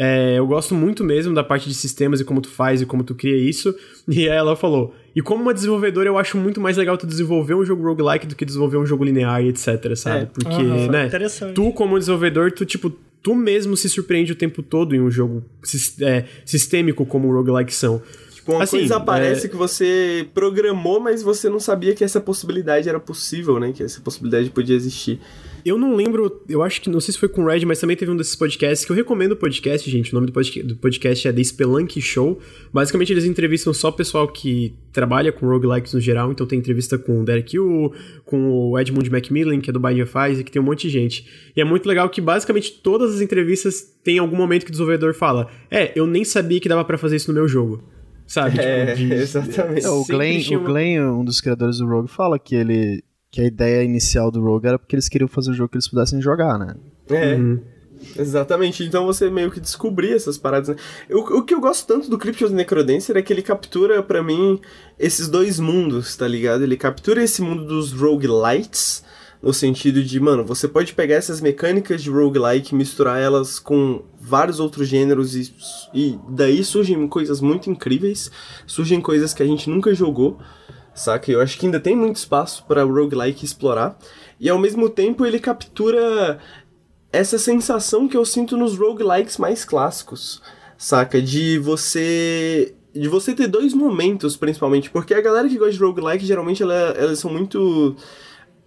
[0.00, 3.02] É, eu gosto muito mesmo da parte de sistemas e como tu faz e como
[3.02, 3.74] tu cria isso.
[4.08, 7.54] E aí ela falou: E como uma desenvolvedora, eu acho muito mais legal tu desenvolver
[7.54, 10.22] um jogo roguelike do que desenvolver um jogo linear e etc, sabe?
[10.22, 10.26] É.
[10.26, 11.06] Porque, né?
[11.06, 11.54] interessante.
[11.54, 12.90] Tu, como desenvolvedor, tu, tipo,
[13.22, 15.44] tu mesmo se surpreende o tempo todo em um jogo
[16.00, 18.00] é, sistêmico como o roguelike são.
[18.32, 22.20] Tipo, uma Assim, coisa aparece é- que você programou, mas você não sabia que essa
[22.20, 23.72] possibilidade era possível, né?
[23.72, 25.20] Que essa possibilidade podia existir.
[25.68, 27.96] Eu não lembro, eu acho que, não sei se foi com o Red, mas também
[27.96, 30.12] teve um desses podcasts que eu recomendo o podcast, gente.
[30.12, 32.38] O nome do podcast, do podcast é The Spelunky Show.
[32.72, 36.32] Basicamente, eles entrevistam só o pessoal que trabalha com roguelikes no geral.
[36.32, 37.92] Então, tem entrevista com o Derek Yu,
[38.24, 41.26] com o Edmund Macmillan, que é do Binding of Isaac, tem um monte de gente.
[41.54, 45.12] E é muito legal que, basicamente, todas as entrevistas tem algum momento que o desenvolvedor
[45.12, 47.82] fala: É, eu nem sabia que dava pra fazer isso no meu jogo.
[48.26, 48.60] Sabe?
[48.60, 49.84] É, de- exatamente.
[49.86, 53.44] É, o Glenn, o Glenn, um dos criadores do Rogue, fala que ele que a
[53.44, 56.58] ideia inicial do Rogue era porque eles queriam fazer um jogo que eles pudessem jogar,
[56.58, 56.74] né?
[57.10, 57.34] É.
[57.34, 57.60] Uhum.
[58.16, 60.68] Exatamente, então você meio que descobrir essas paradas.
[60.68, 60.76] Né?
[61.10, 64.60] O, o que eu gosto tanto do Cryptos Necrodancer é que ele captura pra mim
[64.98, 66.62] esses dois mundos, tá ligado?
[66.62, 69.02] Ele captura esse mundo dos roguelites,
[69.42, 74.02] no sentido de, mano, você pode pegar essas mecânicas de roguelike e misturar elas com
[74.20, 75.54] vários outros gêneros e,
[75.94, 78.30] e daí surgem coisas muito incríveis,
[78.66, 80.38] surgem coisas que a gente nunca jogou,
[80.98, 81.30] saca?
[81.30, 83.98] Eu acho que ainda tem muito espaço para o roguelike explorar.
[84.38, 86.38] E ao mesmo tempo ele captura
[87.12, 90.42] essa sensação que eu sinto nos roguelikes mais clássicos,
[90.76, 91.20] saca?
[91.20, 92.74] De você.
[92.92, 96.74] De você ter dois momentos, principalmente, porque a galera que gosta de roguelike, geralmente ela,
[96.74, 97.94] elas são muito,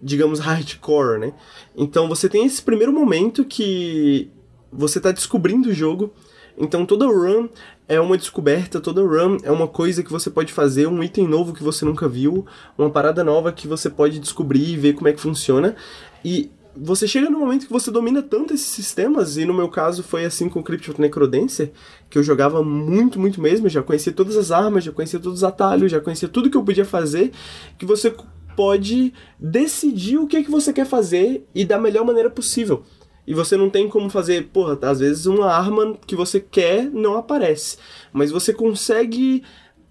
[0.00, 1.34] digamos, hardcore, né?
[1.76, 4.30] Então você tem esse primeiro momento que
[4.72, 6.14] você tá descobrindo o jogo,
[6.56, 7.48] então toda run
[7.92, 11.52] é uma descoberta, toda run é uma coisa que você pode fazer, um item novo
[11.52, 12.46] que você nunca viu,
[12.78, 15.76] uma parada nova que você pode descobrir e ver como é que funciona.
[16.24, 20.02] E você chega no momento que você domina tanto esses sistemas, e no meu caso
[20.02, 21.70] foi assim com o Crypt of Necrodancer,
[22.08, 25.44] que eu jogava muito, muito mesmo, já conhecia todas as armas, já conhecia todos os
[25.44, 27.30] atalhos, já conhecia tudo que eu podia fazer,
[27.76, 28.14] que você
[28.56, 32.84] pode decidir o que é que você quer fazer e da melhor maneira possível.
[33.26, 37.16] E você não tem como fazer, porra, às vezes uma arma que você quer não
[37.16, 37.78] aparece,
[38.12, 39.42] mas você consegue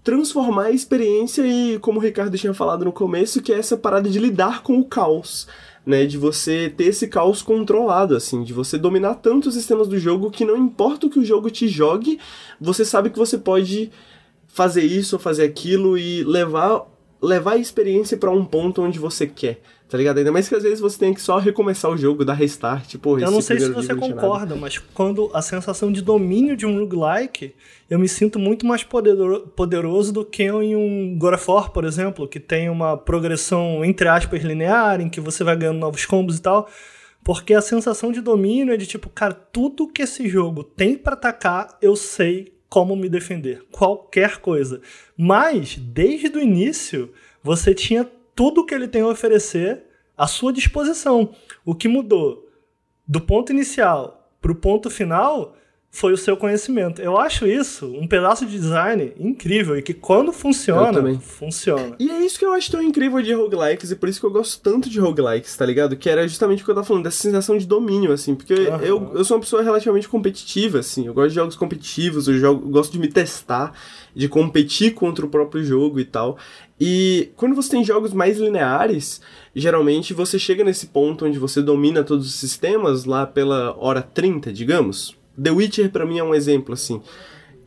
[0.04, 4.10] transformar a experiência e, como o Ricardo tinha falado no começo, que é essa parada
[4.10, 5.46] de lidar com o caos,
[5.86, 9.98] né, de você ter esse caos controlado, assim, de você dominar tanto os sistemas do
[9.98, 12.18] jogo que não importa o que o jogo te jogue,
[12.60, 13.90] você sabe que você pode
[14.46, 16.86] fazer isso ou fazer aquilo e levar
[17.22, 20.16] levar a experiência pra um ponto onde você quer, tá ligado?
[20.16, 23.20] Ainda mais que às vezes você tem que só recomeçar o jogo, dar restart, porra,
[23.20, 27.54] Eu não sei se você concorda, mas quando a sensação de domínio de um roguelike,
[27.90, 31.84] eu me sinto muito mais podero- poderoso do que em um God of War, por
[31.84, 36.38] exemplo, que tem uma progressão, entre aspas, linear, em que você vai ganhando novos combos
[36.38, 36.68] e tal.
[37.22, 41.12] Porque a sensação de domínio é de tipo, cara, tudo que esse jogo tem pra
[41.12, 43.62] atacar, eu sei como me defender.
[43.70, 44.80] Qualquer coisa.
[45.16, 47.10] Mas, desde o início,
[47.42, 49.84] você tinha tudo que ele tem a oferecer
[50.16, 51.34] à sua disposição.
[51.64, 52.48] O que mudou
[53.06, 55.56] do ponto inicial pro ponto final
[55.94, 57.02] foi o seu conhecimento.
[57.02, 61.94] Eu acho isso um pedaço de design incrível e que quando funciona, funciona.
[61.98, 64.30] E é isso que eu acho tão incrível de roguelikes, e por isso que eu
[64.30, 65.94] gosto tanto de roguelikes, tá ligado?
[65.94, 68.82] Que era justamente o que eu tava falando, dessa sensação de domínio, assim, porque Aham.
[68.82, 72.66] eu, eu sou uma pessoa relativamente competitiva, assim, eu gosto de jogos competitivos, eu, jogo,
[72.66, 73.74] eu gosto de me testar,
[74.14, 76.38] de competir contra o próprio jogo e tal.
[76.80, 79.20] E quando você tem jogos mais lineares,
[79.54, 84.50] geralmente você chega nesse ponto onde você domina todos os sistemas lá pela hora 30,
[84.50, 85.20] digamos.
[85.40, 87.00] The Witcher pra mim é um exemplo, assim,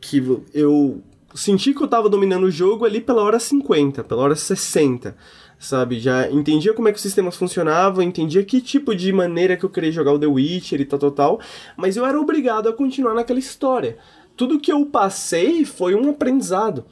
[0.00, 0.22] que
[0.52, 1.02] eu
[1.34, 5.16] senti que eu tava dominando o jogo ali pela hora 50, pela hora 60,
[5.58, 5.98] sabe?
[6.00, 9.70] Já entendia como é que os sistemas funcionavam, entendia que tipo de maneira que eu
[9.70, 11.40] queria jogar o The Witcher e tal, tal, tal,
[11.76, 13.98] mas eu era obrigado a continuar naquela história.
[14.36, 16.84] Tudo que eu passei foi um aprendizado.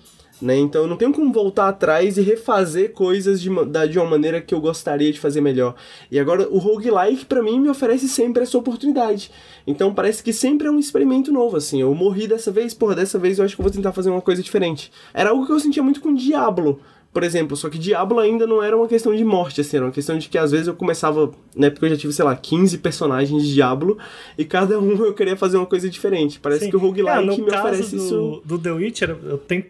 [0.42, 0.56] Né?
[0.58, 4.40] Então eu não tenho como voltar atrás e refazer coisas de, da- de uma maneira
[4.40, 5.74] que eu gostaria de fazer melhor.
[6.10, 9.30] E agora o roguelike pra mim me oferece sempre essa oportunidade.
[9.66, 11.80] Então parece que sempre é um experimento novo, assim.
[11.80, 14.20] Eu morri dessa vez, porra, dessa vez eu acho que eu vou tentar fazer uma
[14.20, 14.90] coisa diferente.
[15.14, 16.80] Era algo que eu sentia muito com Diablo,
[17.12, 19.92] por exemplo, só que Diablo ainda não era uma questão de morte, assim, era uma
[19.92, 22.76] questão de que às vezes eu começava, na época eu já tive, sei lá, 15
[22.78, 23.96] personagens de Diablo,
[24.36, 26.40] e cada um eu queria fazer uma coisa diferente.
[26.40, 26.70] Parece Sim.
[26.70, 28.42] que o roguelike É, me oferece do, isso.
[28.44, 29.64] do The Witcher, eu tenho.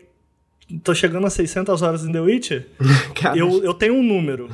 [0.82, 2.66] Tô chegando a 600 horas em The Witcher.
[3.36, 4.48] Eu, eu tenho um número.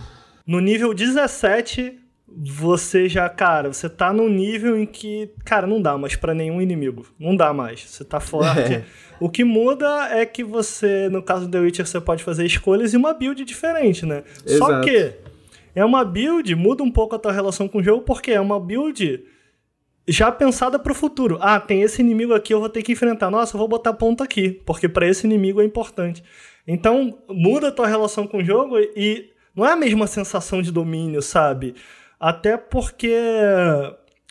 [0.46, 5.98] No nível 17, você já, cara, você tá num nível em que, cara, não dá
[5.98, 7.06] mais para nenhum inimigo.
[7.18, 7.80] Não dá mais.
[7.82, 8.60] Você tá forte.
[8.72, 8.84] É.
[9.18, 12.94] O que muda é que você, no caso do The Witcher, você pode fazer escolhas
[12.94, 14.24] e uma build diferente, né?
[14.46, 14.58] Exato.
[14.58, 15.12] Só que
[15.74, 18.58] é uma build, muda um pouco a tua relação com o jogo, porque é uma
[18.58, 19.22] build
[20.10, 21.38] já pensada para o futuro.
[21.40, 23.30] Ah, tem esse inimigo aqui, eu vou ter que enfrentar.
[23.30, 26.22] Nossa, eu vou botar ponto aqui, porque para esse inimigo é importante.
[26.66, 30.72] Então, muda a tua relação com o jogo e não é a mesma sensação de
[30.72, 31.74] domínio, sabe?
[32.18, 33.16] Até porque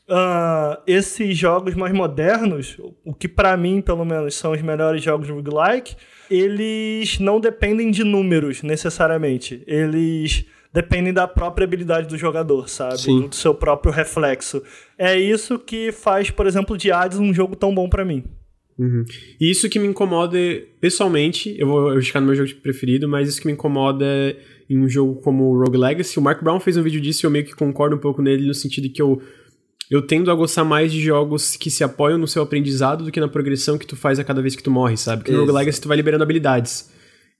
[0.09, 5.29] uh, esses jogos mais modernos, o que para mim, pelo menos, são os melhores jogos
[5.29, 5.95] roguelike,
[6.29, 9.63] eles não dependem de números necessariamente.
[9.65, 12.99] Eles dependem da própria habilidade do jogador, sabe?
[12.99, 13.27] Sim.
[13.27, 14.61] Do seu próprio reflexo.
[14.97, 18.23] É isso que faz, por exemplo, de Hades um jogo tão bom para mim.
[18.77, 19.03] Uhum.
[19.39, 20.37] E isso que me incomoda
[20.79, 24.05] pessoalmente, eu vou, eu ficar no meu jogo preferido, mas isso que me incomoda
[24.69, 26.17] em um jogo como Rogue Legacy.
[26.17, 28.47] O Mark Brown fez um vídeo disso e eu meio que concordo um pouco nele
[28.47, 29.21] no sentido que eu
[29.89, 33.19] eu tendo a gostar mais de jogos que se apoiam no seu aprendizado do que
[33.19, 35.23] na progressão que tu faz a cada vez que tu morre, sabe?
[35.23, 36.91] Porque no Rogue Legacy tu vai liberando habilidades.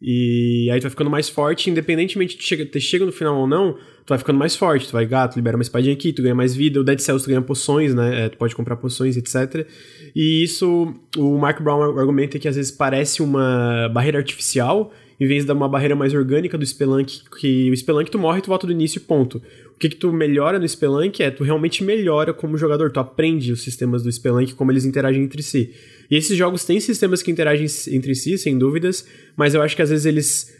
[0.01, 3.45] E aí tu vai ficando mais forte, independentemente de chega, ter chega no final ou
[3.45, 4.87] não, tu vai ficando mais forte.
[4.87, 6.79] Tu vai, gato, libera uma espadinha aqui, tu ganha mais vida.
[6.79, 8.25] O Dead Cells tu ganha poções, né?
[8.25, 9.67] É, tu pode comprar poções, etc.
[10.15, 15.43] E isso, o Mark Brown argumenta que às vezes parece uma barreira artificial, em vez
[15.43, 18.71] de uma barreira mais orgânica do Spelunk, que o Spelunk tu morre tu volta do
[18.71, 19.41] início ponto.
[19.75, 23.51] O que, que tu melhora no Spelunk é tu realmente melhora como jogador, tu aprende
[23.51, 25.73] os sistemas do Spelunk, como eles interagem entre si.
[26.09, 29.05] E esses jogos têm sistemas que interagem entre si, sem dúvidas,
[29.37, 30.55] mas eu acho que às vezes eles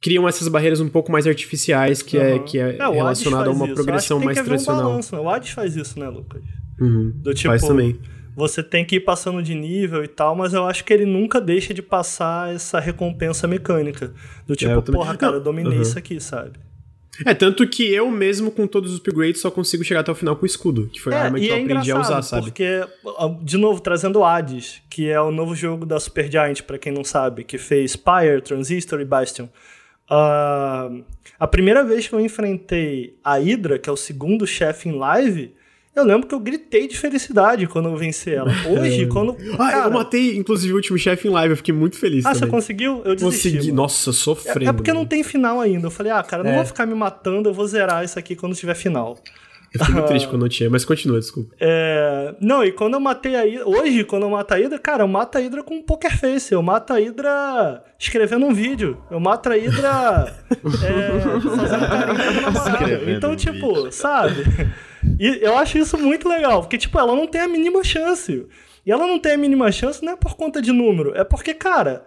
[0.00, 2.24] criam essas barreiras um pouco mais artificiais, que uhum.
[2.24, 3.74] é, que é, é relacionado a uma isso.
[3.74, 4.82] progressão mais tradicional.
[4.82, 5.22] Um balanço, né?
[5.22, 6.42] O Hades faz isso, né, Lucas?
[6.80, 7.12] Uhum.
[7.16, 7.98] Do tipo, faz também
[8.34, 11.40] você tem que ir passando de nível e tal, mas eu acho que ele nunca
[11.40, 14.12] deixa de passar essa recompensa mecânica.
[14.46, 15.82] Do tipo, é, porra, cara, eu dominei uhum.
[15.82, 16.52] isso aqui, sabe?
[17.26, 20.34] É, tanto que eu mesmo, com todos os upgrades, só consigo chegar até o final
[20.34, 22.46] com o escudo, que foi a é, arma que eu é aprendi a usar, sabe?
[22.46, 22.66] Porque,
[23.42, 27.44] de novo, trazendo Hades, que é o novo jogo da Supergiant, para quem não sabe,
[27.44, 29.44] que fez Spire, Transistor e Bastion.
[30.10, 31.04] Uh,
[31.38, 35.54] a primeira vez que eu enfrentei a Hydra, que é o segundo chefe em live,
[35.94, 38.50] eu lembro que eu gritei de felicidade quando eu venci ela.
[38.66, 39.36] Hoje, quando.
[39.54, 39.86] Ah, cara...
[39.86, 42.24] eu matei, inclusive, o último chefe em live, eu fiquei muito feliz.
[42.24, 42.40] Ah, também.
[42.40, 43.02] você conseguiu?
[43.04, 43.50] Eu desisti.
[43.50, 43.66] Consegui.
[43.68, 43.82] Mano.
[43.82, 44.64] Nossa, sofrendo.
[44.64, 45.86] É, é, porque não tem final ainda.
[45.86, 46.56] Eu falei, ah, cara, não é.
[46.56, 49.18] vou ficar me matando, eu vou zerar isso aqui quando tiver final.
[49.74, 51.54] Eu fiquei muito triste quando não tinha, mas continua, desculpa.
[51.60, 52.34] É...
[52.40, 53.68] Não, e quando eu matei a Hydra.
[53.68, 56.54] Hoje, quando eu mato a Hydra, cara, eu mato a Hydra com poker face.
[56.54, 58.96] Eu mato a Hydra escrevendo um vídeo.
[59.10, 60.34] Eu mato a Hydra.
[60.50, 61.40] é...
[62.46, 63.92] fazendo carinho Então, tipo, vídeo.
[63.92, 64.44] sabe?
[65.22, 68.44] E eu acho isso muito legal, porque, tipo, ela não tem a mínima chance.
[68.84, 71.54] E ela não tem a mínima chance não é por conta de número, é porque,
[71.54, 72.04] cara,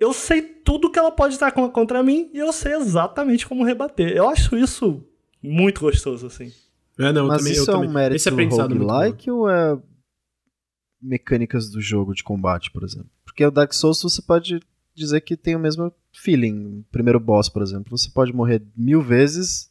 [0.00, 4.10] eu sei tudo que ela pode estar contra mim e eu sei exatamente como rebater.
[4.16, 5.06] Eu acho isso
[5.40, 6.52] muito gostoso, assim.
[6.98, 9.78] É, não, Mas também, isso é um mérito Esse roguelike ou é
[11.00, 13.10] mecânicas do jogo de combate, por exemplo?
[13.24, 14.58] Porque o Dark Souls você pode
[14.92, 16.84] dizer que tem o mesmo feeling.
[16.90, 19.70] Primeiro boss, por exemplo, você pode morrer mil vezes.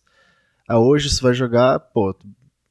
[0.66, 2.16] Ah, hoje você vai jogar, pô,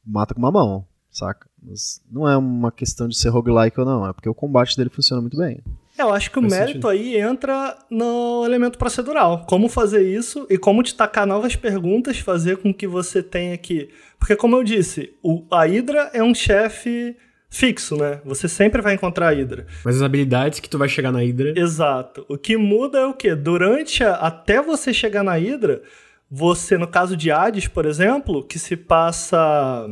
[0.09, 1.47] mata com uma mão, saca?
[1.62, 4.90] Mas não é uma questão de ser roguelike ou não, é porque o combate dele
[4.90, 5.60] funciona muito bem.
[5.98, 6.89] É, eu acho que Faz o mérito sentido.
[6.89, 9.44] aí entra no elemento procedural.
[9.48, 13.90] Como fazer isso e como te tacar novas perguntas, fazer com que você tenha que.
[14.16, 17.16] Porque, como eu disse, o, a Hydra é um chefe
[17.51, 18.20] fixo, né?
[18.24, 19.66] Você sempre vai encontrar a Hydra.
[19.85, 21.52] Mas as habilidades que tu vai chegar na Hydra.
[21.59, 22.24] Exato.
[22.28, 23.35] O que muda é o quê?
[23.35, 25.82] Durante a, até você chegar na Hydra,
[26.30, 29.88] você, no caso de Hades, por exemplo, que se passa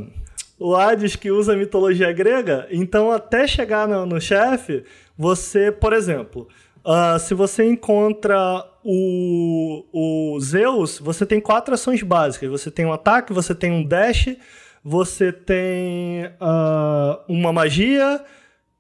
[0.59, 4.85] o Hades que usa a mitologia grega, então até chegar no, no chefe,
[5.17, 6.49] você, por exemplo,
[6.85, 12.49] uh, se você encontra o, o Zeus, você tem quatro ações básicas.
[12.49, 14.37] Você tem um ataque, você tem um dash,
[14.85, 18.25] você tem uh, uma magia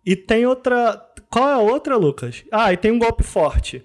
[0.05, 1.05] e tem outra.
[1.29, 2.45] Qual é a outra, Lucas?
[2.53, 3.85] Ah, e tem um golpe forte.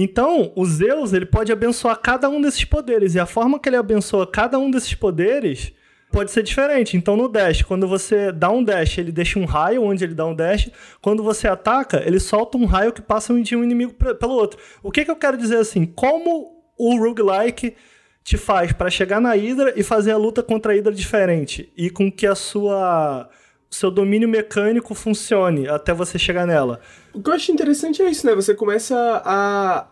[0.00, 3.74] Então, o Zeus ele pode abençoar cada um desses poderes, e a forma que ele
[3.74, 5.72] abençoa cada um desses poderes
[6.12, 6.96] pode ser diferente.
[6.96, 10.24] Então, no dash, quando você dá um dash, ele deixa um raio onde ele dá
[10.24, 10.70] um dash.
[11.02, 14.60] Quando você ataca, ele solta um raio que passa de um inimigo pelo outro.
[14.84, 15.84] O que, que eu quero dizer assim?
[15.84, 17.74] Como o roguelike
[18.22, 21.90] te faz para chegar na Hydra e fazer a luta contra a Hydra diferente e
[21.90, 23.28] com que a sua
[23.70, 26.80] seu domínio mecânico funcione até você chegar nela.
[27.12, 28.34] O que eu acho interessante é isso, né?
[28.34, 29.86] Você começa a,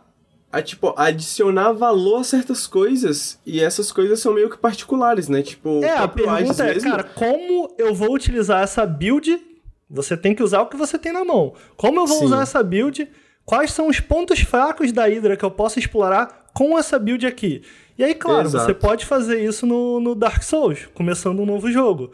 [0.53, 5.43] a tipo, adicionar valor a certas coisas e essas coisas são meio que particulares, né?
[5.43, 6.91] Tipo, é, a pergunta é, mesmo...
[6.91, 9.41] cara, como eu vou utilizar essa build?
[9.89, 11.55] Você tem que usar o que você tem na mão.
[11.77, 12.25] Como eu vou Sim.
[12.25, 13.09] usar essa build?
[13.45, 16.47] Quais são os pontos fracos da Hydra que eu posso explorar?
[16.57, 17.63] com essa build aqui.
[17.99, 18.65] E aí, claro, Exato.
[18.65, 22.11] você pode fazer isso no, no Dark Souls, começando um novo jogo.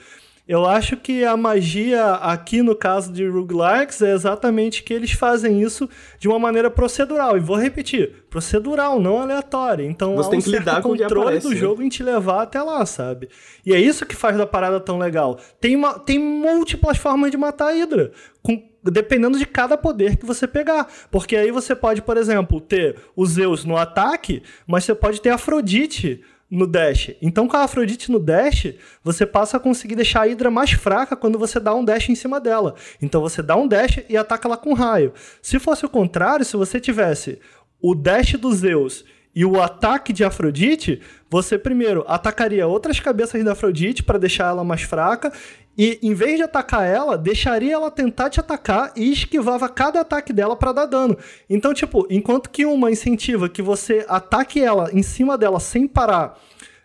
[0.47, 5.63] Eu acho que a magia aqui no caso de roguelikes é exatamente que eles fazem
[5.63, 5.89] isso
[6.19, 7.37] de uma maneira procedural.
[7.37, 9.85] E vou repetir, procedural, não aleatória.
[9.85, 11.57] Então Você há tem um que lidar com o controle aparece, do né?
[11.57, 13.29] jogo em te levar até lá, sabe?
[13.65, 15.39] E é isso que faz da parada tão legal.
[15.61, 18.11] Tem, uma, tem múltiplas formas de matar a Hydra.
[18.43, 20.89] Com, dependendo de cada poder que você pegar.
[21.11, 25.31] Porque aí você pode, por exemplo, ter o Zeus no ataque, mas você pode ter
[25.31, 26.21] Afrodite
[26.53, 27.13] no dash.
[27.23, 31.17] Então, com a Afrodite no dash, você passa a conseguir deixar a Hydra mais fraca
[31.17, 32.75] quando você dá um dash em cima dela.
[33.01, 35.15] Então, você dá um dash e ataca ela com raio.
[35.41, 37.39] Se fosse o contrário, se você tivesse
[37.81, 39.03] o dash do Zeus
[39.35, 41.01] e o ataque de Afrodite,
[41.31, 45.33] você primeiro atacaria outras cabeças da Afrodite para deixar ela mais fraca
[45.77, 50.33] e em vez de atacar ela, deixaria ela tentar te atacar e esquivava cada ataque
[50.33, 51.17] dela para dar dano.
[51.49, 56.39] Então, tipo, enquanto que uma incentiva que você ataque ela em cima dela sem parar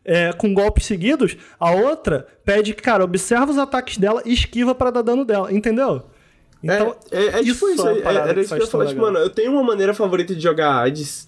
[0.05, 4.73] é, com golpes seguidos, a outra pede que, cara, observa os ataques dela e esquiva
[4.73, 6.03] para dar dano dela, entendeu?
[6.64, 8.85] Então, é, é, é tipo isso, é é- era isso que eu ia falar.
[8.88, 11.26] Tipo, mano, eu tenho uma maneira favorita de jogar Hades.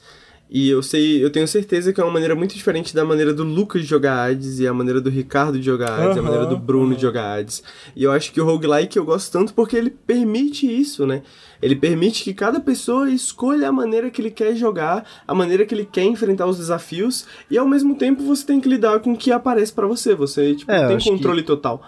[0.51, 3.43] E eu sei, eu tenho certeza que é uma maneira muito diferente da maneira do
[3.43, 6.57] Lucas jogar Hades e a maneira do Ricardo de jogar Hades, a Aham, maneira do
[6.57, 6.95] Bruno aham.
[6.95, 7.61] de jogar Hades.
[7.95, 11.21] E eu acho que o roguelike eu gosto tanto porque ele permite isso, né?
[11.61, 15.75] Ele permite que cada pessoa escolha a maneira que ele quer jogar, a maneira que
[15.75, 19.17] ele quer enfrentar os desafios, e ao mesmo tempo você tem que lidar com o
[19.17, 20.15] que aparece pra você.
[20.15, 21.83] Você, tipo, É, tem que- controle total.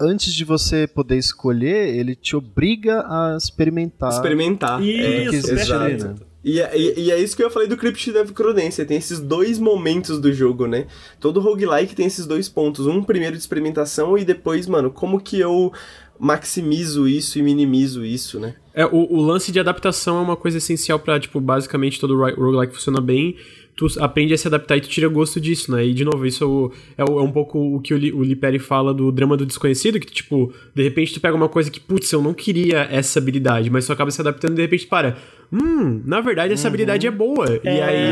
[0.00, 4.10] Antes de você poder escolher, ele te obriga a experimentar.
[4.10, 4.82] Experimentar.
[4.82, 6.04] É, Isso, existe ali, perfeito.
[6.20, 6.31] né?
[6.44, 9.20] E, é- e, e é isso que eu falei do Crypt of Cronência, tem esses
[9.20, 10.86] dois momentos do jogo, né?
[11.20, 15.38] Todo roguelike tem esses dois pontos, um primeiro de experimentação e depois, mano, como que
[15.38, 15.72] eu
[16.18, 18.54] maximizo isso e minimizo isso, né?
[18.74, 22.34] É, o, o lance de adaptação é uma coisa essencial pra, tipo, basicamente todo ro-
[22.34, 23.36] roguelike funciona bem.
[23.74, 25.84] Tu aprende a se adaptar e tu tira gosto disso, né?
[25.86, 28.58] E, de novo, isso é, o- é um pouco o que o, Li, o Liperi
[28.58, 32.12] fala do drama do desconhecido, que, tipo, de repente tu pega uma coisa que, putz,
[32.12, 35.16] eu não queria essa habilidade, mas tu acaba se adaptando e de repente para.
[35.50, 37.46] Hum, na verdade essa habilidade é boa.
[37.64, 38.04] E aí...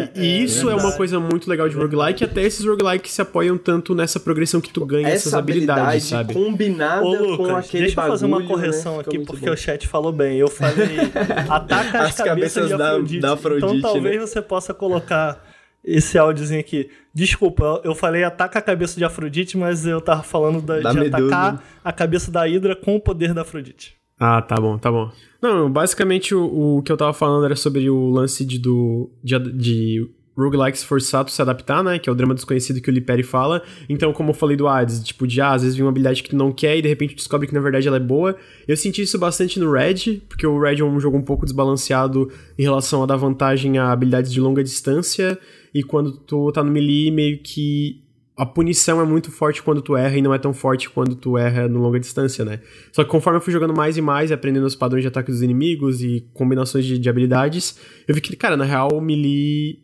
[0.00, 3.20] É, E, e isso é, uma coisa muito legal de roguelike, até esses roguelikes se
[3.22, 6.34] apoiam tanto nessa progressão que tu ganha essas Essa habilidades, habilidade sabe?
[6.34, 9.00] combinada Ô, com Lucas, aquele deixa eu fazer bagulho, uma correção né?
[9.00, 9.52] Aqui, porque bom.
[9.52, 10.36] o chat falou bem.
[10.38, 10.96] Eu falei,
[11.48, 13.20] ataca as, As cabeças, cabeças de da- Afrodite.
[13.20, 14.26] da Afrodite, Então talvez né?
[14.26, 15.42] você possa colocar
[15.84, 16.88] esse áudiozinho aqui.
[17.12, 20.98] Desculpa, eu falei ataca a cabeça de Afrodite, mas eu tava falando da- Da de
[21.00, 21.16] Medusa.
[21.26, 23.94] atacar a cabeça da Hydra com o poder da Afrodite.
[24.26, 25.10] Ah, tá bom, tá bom.
[25.42, 29.38] Não, basicamente o, o que eu tava falando era sobre o lance de, do, de,
[29.38, 31.98] de roguelikes forçados se adaptar, né?
[31.98, 33.62] Que é o drama desconhecido que o Liperi fala.
[33.86, 36.30] Então, como eu falei do Hades, tipo, de ah, às vezes vem uma habilidade que
[36.30, 38.34] tu não quer e de repente descobre que na verdade ela é boa.
[38.66, 42.32] Eu senti isso bastante no Red, porque o Red é um jogo um pouco desbalanceado
[42.58, 45.38] em relação a dar vantagem a habilidades de longa distância.
[45.74, 48.02] E quando tu tá no melee, meio que
[48.36, 51.38] a punição é muito forte quando tu erra e não é tão forte quando tu
[51.38, 52.60] erra no longa distância, né?
[52.92, 55.40] Só que conforme eu fui jogando mais e mais aprendendo os padrões de ataque dos
[55.42, 57.78] inimigos e combinações de, de habilidades,
[58.08, 59.78] eu vi que, cara, na real, o melee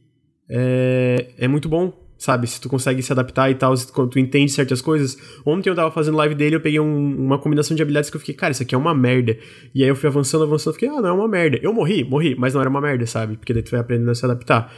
[0.49, 2.47] é, é muito bom, sabe?
[2.49, 5.17] Se tu consegue se adaptar e tal, se tu, tu entende certas coisas.
[5.47, 8.21] Ontem eu tava fazendo live dele, eu peguei um- uma combinação de habilidades que eu
[8.21, 9.39] fiquei, cara, isso aqui é uma merda.
[9.73, 11.59] E aí eu fui avançando, avançando, fiquei, ah, não é uma merda.
[11.63, 13.37] Eu morri, morri, mas não era uma merda, sabe?
[13.37, 14.73] Porque daí tu vai aprendendo a se adaptar.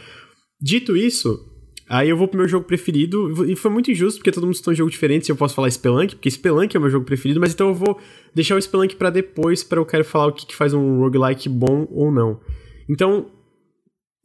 [0.61, 1.52] Dito isso,
[1.89, 4.71] aí eu vou pro meu jogo preferido, e foi muito injusto, porque todo mundo está
[4.71, 7.05] em um jogo diferente, se eu posso falar Spelunk, porque Spelunk é o meu jogo
[7.05, 7.99] preferido, mas então eu vou
[8.35, 11.49] deixar o Spelunk pra depois, para eu quero falar o que, que faz um roguelike
[11.49, 12.41] bom ou não.
[12.89, 13.31] Então,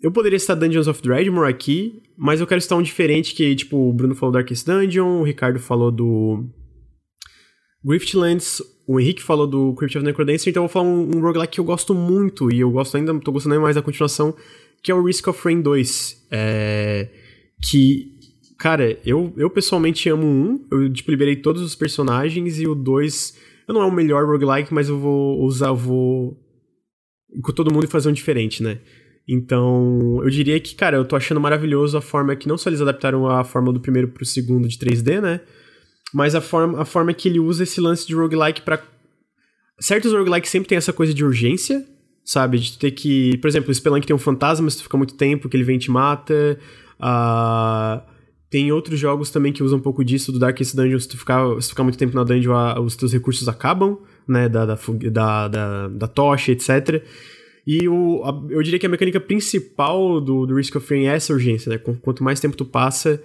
[0.01, 3.77] eu poderia citar Dungeons of Dreadmore aqui, mas eu quero citar um diferente, que, tipo,
[3.77, 6.45] o Bruno falou do Darkest Dungeon, o Ricardo falou do
[7.83, 11.53] Griftlands, o Henrique falou do Crypt of Necrodancer, então eu vou falar um, um roguelike
[11.53, 14.33] que eu gosto muito, e eu gosto ainda, tô gostando ainda mais da continuação,
[14.81, 16.27] que é o Risk of Rain 2.
[16.31, 17.09] É,
[17.61, 18.13] que,
[18.57, 23.37] cara, eu, eu pessoalmente amo um, eu tipo, liberei todos os personagens, e o 2,
[23.67, 26.37] eu não é o melhor roguelike, mas eu vou usar, vou
[27.41, 28.79] com todo mundo e fazer um diferente, né?
[29.27, 32.79] Então, eu diria que, cara, eu tô achando maravilhoso a forma que não só eles
[32.79, 35.41] adaptaram a forma do primeiro pro segundo de 3D, né?
[36.13, 38.81] Mas a forma, a forma que ele usa esse lance de roguelike pra.
[39.79, 41.85] Certos roguelikes sempre tem essa coisa de urgência,
[42.23, 42.57] sabe?
[42.57, 43.37] De ter que.
[43.39, 45.75] Por exemplo, o Spelunk tem um fantasma, se tu fica muito tempo, que ele vem
[45.75, 46.57] e te mata.
[46.99, 48.03] Ah,
[48.49, 51.61] Tem outros jogos também que usam um pouco disso, do Darkest Dungeon, se tu ficar,
[51.61, 53.97] se ficar muito tempo na dungeon, a- os teus recursos acabam,
[54.27, 54.47] né?
[54.47, 54.79] Da, da,
[55.11, 57.03] da, da, da tocha, etc.
[57.65, 61.15] E o, a- eu diria que a mecânica principal do, do Risk of Rain é
[61.15, 61.77] essa urgência, né?
[61.77, 63.21] Qu- Quanto mais tempo tu passa,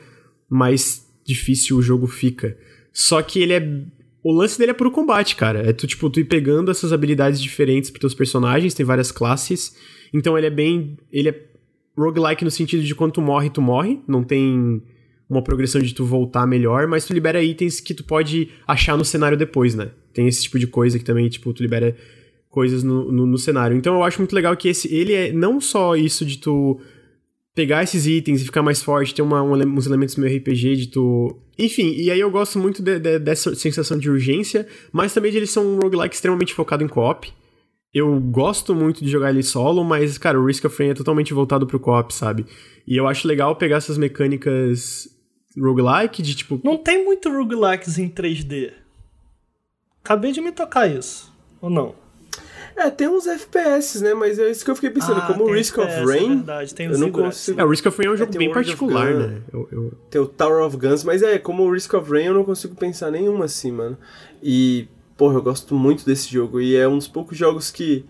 [0.50, 2.56] mais difícil o jogo fica.
[2.92, 3.80] Só que ele é.
[4.24, 5.60] O lance dele é puro combate, cara.
[5.68, 9.76] É tu, tipo, tu ir pegando essas habilidades diferentes pros teus personagens, tem várias classes.
[10.12, 10.96] Então ele é bem.
[11.12, 11.46] Ele é
[11.96, 14.00] roguelike no sentido de quando tu morre, tu morre.
[14.06, 14.82] Não tem
[15.28, 19.04] uma progressão de tu voltar melhor, mas tu libera itens que tu pode achar no
[19.04, 19.90] cenário depois, né?
[20.12, 21.96] Tem esse tipo de coisa que também, tipo, tu libera
[22.50, 23.76] coisas no, no, no cenário.
[23.76, 26.78] Então eu acho muito legal que esse, ele é não só isso de tu
[27.54, 30.86] pegar esses itens e ficar mais forte, ter uma, um, uns elementos meio RPG de
[30.88, 31.36] tu.
[31.58, 35.38] Enfim, e aí eu gosto muito de, de, dessa sensação de urgência, mas também de
[35.38, 37.32] eles são um roguelike extremamente focado em co-op.
[37.94, 41.34] Eu gosto muito de jogar ele solo, mas, cara, o Risk of Rain é totalmente
[41.34, 42.46] voltado pro co-op, sabe?
[42.86, 45.08] E eu acho legal pegar essas mecânicas
[45.58, 46.58] roguelike de tipo.
[46.64, 48.72] Não tem muito roguelikes em 3D.
[50.02, 51.32] Acabei de me tocar isso.
[51.60, 51.94] Ou não?
[52.74, 54.14] É, tem uns FPS, né?
[54.14, 55.18] Mas é isso que eu fiquei pensando.
[55.20, 57.60] Ah, como o Risk of FPS, é Rain, verdade, tem eu não consigo.
[57.60, 59.18] É, o Risk of Rain é um jogo tem bem World of particular, Gun.
[59.18, 59.42] né?
[59.52, 62.34] Eu, eu- Tem o Tower of Guns, mas é, como o Risk of Rain eu
[62.34, 63.98] não consigo pensar nenhuma assim, mano.
[64.42, 66.60] E, porra, eu gosto muito desse jogo.
[66.60, 68.04] E é um dos poucos jogos que,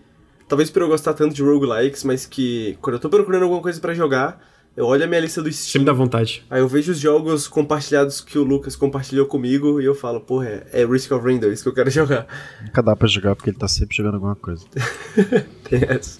[0.47, 3.79] talvez por eu gostar tanto de roguelikes, mas que quando eu tô procurando alguma coisa
[3.79, 4.41] pra jogar,
[4.75, 5.83] eu olho a minha lista do Sempre Steam.
[5.85, 6.43] dá vontade.
[6.49, 10.47] Aí eu vejo os jogos compartilhados que o Lucas compartilhou comigo e eu falo, porra,
[10.71, 12.25] é, é Risk of Rain 2 que eu quero jogar.
[12.63, 14.65] Nunca dá pra jogar porque ele tá sempre jogando alguma coisa.
[15.69, 16.19] Tem essa.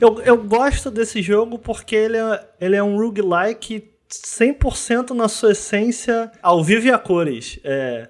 [0.00, 5.52] Eu, eu gosto desse jogo porque ele é, ele é um roguelike 100% na sua
[5.52, 7.60] essência ao vivo e a cores.
[7.62, 8.08] É,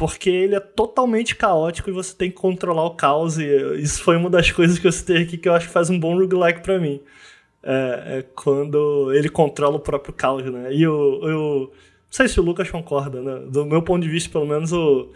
[0.00, 3.36] porque ele é totalmente caótico e você tem que controlar o caos.
[3.36, 3.44] E
[3.82, 6.00] isso foi uma das coisas que eu citei aqui que eu acho que faz um
[6.00, 7.02] bom roguelike pra mim.
[7.62, 10.72] É, é quando ele controla o próprio caos, né?
[10.72, 11.70] E eu, eu não
[12.10, 13.40] sei se o Lucas concorda, né?
[13.50, 15.10] Do meu ponto de vista, pelo menos, o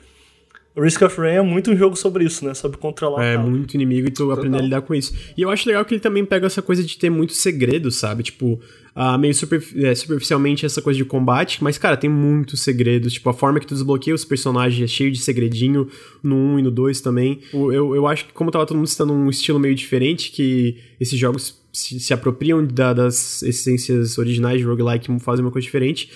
[0.76, 2.52] Risk of Rain é muito um jogo sobre isso, né?
[2.52, 5.14] Sobre controlar É muito inimigo e tu aprender a lidar com isso.
[5.36, 8.24] E eu acho legal que ele também pega essa coisa de ter muito segredo, sabe?
[8.24, 8.58] Tipo,
[8.94, 13.12] ah, meio super- é, superficialmente essa coisa de combate, mas, cara, tem muitos segredos.
[13.12, 15.88] Tipo, a forma que tu desbloqueia os personagens é cheio de segredinho
[16.22, 17.38] no 1 e no 2 também.
[17.52, 21.18] Eu, eu acho que, como tava todo mundo citando um estilo meio diferente, que esses
[21.18, 26.10] jogos se, se apropriam da- das essências originais de roguelike e fazem uma coisa diferente.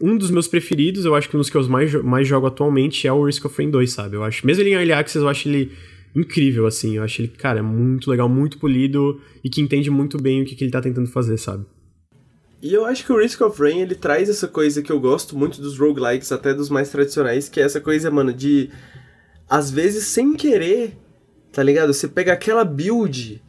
[0.00, 3.06] Um dos meus preferidos, eu acho que um dos que eu mais, mais jogo atualmente
[3.06, 4.16] é o Risk of Rain 2, sabe?
[4.16, 5.72] Eu acho, mesmo ele em Early Access, eu acho ele
[6.14, 6.96] incrível, assim.
[6.96, 10.54] Eu acho ele, cara, muito legal, muito polido e que entende muito bem o que,
[10.54, 11.66] que ele tá tentando fazer, sabe?
[12.60, 15.36] E eu acho que o Risk of Rain, ele traz essa coisa que eu gosto
[15.36, 18.70] muito dos roguelikes, até dos mais tradicionais, que é essa coisa, mano, de...
[19.48, 20.96] Às vezes, sem querer,
[21.52, 21.92] tá ligado?
[21.92, 23.40] Você pega aquela build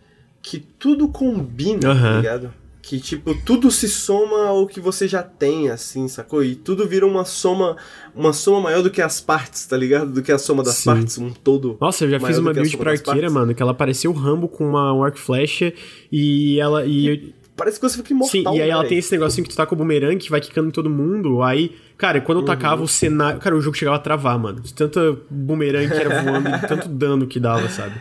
[0.41, 2.53] que tudo combina, tá ligado?
[2.89, 6.43] Que, tipo, tudo se soma ao que você já tem, assim, sacou?
[6.43, 7.77] E tudo vira uma soma
[8.15, 10.09] uma soma maior do que as partes, tá ligado?
[10.09, 10.85] Do que a soma das Sim.
[10.85, 11.77] partes, um todo.
[11.79, 13.31] Nossa, eu já fiz uma build das arqueira, partes.
[13.31, 15.71] mano, que ela parecia o Rambo com uma um arco e flecha
[16.11, 16.83] e ela...
[16.83, 18.89] E, Parece que você fica imortal, Sim, e aí ela velho.
[18.89, 21.43] tem esse negocinho que tu tá com o boomerang que vai quicando em todo mundo.
[21.43, 23.39] Aí, cara, quando eu tacava o cenário.
[23.39, 24.61] Cara, o jogo chegava a travar, mano.
[24.61, 27.93] De tanto boomerang que era voando, e de tanto dano que dava, sabe?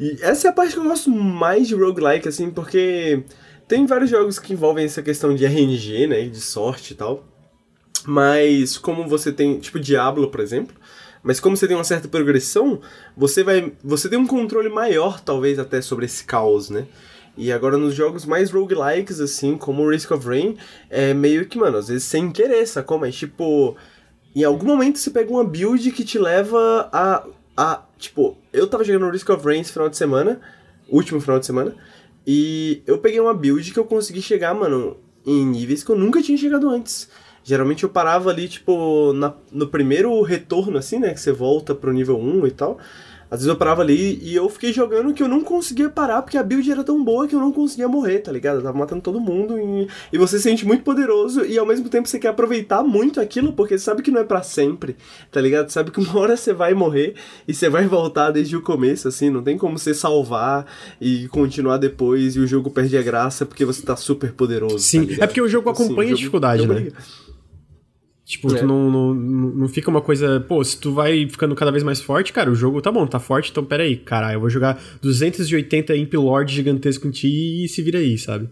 [0.00, 3.22] E essa é a parte que eu gosto mais de roguelike, assim, porque
[3.70, 7.22] tem vários jogos que envolvem essa questão de RNG, né, de sorte e tal.
[8.04, 10.74] Mas como você tem, tipo Diablo, por exemplo,
[11.22, 12.80] mas como você tem uma certa progressão,
[13.16, 16.84] você vai, você tem um controle maior, talvez até sobre esse caos, né?
[17.36, 20.56] E agora nos jogos mais roguelikes, assim, como Risk of Rain,
[20.90, 22.98] é meio que, mano, às vezes sem querer, sacou?
[22.98, 23.76] Mas tipo,
[24.34, 27.24] em algum momento você pega uma build que te leva a.
[27.56, 30.40] a tipo, eu tava jogando Risk of Rain esse final de semana,
[30.88, 31.76] último final de semana,
[32.26, 36.22] e eu peguei uma build que eu consegui chegar, mano, em níveis que eu nunca
[36.22, 37.08] tinha chegado antes.
[37.42, 41.12] Geralmente eu parava ali, tipo, na- no primeiro retorno, assim, né?
[41.14, 42.78] Que você volta pro nível 1 e tal.
[43.30, 46.36] Às vezes eu parava ali e eu fiquei jogando que eu não conseguia parar, porque
[46.36, 48.56] a build era tão boa que eu não conseguia morrer, tá ligado?
[48.56, 51.88] Eu tava matando todo mundo e, e você se sente muito poderoso e ao mesmo
[51.88, 54.96] tempo você quer aproveitar muito aquilo, porque sabe que não é pra sempre,
[55.30, 55.70] tá ligado?
[55.70, 57.14] Sabe que uma hora você vai morrer
[57.46, 60.66] e você vai voltar desde o começo, assim, não tem como você salvar
[61.00, 64.80] e continuar depois e o jogo perde a graça porque você tá super poderoso.
[64.80, 66.88] Sim, tá é porque o jogo Assim, acompanha a dificuldade, né?
[68.30, 68.58] Tipo, É.
[68.60, 70.38] tu não, não, não fica uma coisa.
[70.38, 73.18] Pô, se tu vai ficando cada vez mais forte, cara, o jogo tá bom, tá
[73.18, 77.82] forte, então peraí, cara, eu vou jogar 280 Imp Lord gigantesco em ti e se
[77.82, 78.48] vira aí, sabe?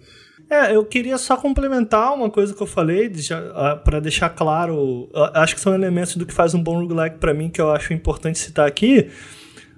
[0.51, 3.09] É, eu queria só complementar uma coisa que eu falei,
[3.55, 7.19] ah, pra deixar claro, ah, acho que são elementos do que faz um bom roguelike
[7.19, 9.07] pra mim, que eu acho importante citar aqui.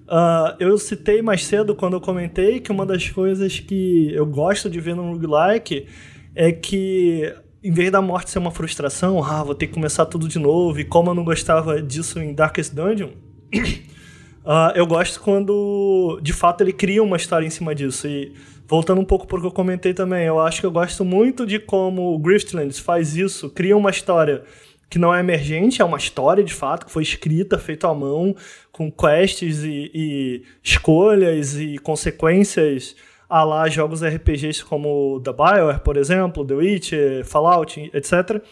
[0.08, 4.70] Ah, eu citei mais cedo quando eu comentei que uma das coisas que eu gosto
[4.70, 5.86] de ver no roguelike
[6.34, 10.26] é que, em vez da morte ser uma frustração, ah, vou ter que começar tudo
[10.26, 13.10] de novo, e como eu não gostava disso em Darkest Dungeon,
[14.44, 18.08] ah, eu gosto quando, de fato, ele cria uma história em cima disso.
[18.08, 18.32] E
[18.66, 21.58] voltando um pouco pro que eu comentei também, eu acho que eu gosto muito de
[21.58, 24.42] como o Griftlands faz isso, cria uma história
[24.88, 28.34] que não é emergente, é uma história de fato, que foi escrita, feita à mão,
[28.72, 32.96] com quests e, e escolhas e consequências
[33.30, 38.42] a lá jogos RPGs como The Bioware, por exemplo, The Witcher, Fallout, etc.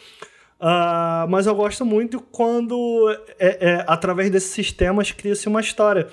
[0.61, 3.11] Uh, mas eu gosto muito quando,
[3.41, 6.07] é, é, através desses sistemas, cria-se uma história.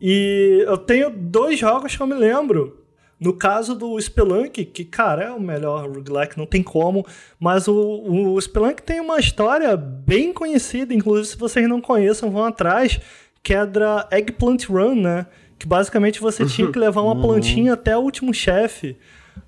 [0.00, 2.80] E eu tenho dois jogos que eu me lembro.
[3.18, 7.06] No caso do Spelunk, que, cara, é o melhor roguelike, não tem como.
[7.40, 12.44] Mas o, o Spelunk tem uma história bem conhecida, inclusive se vocês não conheçam, vão
[12.44, 13.00] atrás,
[13.42, 15.26] que é da Eggplant Run, né?
[15.58, 18.96] Que basicamente você tinha que levar uma plantinha até o último chefe.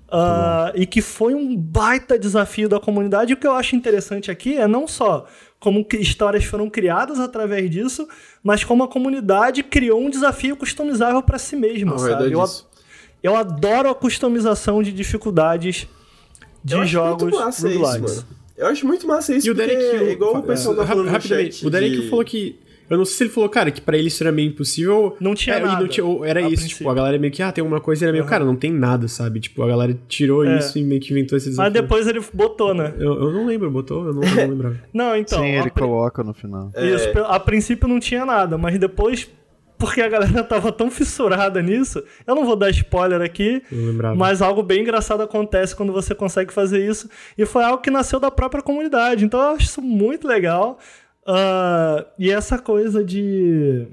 [0.07, 3.31] Uh, e que foi um baita desafio da comunidade.
[3.31, 5.25] E o que eu acho interessante aqui é não só
[5.59, 8.07] como histórias foram criadas através disso,
[8.43, 12.31] mas como a comunidade criou um desafio customizável para si mesma, sabe?
[12.31, 12.45] Eu,
[13.23, 15.87] eu, adoro a customização de dificuldades
[16.63, 18.25] de eu jogos roguelikes.
[18.55, 21.65] Eu acho muito massa isso, e o Derek, é igual o pessoal é, da rapidamente,
[21.65, 22.09] O Derek de...
[22.09, 22.59] falou que
[22.89, 25.15] eu não sei se ele falou, cara, que para ele isso era meio impossível.
[25.19, 25.81] Não tinha é, nada.
[25.81, 26.77] Não tinha, era isso, princípio.
[26.77, 28.29] tipo, a galera meio que, ah, tem uma coisa, era meio, uhum.
[28.29, 29.39] cara, não tem nada, sabe?
[29.39, 30.57] Tipo, a galera tirou é.
[30.57, 31.71] isso e meio que inventou esse desafio.
[31.71, 32.93] Mas depois ele botou, né?
[32.97, 34.07] Eu, eu não lembro, botou?
[34.07, 34.81] Eu não, eu não lembrava.
[34.93, 35.39] não, então.
[35.39, 36.71] Sim, ele coloca no final.
[36.75, 37.25] Isso, é.
[37.27, 39.29] a princípio não tinha nada, mas depois
[39.77, 42.03] porque a galera tava tão fissurada nisso.
[42.25, 43.61] Eu não vou dar spoiler aqui,
[44.15, 47.09] mas algo bem engraçado acontece quando você consegue fazer isso.
[47.37, 49.25] E foi algo que nasceu da própria comunidade.
[49.25, 50.79] Então eu acho isso muito legal.
[51.27, 53.85] Uh, e essa coisa de.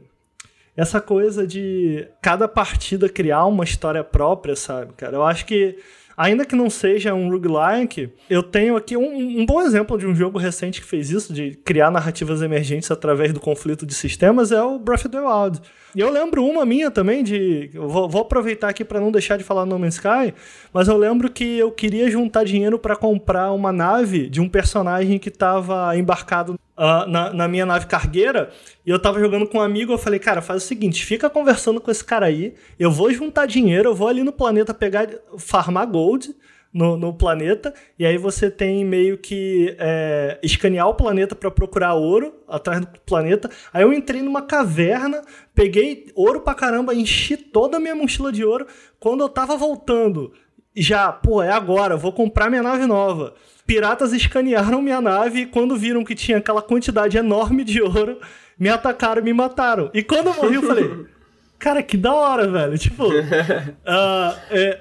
[0.77, 5.15] Essa coisa de cada partida criar uma história própria, sabe, cara?
[5.15, 5.79] Eu acho que,
[6.17, 10.15] ainda que não seja um roguelike, eu tenho aqui um, um bom exemplo de um
[10.17, 14.61] jogo recente que fez isso, de criar narrativas emergentes através do conflito de sistemas, é
[14.61, 15.61] o Breath of the Wild.
[15.95, 17.71] E eu lembro uma minha também de.
[17.73, 20.35] Vou, vou, aproveitar aqui para não deixar de falar No Man's Sky,
[20.73, 25.21] mas eu lembro que eu queria juntar dinheiro para comprar uma nave de um personagem
[25.21, 28.51] que estava embarcado uh, na, na, minha nave cargueira.
[28.85, 29.93] E eu tava jogando com um amigo.
[29.93, 32.55] Eu falei, cara, faz o seguinte: fica conversando com esse cara aí.
[32.79, 36.35] Eu vou juntar dinheiro, eu vou ali no planeta pegar, farmar gold
[36.75, 41.95] no, no planeta, e aí você tem meio que é, escanear o planeta para procurar
[41.95, 43.49] ouro atrás do planeta.
[43.73, 45.23] Aí eu entrei numa caverna,
[45.55, 48.67] peguei ouro pra caramba, enchi toda a minha mochila de ouro.
[48.99, 50.33] Quando eu tava voltando,
[50.75, 53.35] já, pô, é agora, vou comprar minha nave nova.
[53.67, 58.21] Piratas escanearam minha nave e quando viram que tinha aquela quantidade enorme de ouro,
[58.59, 59.91] me atacaram e me mataram.
[59.95, 61.07] E quando eu morri, eu falei,
[61.59, 62.79] cara, que da hora, velho.
[62.79, 63.15] Tipo, uh,
[64.51, 64.81] é,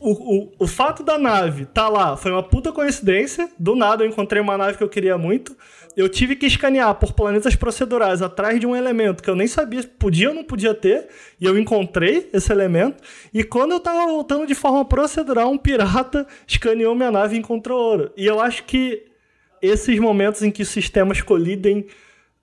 [0.00, 3.48] o, o, o fato da nave tá lá foi uma puta coincidência.
[3.58, 5.56] Do nada eu encontrei uma nave que eu queria muito.
[5.96, 9.82] Eu tive que escanear por planetas procedurais atrás de um elemento que eu nem sabia
[9.98, 11.08] podia ou não podia ter.
[11.40, 13.02] E eu encontrei esse elemento.
[13.32, 17.78] E quando eu tava voltando de forma procedural, um pirata escaneou minha nave e encontrou
[17.78, 18.12] ouro.
[18.16, 19.04] E eu acho que
[19.60, 21.86] esses momentos em que os sistemas colidem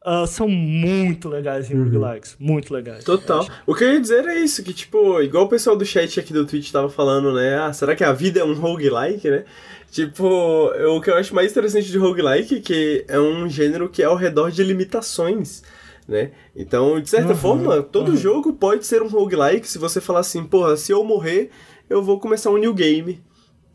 [0.06, 1.84] Uh, são muito legais em uhum.
[1.84, 2.38] roguelikes.
[2.40, 3.04] Muito legais.
[3.04, 3.46] Total.
[3.68, 6.32] O que eu ia dizer é isso, que tipo, igual o pessoal do chat aqui
[6.32, 7.60] do Twitch tava falando, né?
[7.60, 9.44] Ah, será que a vida é um roguelike, né?
[9.92, 14.04] Tipo, o que eu acho mais interessante de roguelike é que é um gênero que
[14.04, 15.64] é ao redor de limitações.
[16.08, 16.32] Né?
[16.56, 18.18] Então, de certa uhum, forma, todo uhum.
[18.18, 21.52] jogo pode ser um roguelike se você falar assim, porra, se eu morrer,
[21.90, 23.22] eu vou começar um new game.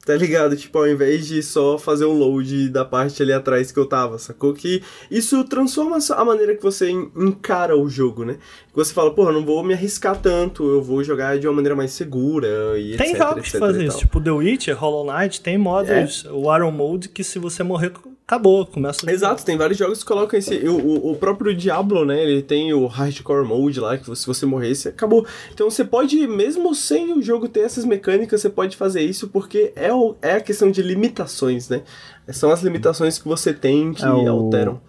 [0.04, 0.54] Tá ligado?
[0.54, 4.18] Tipo, ao invés de só fazer um load da parte ali atrás que eu tava,
[4.18, 4.52] sacou?
[4.52, 8.34] Que isso transforma a maneira que você encara o jogo, né?
[8.68, 11.74] Que você fala, porra, não vou me arriscar tanto, eu vou jogar de uma maneira
[11.74, 15.56] mais segura e Tem etc, jogos que fazem isso, tipo The Witcher, Hollow Knight, tem
[15.56, 16.30] modos, é.
[16.30, 17.92] o Iron Mode, que se você morrer
[18.26, 19.10] acabou, começa.
[19.10, 20.56] Exato, tem vários jogos que colocam esse.
[20.66, 22.22] O, o, o, próprio Diablo, né?
[22.22, 25.26] Ele tem o Hardcore Mode lá, que se você morresse, acabou.
[25.52, 29.72] Então você pode, mesmo sem o jogo ter essas mecânicas, você pode fazer isso porque
[29.76, 31.82] é, o, é a questão de limitações, né?
[32.28, 34.28] São as limitações que você tem que é o...
[34.28, 34.80] alteram.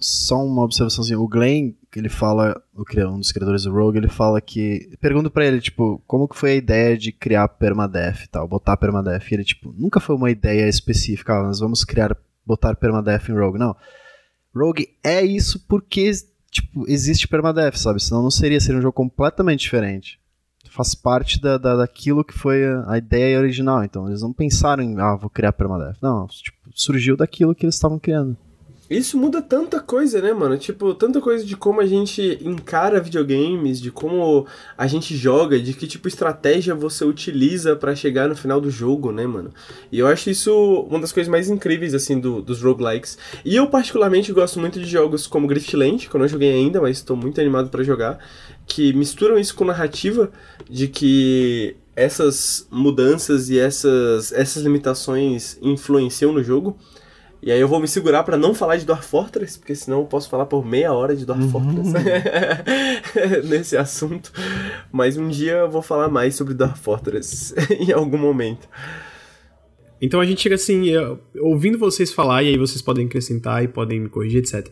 [0.00, 1.18] Só uma observaçãozinha.
[1.18, 4.90] O Glenn, que ele fala, um dos criadores do Rogue, ele fala que.
[5.00, 8.76] Pergunto para ele, tipo, como que foi a ideia de criar permadeath e tal, botar
[8.76, 9.30] permadeath?
[9.30, 12.16] E ele, tipo, nunca foi uma ideia específica, ah, nós vamos criar
[12.48, 13.58] botar permadeath em Rogue.
[13.58, 13.76] Não.
[14.54, 16.10] Rogue é isso porque
[16.50, 18.02] tipo, existe permadeath, sabe?
[18.02, 20.18] Senão não seria, seria um jogo completamente diferente.
[20.70, 23.84] Faz parte da, da, daquilo que foi a, ideia original.
[23.84, 25.96] Então eles não pensaram em, ah, vou criar permadeath.
[26.02, 28.36] Não, tipo, surgiu daquilo que eles estavam criando.
[28.90, 30.56] Isso muda tanta coisa, né, mano?
[30.56, 34.46] Tipo, tanta coisa de como a gente encara videogames, de como
[34.78, 39.12] a gente joga, de que tipo estratégia você utiliza para chegar no final do jogo,
[39.12, 39.52] né, mano?
[39.92, 43.18] E eu acho isso uma das coisas mais incríveis, assim, do, dos roguelikes.
[43.44, 46.96] E eu, particularmente, gosto muito de jogos como Griftland, que eu não joguei ainda, mas
[46.96, 48.18] estou muito animado para jogar,
[48.66, 50.30] que misturam isso com narrativa,
[50.68, 56.78] de que essas mudanças e essas, essas limitações influenciam no jogo.
[57.40, 60.06] E aí eu vou me segurar para não falar de Dwarf Fortress, porque senão eu
[60.06, 61.50] posso falar por meia hora de Dwarf Uhum.
[61.50, 61.92] Fortress
[63.48, 64.32] nesse assunto.
[64.90, 68.68] Mas um dia eu vou falar mais sobre Dwarf Fortress em algum momento.
[70.00, 70.86] Então a gente chega assim,
[71.40, 74.68] ouvindo vocês falar, e aí vocês podem acrescentar e podem me corrigir, etc.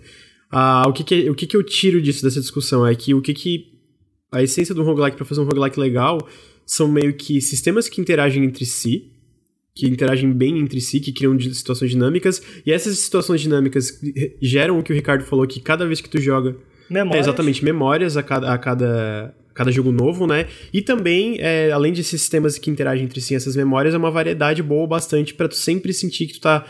[0.51, 3.21] Ah, o que que, o que que eu tiro disso, dessa discussão, é que o
[3.21, 3.77] que que...
[4.31, 6.19] A essência do roguelike, pra fazer um roguelike legal,
[6.65, 9.13] são meio que sistemas que interagem entre si,
[9.77, 14.01] que interagem bem entre si, que criam situações dinâmicas, e essas situações dinâmicas
[14.41, 16.57] geram o que o Ricardo falou, que cada vez que tu joga
[16.89, 17.19] Memória.
[17.19, 20.47] é, exatamente, memórias a cada, a cada, cada jogo novo, né?
[20.73, 24.63] E também, é, além desses sistemas que interagem entre si, essas memórias, é uma variedade
[24.63, 26.65] boa bastante pra tu sempre sentir que tu tá.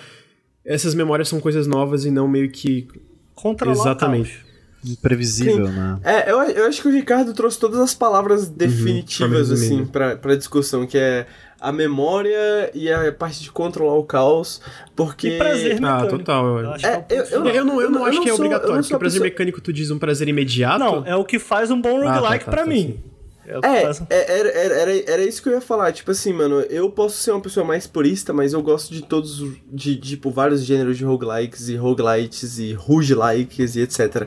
[0.65, 2.89] Essas memórias são coisas novas e não meio que.
[3.37, 4.45] Controlar Exatamente.
[4.85, 6.01] Imprevisível, né?
[6.03, 10.17] É, eu, eu acho que o Ricardo trouxe todas as palavras definitivas, pra assim, pra,
[10.17, 11.27] pra discussão, que é
[11.61, 14.61] a memória e a parte de controlar o caos,
[14.95, 15.29] porque...
[15.29, 16.19] E prazer Ah, mecânico.
[16.19, 16.59] total.
[16.61, 17.47] Eu acho É, que é eu- eu.
[17.47, 19.61] Eu não, eu não eu acho não que é sou- obrigatório, porque prazer pessoa- mecânico
[19.61, 20.79] tu diz um prazer imediato.
[20.79, 22.99] Não, é o que faz um bom tá, roguelike tá, pra tá, mim.
[22.99, 23.01] sim.
[23.49, 25.93] É o que É, faz é, era, era, era, era isso que eu ia falar.
[25.93, 29.41] Tipo assim, mano, eu posso ser uma pessoa mais purista, mas eu gosto de todos,
[29.41, 34.27] os- de, tipo, vários gêneros de roguelikes e roguelites e roguelikes e etc.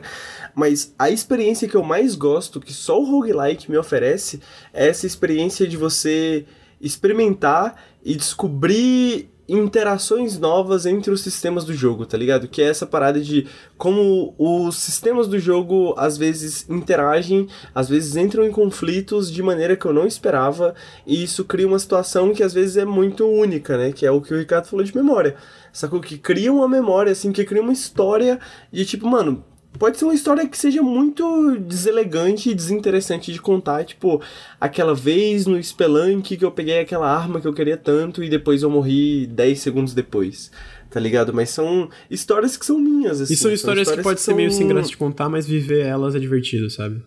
[0.54, 4.40] Mas a experiência que eu mais gosto, que só o roguelike me oferece,
[4.72, 6.46] é essa experiência de você
[6.80, 12.46] experimentar e descobrir interações novas entre os sistemas do jogo, tá ligado?
[12.46, 18.14] Que é essa parada de como os sistemas do jogo às vezes interagem, às vezes
[18.14, 20.72] entram em conflitos de maneira que eu não esperava,
[21.04, 23.90] e isso cria uma situação que às vezes é muito única, né?
[23.90, 25.34] Que é o que o Ricardo falou de memória.
[25.72, 26.00] Sacou?
[26.00, 28.38] Que cria uma memória, assim, que cria uma história
[28.72, 29.44] de tipo, mano,
[29.78, 34.20] Pode ser uma história que seja muito deselegante e desinteressante de contar, tipo,
[34.60, 38.62] aquela vez no Spelunk que eu peguei aquela arma que eu queria tanto e depois
[38.62, 40.50] eu morri 10 segundos depois,
[40.90, 41.32] tá ligado?
[41.32, 43.32] Mas são histórias que são minhas, assim.
[43.32, 46.14] E são histórias que pode ser meio sem são- graça de contar, mas viver elas
[46.14, 47.02] é divertido, sabe?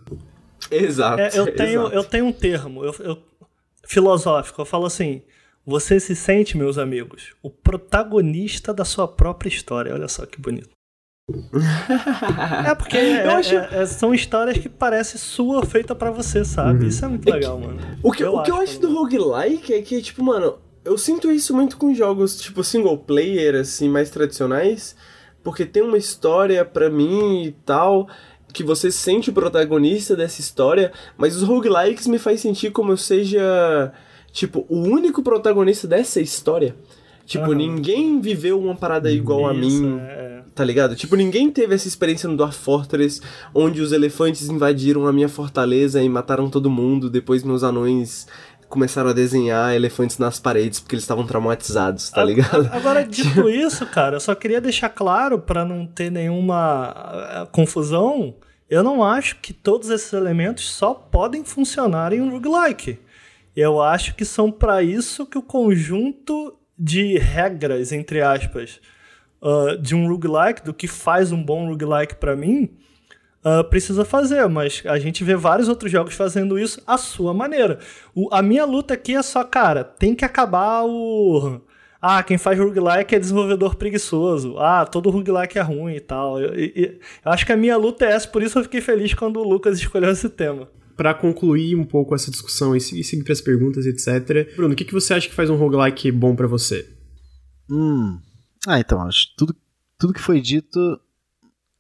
[0.72, 1.19] Exato.
[1.22, 1.95] É, eu, tenho, exato.
[1.95, 3.18] eu tenho um termo eu, eu-
[3.85, 4.61] filosófico.
[4.61, 5.22] Eu falo assim:
[5.65, 9.94] você se sente, meus amigos, o protagonista da sua própria história.
[9.94, 10.69] Olha só que bonito.
[12.68, 16.44] É porque é- Eu acho- é- é- são histórias que parecem sua, feita pra você,
[16.44, 16.88] sabe?
[16.88, 17.80] Isso é muito legal, mano.
[18.02, 21.32] O que eu, o que eu acho do roguelike é que, tipo, mano, eu sinto
[21.32, 24.95] isso muito com jogos, tipo, single player, assim, mais tradicionais,
[25.41, 28.08] porque tem uma história pra mim e tal,
[28.52, 32.98] que você sente o protagonista dessa história, mas os roguelikes me faz sentir como eu
[32.98, 33.94] seja,
[34.32, 36.76] tipo, o único protagonista dessa história.
[37.26, 37.56] Tipo, Aham.
[37.56, 40.33] ninguém viveu uma parada igual a Isso, mim, é.
[40.54, 40.96] Tá ligado?
[40.96, 43.22] Tipo, ninguém teve essa experiência no Dwarf Fortress,
[43.54, 48.28] onde os elefantes invadiram a minha fortaleza e mataram todo mundo, depois meus anões
[48.74, 52.68] começaram a desenhar elefantes nas paredes porque eles estavam traumatizados, tá ligado?
[52.72, 58.34] Agora, dito isso, cara, eu só queria deixar claro, pra não ter nenhuma ah, confusão,
[58.68, 62.98] eu não acho que todos esses elementos só podem funcionar em um roguelike.
[63.56, 68.82] Eu acho que são pra isso que o conjunto de regras, entre aspas,
[69.44, 72.70] ah, de um roguelike, do que faz um bom roguelike pra mim,
[73.44, 77.80] ah, precisa fazer, mas a gente vê vários outros jogos fazendo isso à sua maneira.
[78.15, 81.61] O- a minha luta aqui é só, cara, tem que acabar o.
[82.06, 84.57] Ah, quem faz roguelike é desenvolvedor preguiçoso.
[84.57, 86.38] Ah, todo roguelike é ruim e tal.
[86.40, 88.82] Eu, e- e- eu acho que a minha luta é essa, por isso eu fiquei
[88.82, 90.68] feliz quando o Lucas escolheu esse tema.
[90.98, 94.53] Pra concluir um pouco essa discussão e se- seguir pras perguntas, etc.
[94.56, 96.86] Bruno, o que, que você acha que faz um roguelike bom pra você?
[97.72, 98.20] Hum.
[98.68, 99.56] Ah, então, acho tudo,
[99.98, 100.99] tudo que foi dito.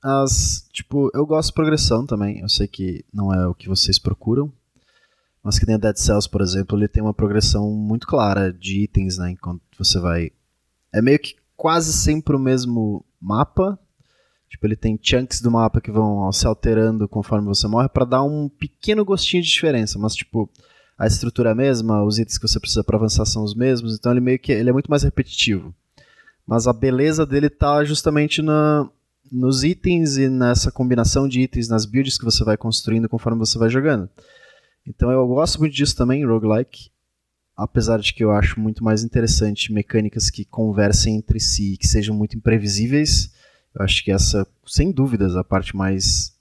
[0.01, 0.67] As.
[0.71, 2.39] Tipo, eu gosto de progressão também.
[2.39, 4.51] Eu sei que não é o que vocês procuram.
[5.41, 8.83] Mas que nem a Dead Cells, por exemplo, ele tem uma progressão muito clara de
[8.83, 9.31] itens, né?
[9.31, 10.31] Enquanto você vai.
[10.91, 13.77] É meio que quase sempre o mesmo mapa.
[14.49, 18.23] Tipo, ele tem chunks do mapa que vão se alterando conforme você morre pra dar
[18.23, 19.97] um pequeno gostinho de diferença.
[19.99, 20.49] Mas, tipo,
[20.97, 23.95] a estrutura é a mesma, os itens que você precisa pra avançar são os mesmos.
[23.95, 24.51] Então ele meio que.
[24.51, 25.73] Ele é muito mais repetitivo.
[26.45, 28.89] Mas a beleza dele tá justamente na,
[29.31, 33.57] nos itens e nessa combinação de itens, nas builds que você vai construindo conforme você
[33.57, 34.09] vai jogando.
[34.85, 36.89] Então eu gosto muito disso também roguelike,
[37.55, 42.15] apesar de que eu acho muito mais interessante mecânicas que conversem entre si, que sejam
[42.15, 43.31] muito imprevisíveis.
[43.73, 46.33] Eu acho que essa, sem dúvidas, a parte mais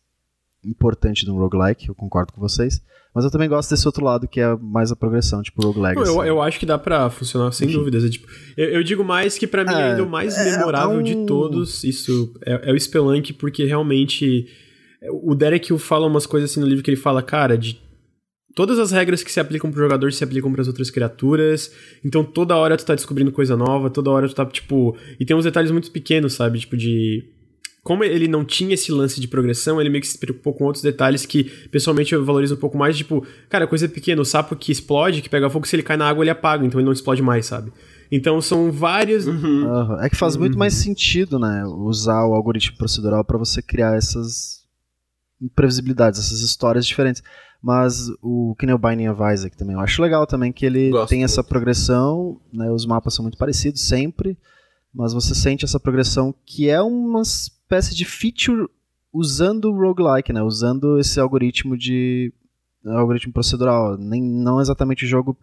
[0.64, 2.80] importante do roguelike, eu concordo com vocês.
[3.14, 5.84] Mas eu também gosto desse outro lado que é mais a progressão, tipo Rogue Não,
[5.86, 6.08] Legacy.
[6.10, 7.76] eu, eu acho que dá pra funcionar sem Enfim.
[7.76, 8.04] dúvidas.
[8.04, 8.26] É, tipo,
[8.56, 11.02] eu, eu digo mais que pra mim É, ainda o mais é, memorável é um-
[11.02, 14.46] de todos, isso é, é o Spelunk, porque realmente
[15.24, 17.78] o Derek fala umas coisas assim no livro que ele fala, cara, de
[18.54, 21.70] todas as regras que se aplicam pro jogador se aplicam para as outras criaturas.
[22.02, 24.96] Então toda hora tu tá descobrindo coisa nova, toda hora tu tá, tipo.
[25.20, 26.60] E tem uns detalhes muito pequenos, sabe?
[26.60, 27.24] Tipo, de.
[27.82, 30.84] Como ele não tinha esse lance de progressão, ele meio que se preocupou com outros
[30.84, 32.96] detalhes que, pessoalmente, eu valorizo um pouco mais.
[32.96, 36.08] Tipo, cara, coisa pequena, o sapo que explode, que pega fogo, se ele cai na
[36.08, 37.72] água, ele apaga, então ele não explode mais, sabe?
[38.10, 39.26] Então são várias.
[39.26, 39.66] Uhum.
[39.66, 40.00] Uhum.
[40.00, 41.64] É que faz muito mais sentido, né?
[41.66, 44.62] Usar o algoritmo procedural para você criar essas
[45.40, 47.22] imprevisibilidades, essas histórias diferentes.
[47.60, 50.90] Mas o que nem o Binding of Isaac também, eu acho legal também que ele
[50.90, 54.36] Gosto tem essa progressão, né, os mapas são muito parecidos sempre,
[54.92, 57.22] mas você sente essa progressão que é uma
[57.72, 58.68] espécie de feature
[59.12, 62.32] usando o roguelike, né, usando esse algoritmo de
[62.84, 65.38] algoritmo procedural, nem não exatamente o jogo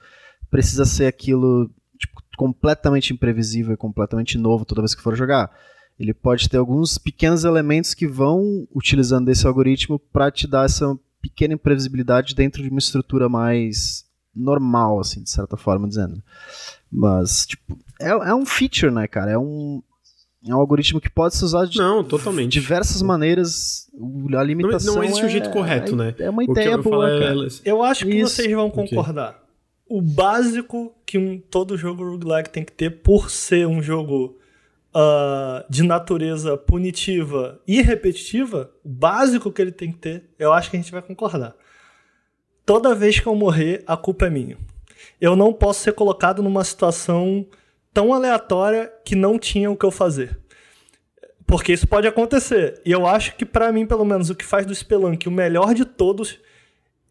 [0.52, 5.52] precisa ser aquilo tipo, completamente imprevisível e completamente novo toda vez que for jogar.
[6.00, 10.98] Ele pode ter alguns pequenos elementos que vão utilizando esse algoritmo para te dar essa
[11.22, 16.24] pequena imprevisibilidade dentro de uma estrutura mais normal, assim, de certa forma dizendo.
[16.92, 19.32] Mas, tipo, é, é um feature, né, cara?
[19.32, 19.82] É um,
[20.48, 22.52] é um algoritmo que pode ser usado de não, totalmente.
[22.52, 23.90] diversas maneiras.
[24.38, 26.16] A limitação não, não existe é, um jeito correto, é, né?
[26.20, 27.34] É uma ideia boa, é.
[27.66, 28.36] Eu acho que Isso.
[28.36, 29.44] vocês vão concordar.
[29.88, 34.38] O básico que um, todo jogo roguelike tem que ter por ser um jogo
[34.96, 40.70] uh, de natureza punitiva e repetitiva, o básico que ele tem que ter, eu acho
[40.70, 41.56] que a gente vai concordar.
[42.66, 44.58] Toda vez que eu morrer, a culpa é minha.
[45.20, 47.46] Eu não posso ser colocado numa situação
[47.94, 50.40] tão aleatória que não tinha o que eu fazer.
[51.46, 52.80] Porque isso pode acontecer.
[52.86, 55.74] E eu acho que, para mim, pelo menos, o que faz do Spelunk o melhor
[55.74, 56.40] de todos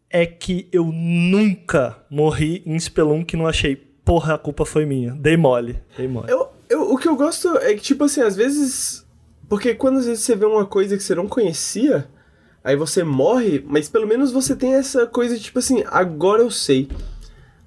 [0.09, 5.13] é que eu nunca morri em Spelunk e não achei, porra, a culpa foi minha.
[5.13, 5.81] Dei mole.
[5.97, 6.31] Dei mole.
[6.31, 9.05] Eu, eu, o que eu gosto é que, tipo assim, às vezes.
[9.49, 12.07] Porque quando às vezes você vê uma coisa que você não conhecia,
[12.63, 16.87] aí você morre, mas pelo menos você tem essa coisa tipo assim, agora eu sei.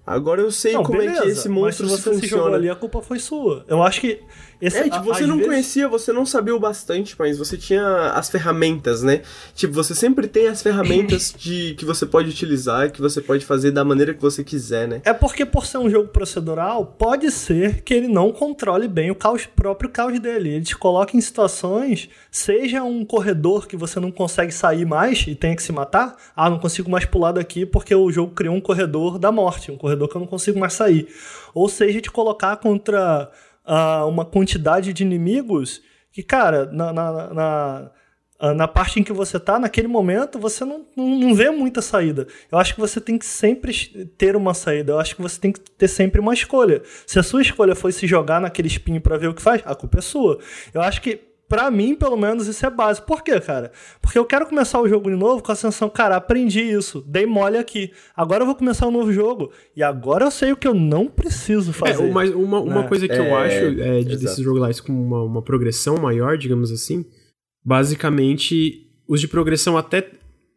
[0.06, 2.50] Agora eu sei não, como beleza, é que esse monstro mas se você funciona.
[2.50, 3.64] Se ali, a culpa foi sua.
[3.68, 4.20] Eu acho que
[4.62, 5.50] esse, é, tipo, você não vezes...
[5.50, 9.22] conhecia, você não sabia o bastante, mas você tinha as ferramentas, né?
[9.56, 13.72] Tipo, você sempre tem as ferramentas de que você pode utilizar, que você pode fazer
[13.72, 15.02] da maneira que você quiser, né?
[15.04, 19.16] É porque por ser um jogo procedural, pode ser que ele não controle bem o
[19.16, 20.50] caos, próprio caos dele.
[20.50, 25.34] Ele te coloca em situações, seja um corredor que você não consegue sair mais e
[25.34, 28.60] tem que se matar, ah, não consigo mais pular daqui porque o jogo criou um
[28.60, 31.08] corredor da morte, um corredor corredor que eu não consigo mais sair.
[31.54, 33.30] Ou seja, te colocar contra
[33.66, 35.82] uh, uma quantidade de inimigos
[36.12, 37.90] que, cara, na, na, na,
[38.38, 42.26] ah, na, parte em que você tá, naquele momento, você não, não vê muita saída.
[42.50, 43.72] Eu acho que você tem que sempre
[44.18, 44.92] ter uma saída.
[44.92, 46.82] Eu acho que você tem que ter sempre uma escolha.
[47.06, 49.74] Se a sua escolha foi se jogar naquele espinho para ver o que faz, a
[49.74, 50.38] culpa é sua.
[50.74, 53.06] Eu acho que Pra mim, pelo menos, isso é básico.
[53.06, 53.72] Por quê, cara?
[54.00, 57.26] Porque eu quero começar o jogo de novo com a sensação, cara, aprendi isso, dei
[57.26, 57.92] mole aqui.
[58.16, 59.52] Agora eu vou começar um novo jogo.
[59.76, 62.04] E agora eu sei o que eu não preciso é, fazer.
[62.04, 62.88] É, mas uma, uma né?
[62.88, 66.72] coisa que é, eu acho é, de, desses roguelites com uma, uma progressão maior, digamos
[66.72, 67.04] assim,
[67.62, 70.10] basicamente, os de progressão até.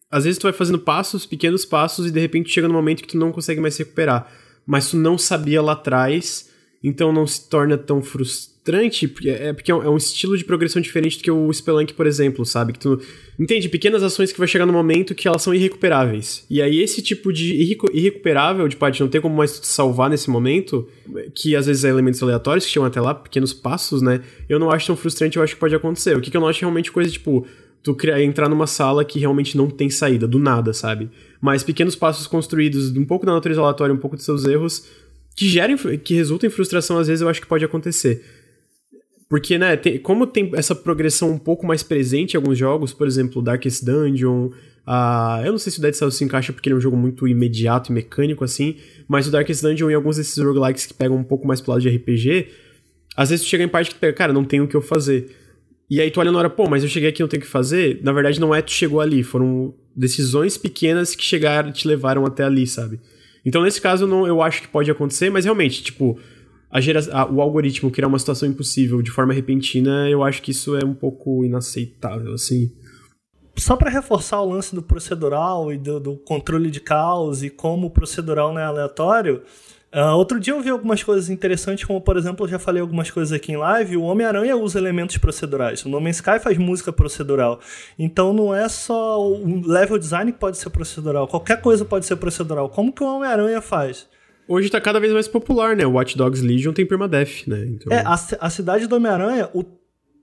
[0.09, 3.09] Às vezes tu vai fazendo passos, pequenos passos, e de repente chega no momento que
[3.09, 4.31] tu não consegue mais se recuperar.
[4.65, 6.49] Mas tu não sabia lá atrás,
[6.87, 10.81] então não se torna tão frustrante frustrante, é porque é, é um estilo de progressão
[10.81, 12.73] diferente do que o Spelunk, por exemplo, sabe?
[12.73, 12.99] Que tu
[13.39, 16.43] entende pequenas ações que vai chegar no momento que elas são irrecuperáveis.
[16.49, 20.29] E aí esse tipo de irrecu irrecuperável, de parte não ter como mais salvar nesse
[20.29, 20.87] momento,
[21.35, 24.21] que às vezes é elementos aleatórios que chegam até lá, pequenos passos, né?
[24.49, 26.17] Eu não acho tão frustrante, eu acho que pode acontecer.
[26.17, 27.45] O que, que eu não acho é realmente coisa tipo
[27.83, 31.07] tu criar, entrar numa sala que realmente não tem saída, do nada, sabe?
[31.39, 34.87] Mas pequenos passos construídos, um pouco da natureza aleatória, um pouco dos seus erros,
[35.35, 38.23] que gerem, que resultam em frustração, às vezes eu acho que pode acontecer.
[39.29, 43.07] Porque, né, tem, como tem essa progressão um pouco mais presente em alguns jogos, por
[43.07, 44.47] exemplo, Darkest Dungeon,
[44.87, 46.95] uh, eu não sei se o Dead Cells se encaixa porque ele é um jogo
[46.95, 51.17] muito imediato e mecânico, assim, mas o Darkest Dungeon e alguns desses roguelikes que pegam
[51.17, 52.47] um pouco mais pro lado de RPG,
[53.17, 54.81] às vezes tu chega em parte que tu pega, cara, não tem o que eu
[54.81, 55.35] fazer.
[55.89, 57.51] E aí tu olha na hora, pô, mas eu cheguei aqui não tenho o que
[57.51, 57.99] fazer.
[58.03, 62.43] Na verdade, não é tu chegou ali, foram decisões pequenas que chegaram, te levaram até
[62.43, 62.99] ali, sabe?
[63.45, 66.17] Então, nesse caso, não, eu acho que pode acontecer, mas realmente, tipo,
[66.71, 70.51] a gera, a, o algoritmo criar uma situação impossível de forma repentina, eu acho que
[70.51, 72.71] isso é um pouco inaceitável, assim.
[73.57, 77.87] Só para reforçar o lance do procedural e do, do, controle de caos e como
[77.87, 79.43] o procedural não é aleatório,
[79.95, 83.09] uh, outro dia eu vi algumas coisas interessantes, como por exemplo, eu já falei algumas
[83.09, 86.91] coisas aqui em live, o Homem-Aranha usa elementos procedurais, o No Man's Sky faz música
[86.91, 87.59] procedural.
[87.97, 92.17] Então não é só o level design que pode ser procedural, qualquer coisa pode ser
[92.17, 92.69] procedural.
[92.69, 94.07] Como que o Homem-Aranha faz?
[94.47, 95.87] Hoje tá cada vez mais popular, né?
[95.87, 97.65] O Watch Dogs Legion tem permadeath, né?
[97.65, 97.91] Então...
[97.91, 99.63] É, a, a cidade do Homem-Aranha, o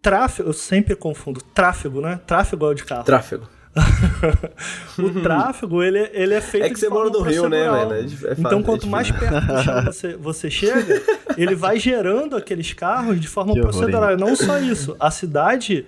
[0.01, 2.20] tráfego, eu sempre confundo, tráfego, né?
[2.27, 3.05] Tráfego é o de carro.
[3.05, 3.49] Tráfego.
[4.99, 7.94] o tráfego, ele, ele é feito É que você mora no Rio, né, velho?
[7.94, 11.03] É então, fácil, quanto é mais perto do chão você, você chega,
[11.39, 14.12] ele vai gerando aqueles carros de forma Que horror, procedural.
[14.12, 15.86] E não só isso, a cidade.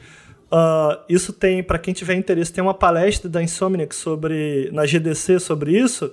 [0.51, 5.39] ah, isso tem, para quem tiver interesse, tem uma palestra da Insomniac sobre, na GDC
[5.39, 6.11] sobre isso.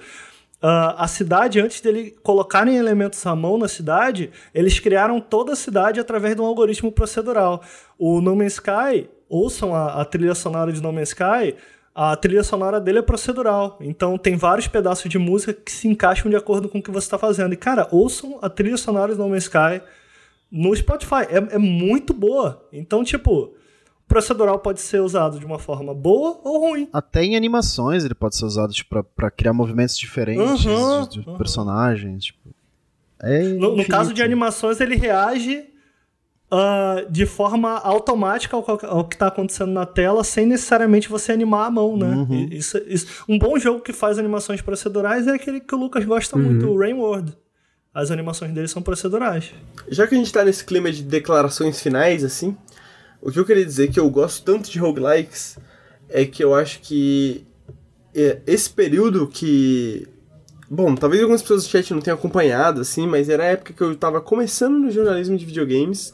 [0.62, 5.56] Ah, a cidade, antes dele colocarem elementos à mão na cidade, eles criaram toda a
[5.56, 7.64] cidade através de um algoritmo procedural.
[7.98, 11.56] O No Man's Sky, ouçam a, a trilha sonora de No Man's Sky,
[11.96, 13.78] a trilha sonora dele é procedural.
[13.80, 17.06] Então tem vários pedaços de música que se encaixam de acordo com o que você
[17.08, 17.54] está fazendo.
[17.54, 19.82] E, cara, ouçam a trilha sonora de No Man's Sky
[20.52, 21.24] no Spotify.
[21.30, 22.68] É, é muito boa.
[22.74, 23.54] Então, tipo,
[24.08, 26.90] procedural pode ser usado de uma forma boa ou ruim.
[26.92, 31.22] Até em animações ele pode ser usado tipo, pra, pra criar movimentos diferentes Uhum, de,
[31.22, 31.38] de uhum.
[31.38, 32.26] personagens.
[32.26, 32.50] Tipo,
[33.22, 35.71] é No, no caso de animações, ele reage
[36.52, 41.68] ah, de forma automática ao, ao que está acontecendo na tela, sem necessariamente você animar
[41.68, 42.08] a mão, né?
[42.14, 42.48] Uhum.
[42.52, 46.36] Isso, isso- um bom jogo que faz animações procedurais é aquele que o Lucas gosta
[46.38, 46.44] Uhum.
[46.44, 47.34] muito, o Rain World.
[47.94, 49.52] As animações dele são procedurais.
[49.90, 52.56] Já que a gente tá nesse clima de declarações finais, assim,
[53.22, 55.58] o que eu queria dizer que eu gosto tanto de roguelikes
[56.10, 57.46] é que eu acho que
[58.14, 60.08] é, esse período que.
[60.70, 63.82] Bom, talvez algumas pessoas do chat não tenham acompanhado, assim, mas era a época que
[63.82, 66.14] eu tava começando no jornalismo de videogames.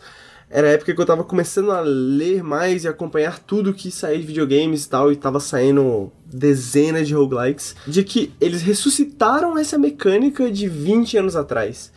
[0.50, 4.18] Era a época que eu tava começando a ler mais e acompanhar tudo que saía
[4.18, 9.78] de videogames e tal, e tava saindo dezenas de roguelikes, de que eles ressuscitaram essa
[9.78, 11.92] mecânica de 20 anos atrás.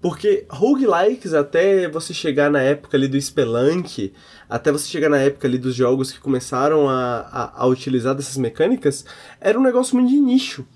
[0.00, 4.12] Porque roguelikes, até você chegar na época ali do Spelunk,
[4.50, 8.36] até você chegar na época ali dos jogos que começaram a, a, a utilizar dessas
[8.36, 9.04] mecânicas,
[9.40, 10.66] era um negócio muito de nicho.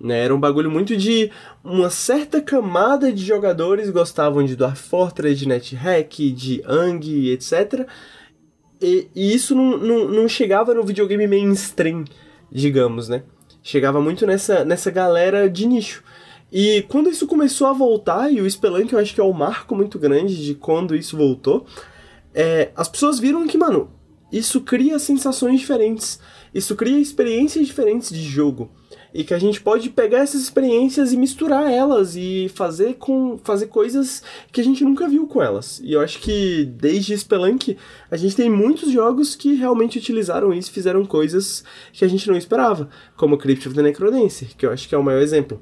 [0.00, 0.24] Né?
[0.24, 1.30] Era um bagulho muito de
[1.64, 7.86] uma certa camada de jogadores gostavam de Dwarf Fortress, de NetHack, de Ang, etc.
[8.80, 12.04] E, e isso não, não, não chegava no videogame mainstream,
[12.50, 13.24] digamos, né?
[13.62, 16.02] Chegava muito nessa, nessa galera de nicho.
[16.50, 19.74] E quando isso começou a voltar, e o Spelunk eu acho que é o marco
[19.74, 21.66] muito grande de quando isso voltou,
[22.32, 23.90] é, as pessoas viram que, mano,
[24.32, 26.18] isso cria sensações diferentes.
[26.54, 28.70] Isso cria experiências diferentes de jogo.
[29.18, 33.66] E que a gente pode pegar essas experiências e misturar elas e fazer com fazer
[33.66, 34.22] coisas
[34.52, 35.80] que a gente nunca viu com elas.
[35.82, 37.76] E eu acho que desde Spelunk
[38.08, 42.36] a gente tem muitos jogos que realmente utilizaram isso fizeram coisas que a gente não
[42.36, 45.60] esperava, como Crypt of the Necrodancer, que eu acho que é o maior exemplo.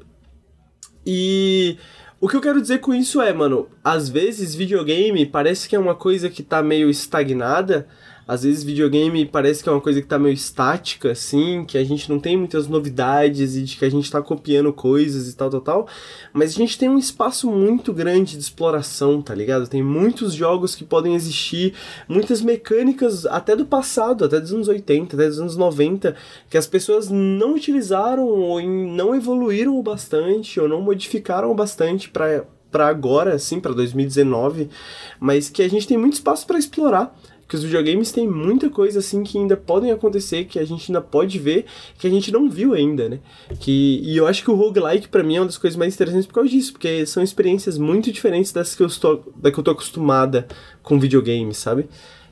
[1.06, 1.78] E
[2.20, 5.78] o que eu quero dizer com isso é, mano, às vezes videogame parece que é
[5.78, 7.88] uma coisa que tá meio estagnada,
[8.26, 11.84] às vezes videogame parece que é uma coisa que tá meio estática, assim, que a
[11.84, 15.48] gente não tem muitas novidades e de que a gente tá copiando coisas e tal,
[15.48, 15.88] tal, tal.
[16.32, 19.68] Mas a gente tem um espaço muito grande de exploração, tá ligado?
[19.68, 21.74] Tem muitos jogos que podem existir,
[22.08, 26.16] muitas mecânicas até do passado, até dos anos 80, até dos anos 90,
[26.50, 32.08] que as pessoas não utilizaram ou não evoluíram o bastante ou não modificaram o bastante
[32.08, 34.68] para para agora, assim, para 2019,
[35.18, 37.16] mas que a gente tem muito espaço para explorar
[37.48, 41.00] que os videogames têm muita coisa assim que ainda podem acontecer, que a gente ainda
[41.00, 41.64] pode ver,
[41.98, 43.20] que a gente não viu ainda, né?
[43.60, 46.26] Que, e eu acho que o roguelike pra mim é uma das coisas mais interessantes
[46.26, 49.64] por causa disso, porque são experiências muito diferentes das que eu estou, da que eu
[49.64, 50.46] tô acostumada
[50.82, 51.88] com videogame, sabe?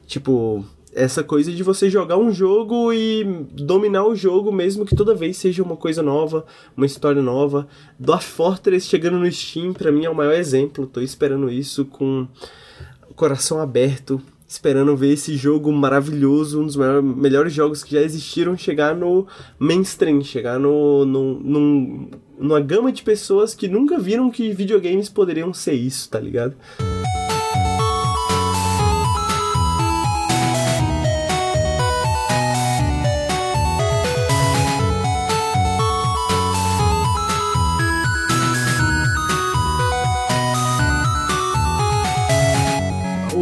[0.06, 0.64] Tipo,
[0.94, 5.36] essa coisa de você jogar um jogo e dominar o jogo, mesmo que toda vez
[5.36, 6.46] seja uma coisa nova,
[6.76, 7.66] uma história nova.
[7.98, 10.86] Dwarf Fortress chegando no Steam, pra mim é o maior exemplo.
[10.86, 12.28] Tô esperando isso com
[13.16, 14.20] coração aberto,
[14.54, 19.26] esperando ver esse jogo maravilhoso, um dos melhores jogos que já existiram, chegar no
[19.58, 22.08] mainstream, chegar no, no, num-
[22.38, 26.54] numa gama de pessoas que nunca viram que videogames poderiam ser isso, tá ligado?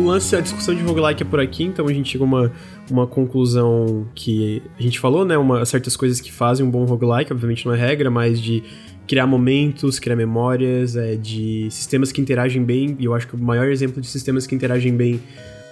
[0.03, 2.53] O lance, a discussão de roguelike é por aqui, então a gente chegou a uma,
[2.91, 5.39] uma conclusão que a gente falou, né?
[5.39, 8.65] Uma, certas coisas que fazem um bom roguelike, obviamente não é regra, mas de
[9.07, 13.39] criar momentos, criar memórias, é, de sistemas que interagem bem, e eu acho que o
[13.39, 15.21] maior exemplo de sistemas que interagem bem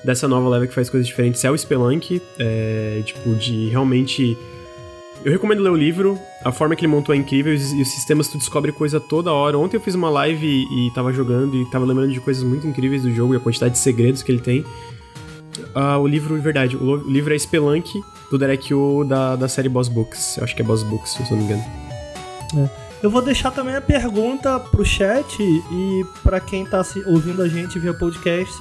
[0.05, 4.39] dessa nova leva que faz coisas diferentes é o Spelunk, é, tipo, de realmente...
[5.23, 8.29] Eu recomendo ler o livro, a forma que ele montou é incrível e os sistemas
[8.29, 9.59] tu descobre coisa toda hora.
[9.59, 12.67] Ontem eu fiz uma live e, e tava jogando e tava lembrando de coisas muito
[12.67, 14.65] incríveis do jogo e a quantidade de segredos que ele tem.
[15.75, 19.69] Ah, o livro, verdade, o, o livro é Spelunk, do Derek O da, da série
[19.69, 20.39] Boss Books.
[20.39, 22.71] Eu acho que é Boss Books, se eu não me engano.
[23.03, 27.79] Eu vou deixar também a pergunta pro chat e pra quem tá ouvindo a gente
[27.79, 28.57] via podcast,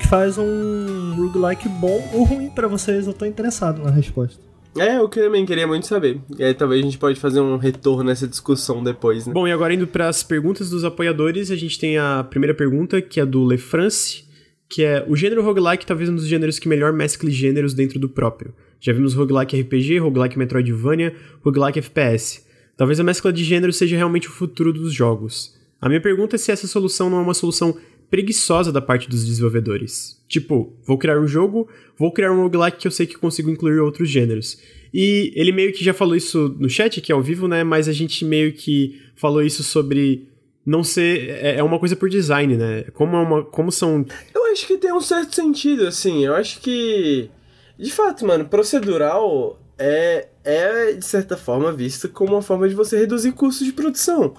[0.00, 4.51] que faz um roguelike bom ou ruim pra vocês, eu tô interessado na resposta.
[4.76, 6.20] É, eu também queria muito saber.
[6.38, 9.32] E aí talvez a gente pode fazer um retorno nessa discussão depois, né?
[9.32, 13.00] Bom, e agora indo para as perguntas dos apoiadores, a gente tem a primeira pergunta,
[13.02, 14.24] que é do Lefrance,
[14.68, 18.08] que é o gênero roguelike talvez um dos gêneros que melhor mescle gêneros dentro do
[18.08, 18.54] próprio.
[18.80, 22.44] Já vimos roguelike RPG, roguelike Metroidvania, roguelike FPS.
[22.76, 25.54] Talvez a mescla de gêneros seja realmente o futuro dos jogos.
[25.80, 27.76] A minha pergunta é se essa solução não é uma solução
[28.12, 30.22] preguiçosa da parte dos desenvolvedores.
[30.28, 31.66] Tipo, vou criar um jogo,
[31.96, 34.58] vou criar um roguelike que eu sei que consigo incluir outros gêneros.
[34.92, 37.64] E ele meio que já falou isso no chat, que é ao vivo, né?
[37.64, 40.28] Mas a gente meio que falou isso sobre
[40.64, 41.30] não ser.
[41.30, 42.82] É, é uma coisa por design, né?
[42.92, 44.04] Como, é uma, como são.
[44.34, 46.22] Eu acho que tem um certo sentido, assim.
[46.22, 47.30] Eu acho que.
[47.78, 52.98] De fato, mano, procedural é, é de certa forma visto como uma forma de você
[52.98, 54.34] reduzir custos de produção.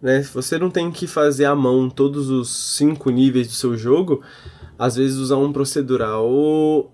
[0.00, 0.22] Né?
[0.22, 4.22] Se você não tem que fazer à mão todos os cinco níveis do seu jogo,
[4.78, 6.92] às vezes usar um procedural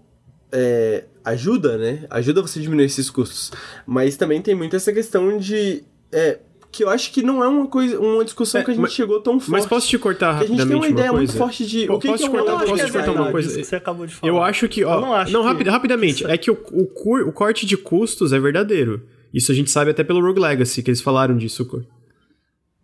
[0.53, 2.05] é, ajuda, né?
[2.11, 3.53] Ajuda você a diminuir esses custos.
[3.87, 5.83] Mas também tem muito essa questão de.
[6.13, 6.39] É,
[6.71, 8.93] que eu acho que não é uma coisa, uma discussão É, que a gente mas-
[8.93, 9.51] chegou tão forte.
[9.51, 11.87] Mas posso te cortar Porque a gente rapidamente tem uma ideia muito forte de.
[11.87, 13.31] Pô, o que posso que te é cortar- Eu posso que é te cortar uma
[13.31, 13.57] coisa?
[13.59, 14.33] que você acabou de falar.
[14.33, 16.55] Eu acho que, ó, Eu não acho não, que- rapi- rapidamente, isso- é que o,
[16.73, 19.03] o, cur- o corte de custos é verdadeiro.
[19.33, 21.65] Isso a gente sabe até pelo Rogue Legacy, que eles falaram disso.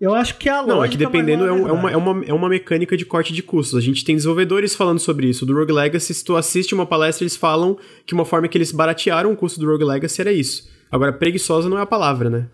[0.01, 2.49] Eu acho que a Não, é que dependendo, é, é uma, é, uma, é uma
[2.49, 3.77] mecânica de corte de custos.
[3.77, 5.45] A gente tem desenvolvedores falando sobre isso.
[5.45, 8.73] Do Rogue Legacy, se tu assiste uma palestra, eles falam que uma forma que eles
[8.73, 10.71] baratearam o custo do Rogue Legacy era isso.
[10.91, 12.49] Agora, preguiçosa não é a palavra, né?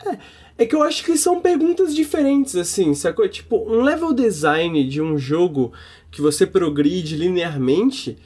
[0.59, 3.28] É que eu acho que são perguntas diferentes, assim, sacou?
[3.28, 5.73] Tipo, um level design de um jogo
[6.10, 8.18] que você progride linearmente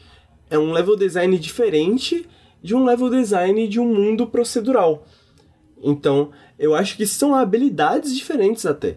[0.48, 2.26] é um level design diferente
[2.62, 5.06] de um level design de um mundo procedural.
[5.82, 8.96] Então, eu acho que são habilidades diferentes até.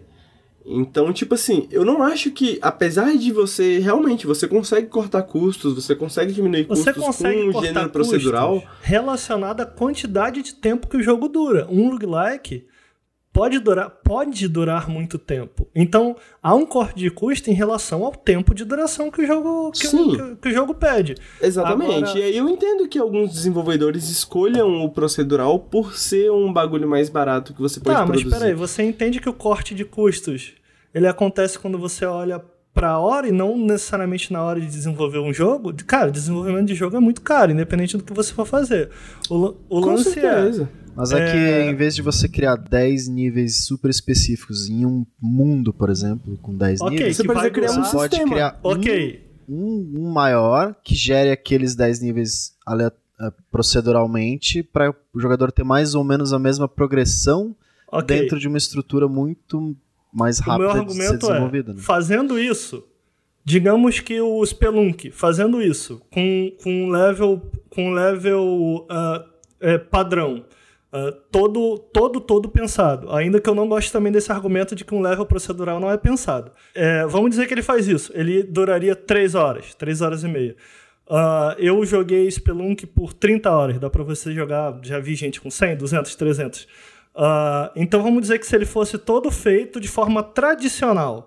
[0.66, 5.74] Então, tipo assim, eu não acho que, apesar de você realmente, você consegue cortar custos,
[5.74, 8.62] você consegue diminuir Você custos consegue com o cortar gênero procedural.
[8.80, 11.66] relacionado à quantidade de tempo que o jogo dura.
[11.70, 12.64] Um roguelike
[13.34, 15.68] pode durar, pode durar muito tempo.
[15.74, 19.72] Então, há um corte de custo em relação ao tempo de duração que o jogo,
[19.72, 21.16] que, o, que, o jogo pede.
[21.42, 21.96] Exatamente.
[22.04, 26.88] Agora- E aí eu entendo que alguns desenvolvedores escolham o procedural por ser um bagulho
[26.88, 28.38] mais barato que você pode Tá, mas produzir.
[28.38, 30.52] peraí, você entende que o corte de custos
[30.94, 32.40] ele acontece quando você olha
[32.72, 35.72] pra hora e não necessariamente na hora de desenvolver um jogo?
[35.86, 38.90] Cara, desenvolvimento de jogo é muito caro, independente do que você for fazer.
[39.28, 40.66] O, o Com lance é.
[40.96, 45.72] Mas é, que em vez de você criar 10 níveis super específicos em um mundo,
[45.72, 49.24] por exemplo, com 10 Ok, níveis, Você pode criar um você pode criar um- Ok,
[49.48, 52.54] um, um maior que gere aqueles 10 níveis
[53.20, 57.54] eh, proceduralmente para o jogador ter mais ou menos a mesma progressão
[57.90, 58.16] ok.
[58.20, 59.76] dentro de uma estrutura muito
[60.12, 61.72] mais O meu rápida de ser argumento é, desenvolvida.
[61.74, 61.80] né?
[61.80, 62.84] fazendo isso,
[63.44, 69.24] digamos que o Spelunk, fazendo isso, com, com um level, com um level ah,
[69.60, 70.44] é, padrão,
[70.96, 73.12] ah, todo, todo, todo pensado.
[73.12, 75.96] Ainda que eu não goste também desse argumento de que um level procedural não é
[75.96, 76.52] pensado.
[76.72, 78.12] É, vamos dizer que ele faz isso.
[78.14, 80.54] Ele duraria 3 horas, 3 horas e meia.
[81.10, 83.80] Ah, eu joguei Spelunk por 30 horas.
[83.80, 86.68] Dá pra você jogar, já vi gente com 100, 200, 300.
[87.16, 91.26] Ah, então vamos dizer que se ele fosse todo feito de forma tradicional,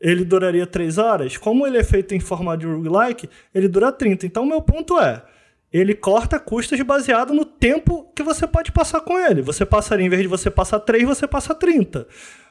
[0.00, 1.36] ele duraria 3 horas.
[1.36, 4.26] Como ele é feito em formato de roguelike, ele dura 30.
[4.26, 5.24] Então meu ponto é,
[5.72, 9.42] ele corta custos baseado no tempo que você pode passar com ele.
[9.42, 12.06] Você passaria, em vez de você passar 3, você passa 30.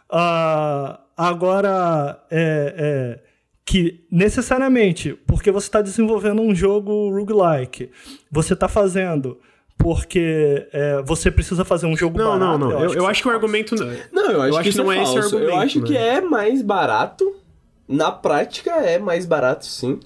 [0.09, 3.19] Ah, agora, é, é,
[3.65, 7.91] que necessariamente, porque você está desenvolvendo um jogo roguelike,
[8.31, 9.39] você está fazendo
[9.77, 12.57] porque é, você precisa fazer um jogo Não, barato.
[12.57, 12.83] não, não.
[12.83, 13.75] Eu, eu acho que o é argumento.
[14.11, 15.79] Não, eu acho, Eu acho que, que isso não é é esse argumento, Eu acho
[15.81, 15.87] né?
[15.87, 17.35] que é mais barato.
[17.87, 19.99] Na prática é mais barato, sim.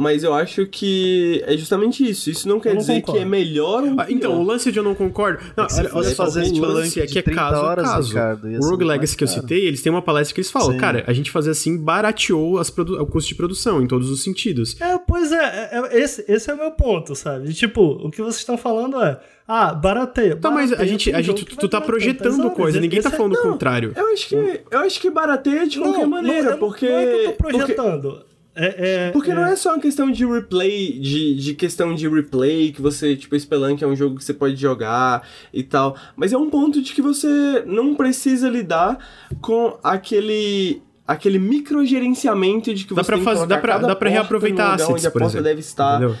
[0.00, 2.30] Mas eu acho que é justamente isso.
[2.30, 3.18] Isso não quer não dizer concordo.
[3.20, 5.38] que é melhor ou Ah, então, o lance de eu não concordo.
[5.56, 7.88] Não, se olha, olha só, Spelunk lance é de que é 30 caso a horas,
[7.88, 8.08] caso.
[8.08, 10.78] Ricardo, o Rogue Legacy que eu citei, eles têm uma palestra que eles falam, Sim.
[10.78, 14.80] cara, a gente fazer assim barateou as o custo de produção em todos os sentidos.
[14.80, 15.36] É, pois é,
[15.72, 17.52] é, é, esse, esse é o meu ponto, sabe?
[17.54, 19.18] Tipo, o que vocês estão falando é,
[19.48, 20.36] ah, barateia.
[20.36, 23.34] Tá, mas a gente, a gente tu, tu tá projetando coisa, ninguém tá é- falando
[23.34, 23.92] o contrário.
[23.96, 24.34] Eu acho que,
[24.70, 26.88] eu acho que barateia de qualquer Não, maneira, não, porque.
[26.88, 28.25] Não é que eu tô porque- projetando.
[28.58, 32.72] É, é, Porque não é só uma questão de replay, de, de questão de replay,
[32.72, 35.94] que você, tipo, Spelunk é um jogo que você pode jogar e tal.
[36.16, 38.98] Mas é um ponto de que você não precisa lidar
[39.42, 43.94] com aquele aquele microgerenciamento de que Dá você pra tem fazer- dá pra- cada dá
[43.94, 45.96] pra porta reaproveitar assets, onde a por porta exemplo, deve estar.
[46.02, 46.16] Entendeu?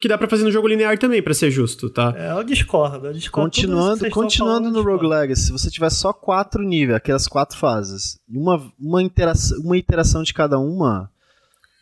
[0.00, 2.12] Que dá pra fazer no jogo linear também, pra ser justo, tá?
[2.16, 3.06] É, eu discordo.
[3.06, 3.46] Eu discordo.
[3.50, 5.06] Continuando, continuando falando, no Rogue.
[5.06, 9.76] Legacy, se você tiver só quatro níveis, aquelas quatro fases, e uma, uma, interação, uma
[9.76, 11.10] iteração de cada uma,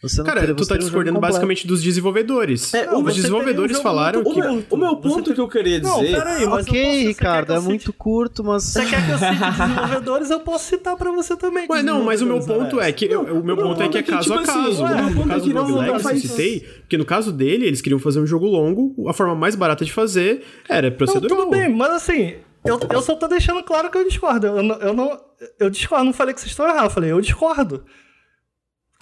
[0.02, 1.32] Você não Cara, teria- tu você tá um discordando completo.
[1.32, 2.74] basicamente dos desenvolvedores.
[2.74, 4.40] É, os você desenvolvedores um falaram muito O que.
[4.48, 5.92] meu, o meu ponto tem- que eu queria dizer.
[5.92, 8.64] Não, peraí, mas Ok, Ricardo, é eu muito cite- curto, mas.
[8.64, 10.30] Você quer que eu cite desenvolvedores?
[10.30, 11.66] Eu posso citar pra você também.
[11.70, 13.04] Ué, não, mas o meu ponto é que.
[13.04, 14.82] eu- o meu ponto é que é caso a caso.
[14.82, 14.94] No é
[15.28, 18.00] caso que do não- Rogue não Legacy, eu citei, porque no caso dele, eles queriam
[18.00, 21.38] fazer um jogo longo, a forma mais barata de fazer era Não, procedural.
[21.38, 22.34] tudo bem, mas assim,
[22.64, 24.48] eu, eu só tô deixando claro que eu discordo.
[24.48, 25.20] Eu, não- eu não.
[25.60, 27.84] Eu discordo, não falei que vocês estão errados, eu falei, eu discordo.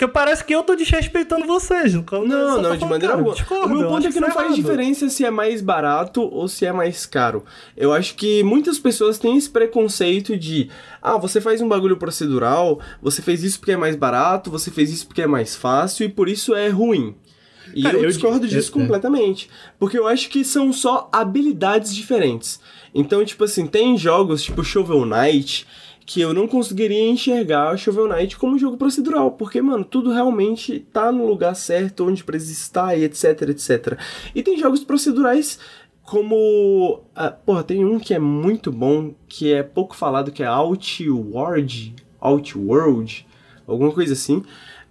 [0.01, 1.93] Porque parece que eu tô desrespeitando vocês.
[1.93, 3.35] Não, tô não, de maneira alguma.
[3.35, 4.57] O meu eu ponto é que não isso faz errado.
[4.57, 7.45] diferença se é mais barato ou se é mais caro.
[7.77, 10.71] Eu acho que muitas pessoas têm esse preconceito de
[11.03, 14.91] ah, você faz um bagulho procedural, você fez isso porque é mais barato, você fez
[14.91, 17.15] isso porque é mais fácil e por isso é ruim.
[17.75, 18.81] E Cara, eu, eu discordo di- disso é, é.
[18.81, 19.51] completamente.
[19.79, 22.59] Porque eu acho que são só habilidades diferentes.
[22.95, 25.67] Então, tipo assim, tem jogos tipo Shovel Knight
[26.11, 31.13] que eu não conseguiria enxergar Shovel Knight como jogo procedural, porque, mano, tudo realmente tá
[31.13, 33.97] no lugar certo, onde precisa estar e etc, etc.
[34.35, 35.61] E tem jogos procedurais
[36.03, 37.05] como...
[37.15, 41.95] ah, porra, tem um que é muito bom, que é pouco falado, que é Outward,
[42.19, 43.25] Outworld,
[43.65, 44.43] alguma coisa assim,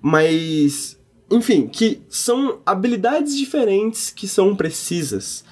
[0.01, 0.97] mas...
[1.29, 5.43] Enfim, que são habilidades diferentes que são precisas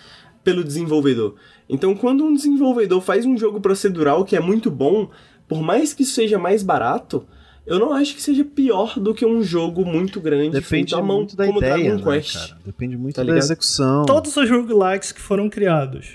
[0.45, 1.35] pelo desenvolvedor.
[1.67, 5.09] Então, quando um desenvolvedor faz um jogo procedural que é muito bom,
[5.47, 7.25] por mais que seja mais barato,
[7.65, 11.01] eu não acho que seja pior do que um jogo muito grande Depende feito à
[11.01, 12.33] mão, muito da como ideia, Dragon né, Quest.
[12.49, 12.61] cara?
[12.65, 13.43] Depende muito Tá da ligado?
[13.43, 14.05] execução.
[14.05, 16.11] Todos os roguelikes que foram criados,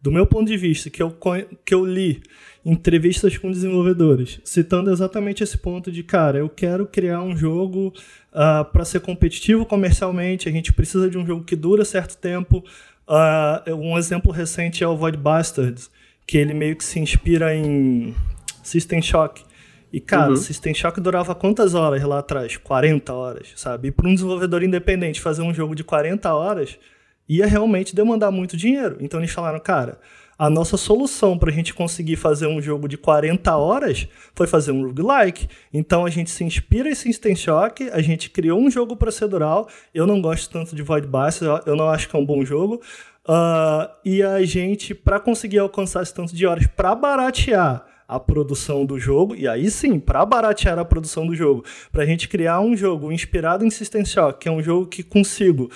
[0.00, 1.14] do meu ponto de vista, que eu,
[1.64, 2.22] que eu li
[2.64, 7.92] em entrevistas com desenvolvedores, citando exatamente esse ponto de, cara, eu quero criar um jogo
[8.72, 12.64] para ser competitivo comercialmente, a gente precisa de um jogo que dura certo tempo.
[13.06, 15.90] Ah, um exemplo recente é o Void Bastards,
[16.26, 18.14] que ele meio que se inspira em
[18.66, 19.44] System Shock.
[19.92, 20.36] E, cara, Uhum.
[20.36, 22.56] System Shock durava quantas horas lá atrás?
[22.56, 23.88] 40 horas, sabe?
[23.88, 26.76] E para um desenvolvedor independente fazer um jogo de 40 horas
[27.28, 28.96] ia realmente demandar muito dinheiro.
[29.00, 29.98] Então eles falaram, cara,
[30.38, 34.70] a nossa solução para a gente conseguir fazer um jogo de 40 horas foi fazer
[34.72, 35.48] um roguelike.
[35.72, 39.68] Então a gente se inspira em System Shock, a gente criou um jogo procedural.
[39.94, 42.80] Eu não gosto tanto de Void Bastards, eu não acho que é um bom jogo.
[43.26, 48.84] Ah, e a gente, para conseguir alcançar esse tanto de horas, para baratear a produção
[48.84, 52.60] do jogo, e aí sim, para baratear a produção do jogo, para a gente criar
[52.60, 55.70] um jogo inspirado em System Shock, que é um jogo que consigo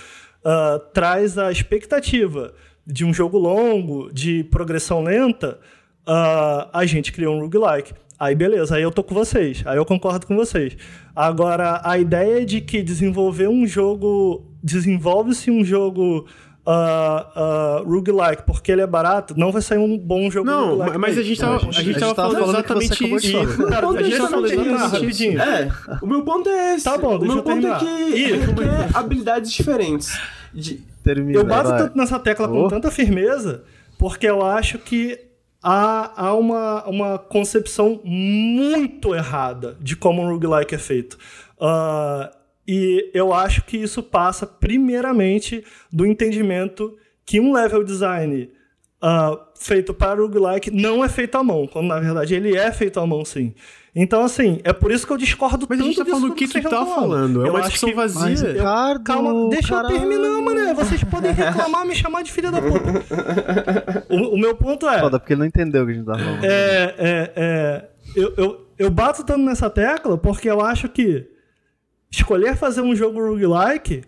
[0.44, 2.54] ah, traz a expectativa
[2.86, 5.58] de um jogo longo, de progressão lenta,
[6.06, 7.92] ah, a gente criou um roguelike.
[8.18, 10.76] Aí beleza, aí eu tô com vocês, aí eu concordo com vocês.
[11.16, 16.26] Agora, a ideia de que desenvolver um jogo, desenvolve-se um jogo
[16.72, 21.18] ah, ah, roguelike porque ele é barato, não vai sair um bom jogo Não, mas
[21.18, 23.56] a gente tava, Não, a gente tava falando que você exatamente isso.
[23.56, 23.70] falar.
[23.70, 25.40] Cara, a gente é tá falando exatamente rapidinho.
[25.42, 25.72] É,
[26.02, 26.84] o meu ponto é esse.
[26.84, 27.78] Tá bom, o deixa meu eu ponto é terminar.
[27.80, 30.18] que Ih, requer habilidades diferentes.
[30.54, 31.78] De, Termina, Eu bato vai.
[31.78, 32.68] tanto nessa tecla com Oh.
[32.68, 33.62] tanta firmeza
[33.98, 35.18] porque eu acho que
[35.62, 41.16] há, há uma, uma concepção muito errada de como um roguelike é feito.
[41.60, 42.30] Ah,
[42.66, 48.50] e eu acho que isso passa primeiramente do entendimento que um level design
[49.02, 53.00] ah, feito para roguelike não é feito à mão, quando na verdade ele é feito
[53.00, 53.54] à mão sim.
[53.92, 56.32] Então, assim, é por isso que eu discordo Mas a tanto gente tá disso falando
[56.32, 57.44] o que tu vocês tá falando.
[57.44, 58.20] É Eu uma acho discussão que- vazia.
[58.22, 59.94] Mas, Ricardo, Calma, deixa caralho.
[59.96, 60.74] eu terminar, mano.
[60.76, 64.06] Vocês podem reclamar, me chamar de filha da puta.
[64.08, 65.00] O, o meu ponto é.
[65.00, 66.44] Foda, porque ele não entendeu o que a gente tá falando.
[66.44, 71.26] é, é, é eu, eu, eu bato tanto nessa tecla porque eu acho que
[72.10, 74.02] escolher fazer um jogo roguelike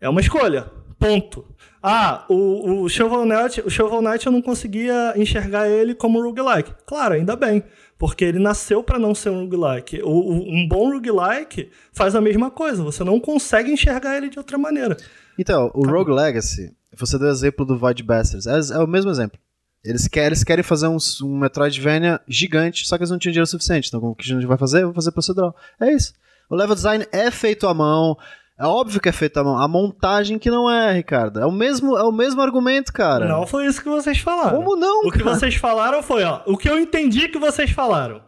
[0.00, 0.70] é uma escolha.
[0.98, 1.44] Ponto.
[1.82, 6.72] Ah, o, o, Shovel Knight, o Shovel Knight eu não conseguia enxergar ele como roguelike.
[6.86, 7.62] Claro, ainda bem.
[7.98, 10.00] Porque ele nasceu para não ser um roguelike.
[10.02, 12.82] O, o- um bom roguelike faz a mesma coisa.
[12.82, 14.96] Você não consegue enxergar ele de outra maneira.
[15.38, 19.10] Então, o Rogue Legacy, você deu o exemplo do Void Bastards, é, é o mesmo
[19.10, 19.38] exemplo.
[19.84, 23.46] Eles querem, eles querem fazer um, um Metroidvania gigante, só que eles não tinham dinheiro
[23.46, 23.88] suficiente.
[23.88, 24.84] Então, o que a gente vai fazer?
[24.84, 25.54] Vou fazer procedural.
[25.78, 26.12] É isso.
[26.48, 28.16] O level design é feito à mão.
[28.58, 29.58] É óbvio que é feito à mão.
[29.58, 31.40] A montagem que não é, Ricardo.
[31.40, 33.26] É o mesmo, é o mesmo argumento, cara.
[33.26, 34.56] Não foi isso que vocês falaram.
[34.56, 35.34] Como não, O que cara?
[35.34, 36.40] vocês falaram foi, ó.
[36.46, 38.22] O que eu entendi que vocês falaram.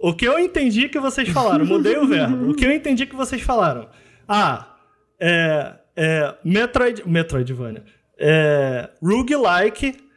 [0.00, 1.64] O que eu entendi que vocês falaram.
[1.64, 2.50] Mudei o verbo.
[2.50, 3.88] O que eu entendi que vocês falaram.
[4.26, 4.74] Ah,
[5.20, 5.72] é.
[5.96, 7.02] é Metroid.
[7.06, 7.84] Metroidvania.
[8.18, 8.90] É.
[9.02, 10.07] Roguelike.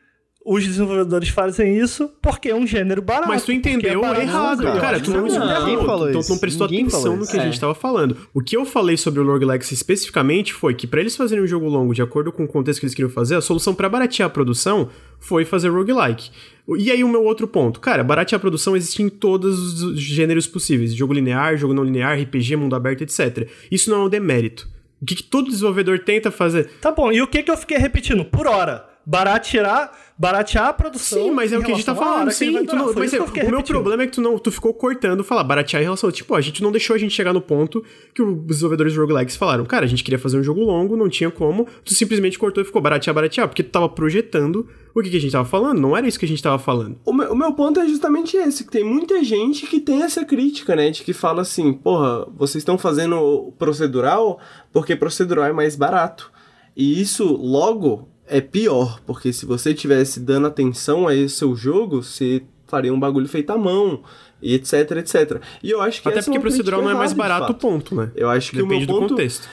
[0.44, 3.28] Os desenvolvedores fazem isso porque é um gênero barato.
[3.28, 4.64] Mas tu entendeu é errado.
[4.64, 6.30] Não, cara, tu não, não, não, ninguém falou então isso.
[6.30, 7.46] tu não prestou Ninguém atenção no que a É.
[7.46, 8.18] gente tava falando.
[8.34, 11.48] O que eu falei sobre o Rogue Legacy especificamente foi que pra eles fazerem um
[11.48, 14.28] jogo longo de acordo com o contexto que eles queriam fazer, a solução pra baratear
[14.28, 14.90] a produção
[15.20, 16.32] foi fazer roguelike.
[16.78, 20.48] E aí o meu outro ponto, cara, baratear a produção existe em todos os gêneros
[20.48, 23.48] possíveis, jogo linear, jogo não linear, RPG, mundo aberto, etc.
[23.70, 24.68] Isso não é um demérito.
[25.02, 26.70] O que, que todo desenvolvedor tenta fazer?
[26.80, 28.24] Tá bom, e o que que eu fiquei repetindo?
[28.24, 28.86] Por hora.
[29.06, 31.24] Baratear, baratear a produção.
[31.24, 32.52] Sim, mas é o que a gente tá falando, sim.
[32.52, 33.64] não- mas é, o meu repetindo.
[33.66, 36.12] problema é que tu não tu ficou cortando falar baratear em relação.
[36.12, 37.84] Tipo, a gente não deixou a gente chegar no ponto
[38.14, 39.66] que os desenvolvedores de roguelikes falaram.
[39.66, 41.68] Cara, a gente queria fazer um jogo longo, não tinha como.
[41.84, 45.22] Tu simplesmente cortou e ficou baratear, baratear, porque tu tava projetando o que, que a
[45.22, 45.80] gente tava falando.
[45.80, 46.98] Não era isso que a gente tava falando.
[47.04, 50.24] O meu, o meu ponto é justamente esse, que tem muita gente que tem essa
[50.24, 50.92] crítica, né?
[50.92, 54.40] De que fala assim, porra, vocês estão fazendo procedural
[54.72, 56.32] porque procedural é mais barato.
[56.78, 62.02] E isso, logo, é pior, porque se você tivesse dando atenção a esse seu jogo,
[62.02, 64.02] você faria um bagulho feito à mão,
[64.42, 65.42] e etc, etc.
[65.62, 67.94] E eu acho que Até essa é porque uma procedural não é mais barato, ponto,
[67.94, 68.10] né?
[68.16, 69.10] Eu acho que Depende o meu do ponto...
[69.10, 69.48] contexto.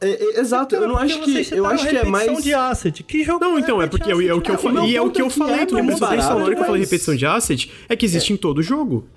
[0.00, 1.48] É, é, exato, eu não acho que...
[1.50, 2.44] Eu acho que é repetição mais...
[2.44, 3.02] de asset.
[3.02, 4.90] Que jogo Não, então, é porque é, é o que eu falei.
[4.90, 5.54] E é o que eu é falei.
[5.54, 7.72] é que eu falei barato, repetição de asset.
[7.88, 9.08] É que existe em todo jogo.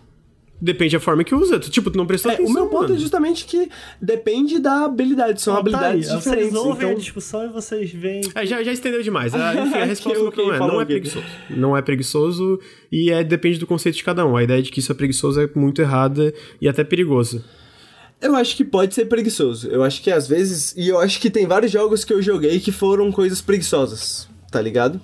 [0.61, 1.57] Depende da forma que usa.
[1.57, 2.51] Tipo, tu não prestou É, atenção.
[2.51, 2.95] o meu ponto mano.
[2.95, 3.67] é justamente que
[3.99, 6.51] depende da habilidade, são Então, tá habilidades aí, diferentes.
[6.51, 6.89] Vocês ouvem então...
[6.91, 8.21] a discussão e vocês veem...
[8.35, 9.33] É, já, já estendeu demais.
[9.33, 10.59] Ah, enfim, a resposta Que que não é.
[10.59, 11.25] Não é preguiçoso.
[11.49, 12.59] Não é preguiçoso
[12.91, 14.37] e é, depende do conceito de cada um.
[14.37, 16.31] A ideia de que isso é preguiçoso é muito errada
[16.61, 17.43] e até perigoso.
[18.21, 19.67] Eu acho que pode ser preguiçoso.
[19.67, 20.75] Eu acho que às vezes.
[20.77, 24.61] E eu acho que tem vários jogos que eu joguei que foram coisas preguiçosas, tá
[24.61, 25.01] ligado?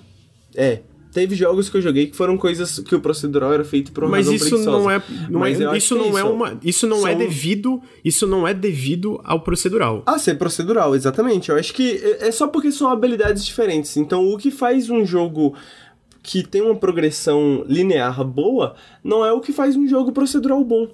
[0.54, 0.80] É.
[1.12, 4.10] Teve jogos que eu joguei que foram coisas que o procedural era feito por uma
[4.10, 4.70] Mas isso preguiçosa.
[4.70, 6.30] não é, não Mas é isso que não é isso.
[6.30, 10.02] uma, isso não é São- devido, isso não é devido ao procedural.
[10.06, 11.48] Ah, ser procedural, exatamente.
[11.50, 13.96] Eu acho que é é só porque são habilidades diferentes.
[13.96, 15.54] Então, o que faz um jogo
[16.22, 20.88] que tem uma progressão linear boa não é o que faz um jogo procedural bom,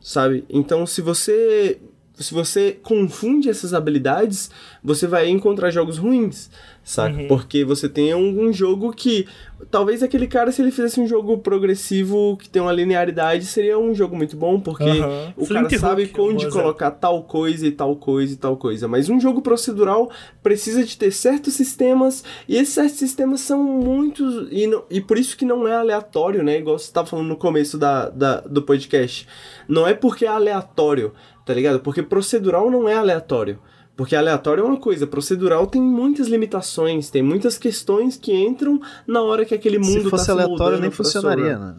[0.00, 0.44] sabe?
[0.48, 1.78] Então, se você
[2.18, 4.50] se você confunde essas habilidades,
[4.82, 6.50] você vai encontrar jogos ruins,
[6.82, 7.24] saca?
[7.28, 9.26] Porque você tem um, um jogo que
[9.70, 13.94] talvez aquele cara se ele fizesse um jogo progressivo que tem uma linearidade seria um
[13.94, 15.32] jogo muito bom, porque Aham.
[15.36, 18.86] o Flint cara sabe um onde colocar tal coisa e tal coisa e tal coisa.
[18.88, 20.10] Mas um jogo procedural
[20.42, 24.48] precisa de ter certos sistemas, e esses certos sistemas são muitos.
[24.50, 26.58] E, não- e por isso que não é aleatório, né?
[26.58, 29.26] Igual você estava falando no começo da, da- do podcast.
[29.68, 31.12] Não é porque é aleatório,
[31.46, 31.80] tá ligado?
[31.80, 33.58] Porque procedural não é aleatório.
[33.96, 39.22] Porque aleatório é uma coisa, procedural tem muitas limitações, tem muitas questões que entram na
[39.22, 41.76] hora que aquele mundo Se fosse tá aleatório, nem funcionaria, né?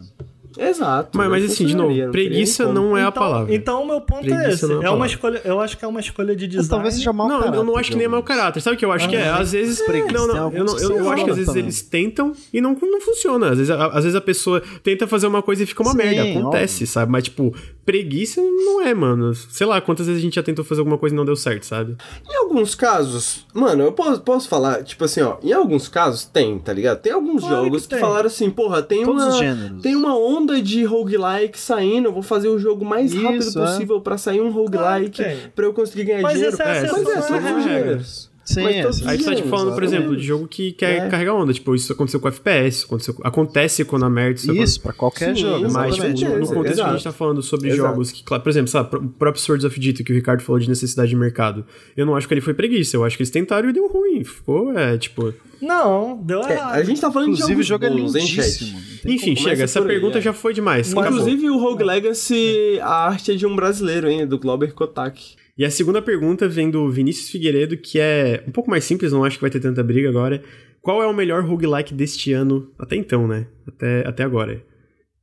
[0.58, 1.16] Exato.
[1.16, 3.54] Mas, não mas assim, de novo, não preguiça não é a então, palavra.
[3.54, 4.66] Então o meu ponto é Preguiça esse.
[4.66, 6.68] não é É uma escolha, eu acho que é uma escolha de Mas design.
[6.70, 7.58] talvez seja mau Não, caráter.
[7.58, 8.60] eu não acho que nem é mau caráter.
[8.60, 9.28] Sabe o que eu acho que é?
[9.28, 9.80] Às vezes.
[9.82, 10.52] Preguiça, Não, não.
[10.52, 11.62] Eu, não, que eu, eu acho que às vezes também.
[11.62, 13.50] eles tentam e não, não funciona.
[13.50, 15.98] Às vezes, a, às vezes a pessoa tenta fazer uma coisa e fica uma Sim,
[15.98, 16.22] merda.
[16.40, 16.86] Acontece, óbvio.
[16.88, 17.12] sabe?
[17.12, 17.54] Mas, tipo,
[17.88, 19.32] preguiça não é, mano.
[19.34, 21.62] Sei lá, quantas vezes a gente já tentou fazer alguma coisa e não deu certo,
[21.64, 21.96] sabe?
[22.30, 26.58] Em alguns casos, mano, eu posso, posso falar, tipo assim, ó, em alguns casos tem,
[26.58, 27.00] tá ligado?
[27.00, 28.00] Tem alguns Claro jogos que que, tem.
[28.00, 32.48] falaram assim, porra, tem Todos uma tem uma onda de roguelike saindo, eu vou fazer
[32.48, 33.66] o jogo mais Isso, rápido é.
[33.66, 36.54] possível pra sair um roguelike Claro pra eu conseguir ganhar Mas dinheiro.
[36.54, 38.02] essa é É, Mas é, não é
[38.48, 39.02] Sim, Mas é, todos sim.
[39.02, 41.08] os Aí tu tá, tipo, falando, por exemplo, de jogo que quer É.
[41.10, 41.52] carregar onda.
[41.52, 44.40] Tipo, isso aconteceu com FPS, aconteceu, acontece com a Merda.
[44.54, 45.70] Isso, pra qualquer Sim, jogo.
[45.70, 46.54] Mas, tipo, no, no Exato.
[46.54, 47.88] contexto que a gente tá falando sobre Exato.
[47.90, 50.58] jogos que, claro, por exemplo, sabe, o próprio Swords of Dito, que o Ricardo falou
[50.58, 51.66] de necessidade de mercado.
[51.94, 54.24] Eu não acho que ele foi preguiça, eu acho que eles tentaram e deu ruim.
[54.24, 55.34] Ficou, é, tipo.
[55.60, 56.74] Não, deu É, errado.
[56.74, 58.80] a gente tá falando Inclusive, o de jogos jogo é bons, lindíssimo.
[59.04, 60.20] Enfim, chega, essa aí, pergunta é.
[60.22, 60.90] já foi demais.
[60.92, 61.10] acabou.
[61.18, 64.26] Inclusive, o Rogue Legacy, a arte é de um brasileiro, hein?
[64.26, 65.20] Do Glauber Kotak.
[65.58, 69.24] E a segunda pergunta vem do Vinícius Figueiredo, que é um pouco mais simples, não
[69.24, 70.40] acho que vai ter tanta briga agora.
[70.80, 73.46] Qual é o melhor roguelike deste ano, até então, né?
[73.66, 74.62] Até, até agora.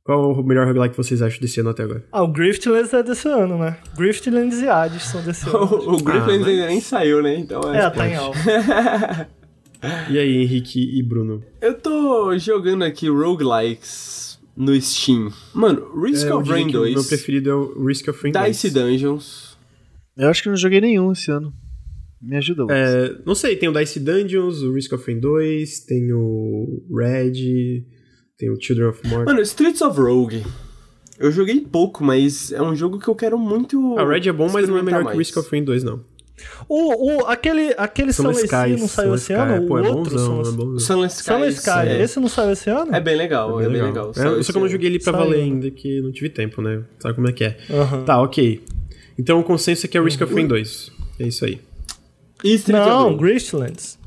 [0.04, 2.04] Qual é o melhor roguelike que vocês acham desse ano até agora?
[2.12, 3.78] Ah, o Griftlands é desse ano, né?
[3.96, 5.58] Griftlands e Hades são desse ano.
[5.64, 7.34] O, o Ah, mas- ainda nem saiu, né?
[7.38, 7.78] Então é.
[7.78, 8.38] é, tá em alta.
[10.10, 11.44] E aí, Henrique e Bruno?
[11.60, 15.30] Eu tô jogando aqui roguelikes no Steam.
[15.54, 18.32] Mano, Risk É, of Rain que o 2, meu preferido é o Risk of Rain
[18.32, 18.46] 2.
[18.46, 19.45] Dice Dungeons.
[20.16, 21.52] Eu acho que não joguei nenhum esse ano.
[22.20, 22.76] Me ajuda, Lucas.
[22.76, 27.84] É, não sei, tem o Dice Dungeons, o Risk of Rain 2, tem o Red,
[28.38, 29.26] tem o Children of Morta.
[29.26, 30.42] Mano, Streets of Rogue.
[31.18, 33.98] Eu joguei pouco, mas é um jogo que eu quero muito.
[33.98, 35.46] A Red é bom, mas não é melhor experimentar que o Risk mais.
[35.46, 36.04] of Rain 2, não.
[36.68, 39.54] O, o, aquele aquele Sunless Sunless Sea não saiu esse ano?
[39.54, 40.76] Sky, O é outro bonzão, Sunless é bonzão.
[41.06, 41.24] Sky.
[41.24, 42.02] Sunless Sky, é.
[42.02, 42.94] esse não saiu esse ano?
[42.94, 44.10] É bem legal, é bem legal.
[44.10, 45.24] É, Só que eu não joguei ele pra Saiu.
[45.24, 46.84] valer ainda, que não tive tempo, né?
[46.98, 47.56] Sabe como é que é.
[48.04, 48.62] Tá, ok.
[49.18, 50.92] Então o consenso aqui é Risk of Rain 2.
[51.20, 51.60] É isso aí.
[52.44, 53.22] E Streets of Não, Rogue.
[53.24, 53.98] Griftlands.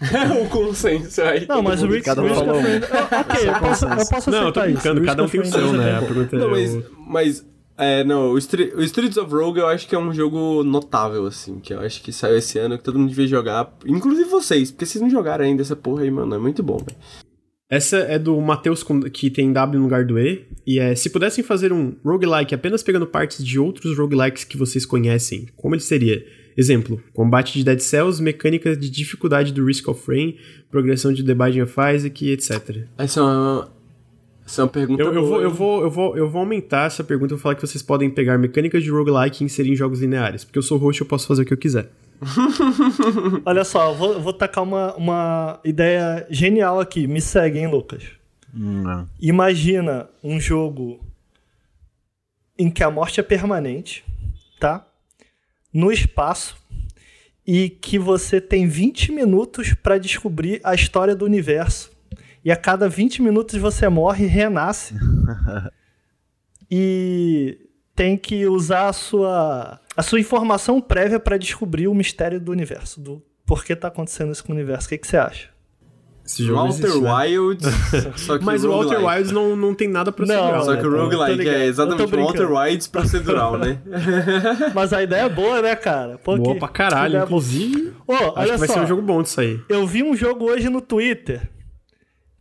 [0.42, 1.46] o consenso aí.
[1.46, 2.70] Não, mas o Risk, cada um Risk falou of um.
[2.70, 2.80] Rain...
[2.90, 5.68] Ah, Ok, eu posso, eu posso Não, eu tô brincando, cada um tem o seu,
[5.68, 5.98] é né?
[5.98, 6.50] A pergunta Não, é.
[6.50, 9.98] mas, o- mas é, não, o, Street, o Streets of Rogue eu acho que é
[9.98, 13.26] um jogo notável, assim, que eu acho que saiu esse ano, que todo mundo devia
[13.26, 16.76] jogar, inclusive vocês, porque vocês não jogaram ainda essa porra aí, mano, é muito bom,
[16.78, 16.96] velho.
[17.70, 20.44] Essa é do Matheus, que tem W no lugar do E.
[20.66, 24.84] E é: se pudessem fazer um roguelike apenas pegando partes de outros roguelikes que vocês
[24.84, 26.26] conhecem, como ele seria?
[26.56, 30.36] Exemplo: combate de Dead Cells, mecânica de dificuldade do Risk of Rain,
[30.68, 32.86] progressão de The Binding of Isaac, etc.
[32.98, 33.72] Essa é uma,
[34.44, 37.04] essa é uma pergunta Eu, eu, vou, eu, vou, eu, vou, eu vou aumentar essa
[37.04, 40.00] pergunta e vou falar que vocês podem pegar mecânicas de roguelike e inserir em jogos
[40.00, 40.42] lineares.
[40.42, 41.88] Porque eu sou host, eu posso fazer o que eu quiser.
[43.44, 47.06] Olha só, eu vou, eu vou tacar uma, uma ideia genial aqui.
[47.06, 48.04] Me segue, hein, Lucas?
[48.54, 49.08] Hum, não.
[49.20, 51.00] Imagina um jogo
[52.58, 54.04] em que a morte é permanente,
[54.58, 54.86] tá?
[55.72, 56.56] No espaço
[57.46, 61.90] e que você tem 20 minutos para descobrir a história do universo.
[62.44, 64.94] E a cada 20 minutos você morre e renasce.
[66.70, 67.58] e
[67.94, 73.00] tem que usar a sua a sua informação prévia para descobrir o mistério do universo,
[73.00, 74.86] do por que tá acontecendo isso com o universo.
[74.86, 75.48] O que, que você acha?
[76.24, 77.12] Esse jogo Walter existe, né?
[77.12, 77.66] Wilds,
[78.24, 79.04] só que Mas o Walter.
[79.04, 80.58] Wilds não, não tem nada procedural.
[80.58, 80.80] Não, Só né?
[80.80, 82.48] que o É, roguelike é exatamente o Walter.
[82.52, 83.80] Wilds procedural, né?
[84.72, 86.18] Mas a ideia é boa, né, cara?
[86.18, 87.24] Pô, Boa que- pra caralho, boa.
[87.24, 87.92] inclusive.
[88.06, 89.60] Ô, Acho olha que vai só, ser um jogo bom disso aí.
[89.68, 91.50] eu vi um jogo hoje no Twitter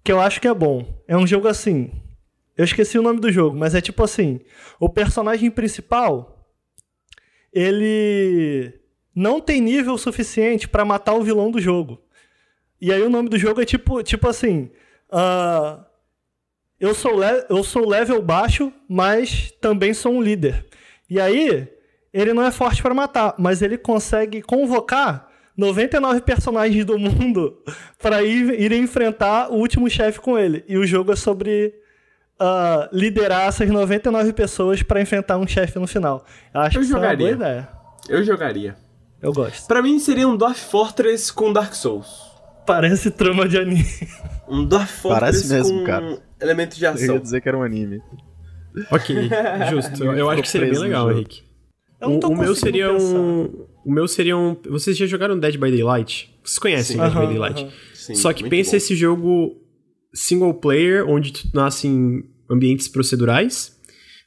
[0.04, 0.86] que eu acho que é bom.
[1.08, 1.90] É um jogo assim.
[2.56, 4.40] Eu esqueci o nome do jogo, mas é tipo assim:
[4.80, 6.39] o personagem principal
[7.54, 8.74] ele
[9.16, 12.02] não tem nível suficiente pra matar o vilão do jogo.
[12.82, 14.72] E aí o nome do jogo é tipo, tipo assim.
[15.12, 15.86] ah,
[16.80, 20.66] eu, sou le- eu sou level baixo, mas também sou um líder.
[21.10, 21.68] E aí,
[22.14, 25.28] ele não é forte pra matar, mas ele consegue convocar
[25.58, 27.62] 99 personagens do mundo
[28.02, 30.64] para ir, ir enfrentar o último chefe com ele.
[30.70, 31.74] E o jogo é sobre
[32.40, 36.26] ah, liderar essas 99 pessoas pra enfrentar um chefe no final.
[36.54, 37.36] Eu acho Eu que isso é uma boa jogaria.
[37.36, 37.70] ideia.
[38.08, 38.76] Eu jogaria.
[39.22, 39.68] Eu gosto.
[39.68, 42.08] Pra mim seria um Dwarf Fortress com Dark Souls.
[42.66, 43.86] Parece trama de anime.
[44.52, 46.18] Um Dwarf Fortress Parece mesmo, com cara.
[46.42, 47.20] elementos de Eu ia ação.
[47.20, 48.02] dizer que era um anime.
[48.92, 49.16] Ok,
[49.70, 50.04] justo.
[50.04, 51.12] Eu, eu acho que seria bem legal.
[51.12, 51.44] Henrique.
[52.02, 53.20] Eu não tô o, o meu conseguindo seria pensar.
[53.20, 53.66] um.
[53.86, 54.56] O meu seria um.
[54.68, 56.34] Vocês já jogaram Dead by Daylight?
[56.44, 57.02] Vocês conhecem Sim.
[57.04, 57.68] Dead by Daylight?
[57.94, 58.78] Sim, Só que pensa bom.
[58.78, 59.56] esse jogo
[60.14, 63.78] single player, onde tu nasce em ambientes procedurais.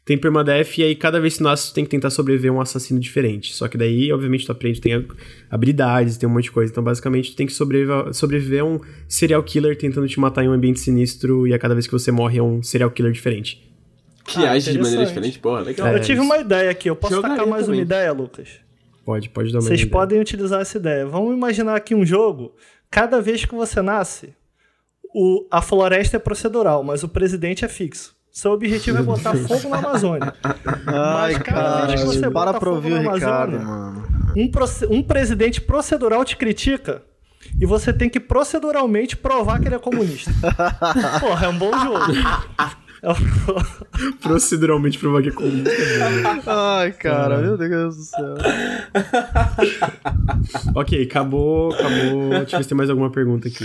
[0.04, 2.54] Tem permadeath e aí cada vez que tu nasce tu tem que tentar sobreviver a
[2.54, 3.52] um assassino diferente.
[3.54, 5.04] Só que daí, obviamente, tu aprende, tem ha-
[5.48, 6.72] habilidades, tem um monte de coisa.
[6.72, 10.48] Então, basicamente, tu tem que sobreviver, sobreviver a um serial killer tentando te matar em
[10.48, 13.70] um ambiente sinistro e a cada vez que você morre é um serial killer diferente.
[14.24, 15.86] Que Ah, age de maneira diferente, porra, legal.
[15.86, 16.22] É, eu tive isso.
[16.22, 16.90] uma ideia aqui.
[16.90, 17.78] Eu posso Jogaria tacar mais também.
[17.80, 18.48] uma ideia, Lucas?
[19.04, 19.92] Pode, pode dar uma Vocês ideia.
[19.92, 21.06] podem utilizar essa ideia.
[21.06, 22.54] Vamos imaginar aqui um jogo.
[22.90, 24.32] Cada vez que você nasce,
[25.14, 28.14] o, a floresta é procedural, mas o presidente é fixo.
[28.30, 30.32] Seu objetivo é botar fogo na Amazônia.
[30.86, 34.08] Ai, cada vez que você bota para pra fogo na Ricardo, Amazônia- mano.
[34.34, 37.02] Um, um presidente procedural te critica
[37.60, 40.30] e você tem que proceduralmente provar que ele é comunista.
[41.20, 42.12] Porra, é um bom jogo.
[44.22, 45.64] Proceduralmente provar que é comum.
[46.46, 48.34] Ai, cara, meu Deus do céu.
[50.74, 52.30] Ok, acabou, acabou.
[52.30, 53.64] Deixa eu ver se tem mais alguma pergunta aqui.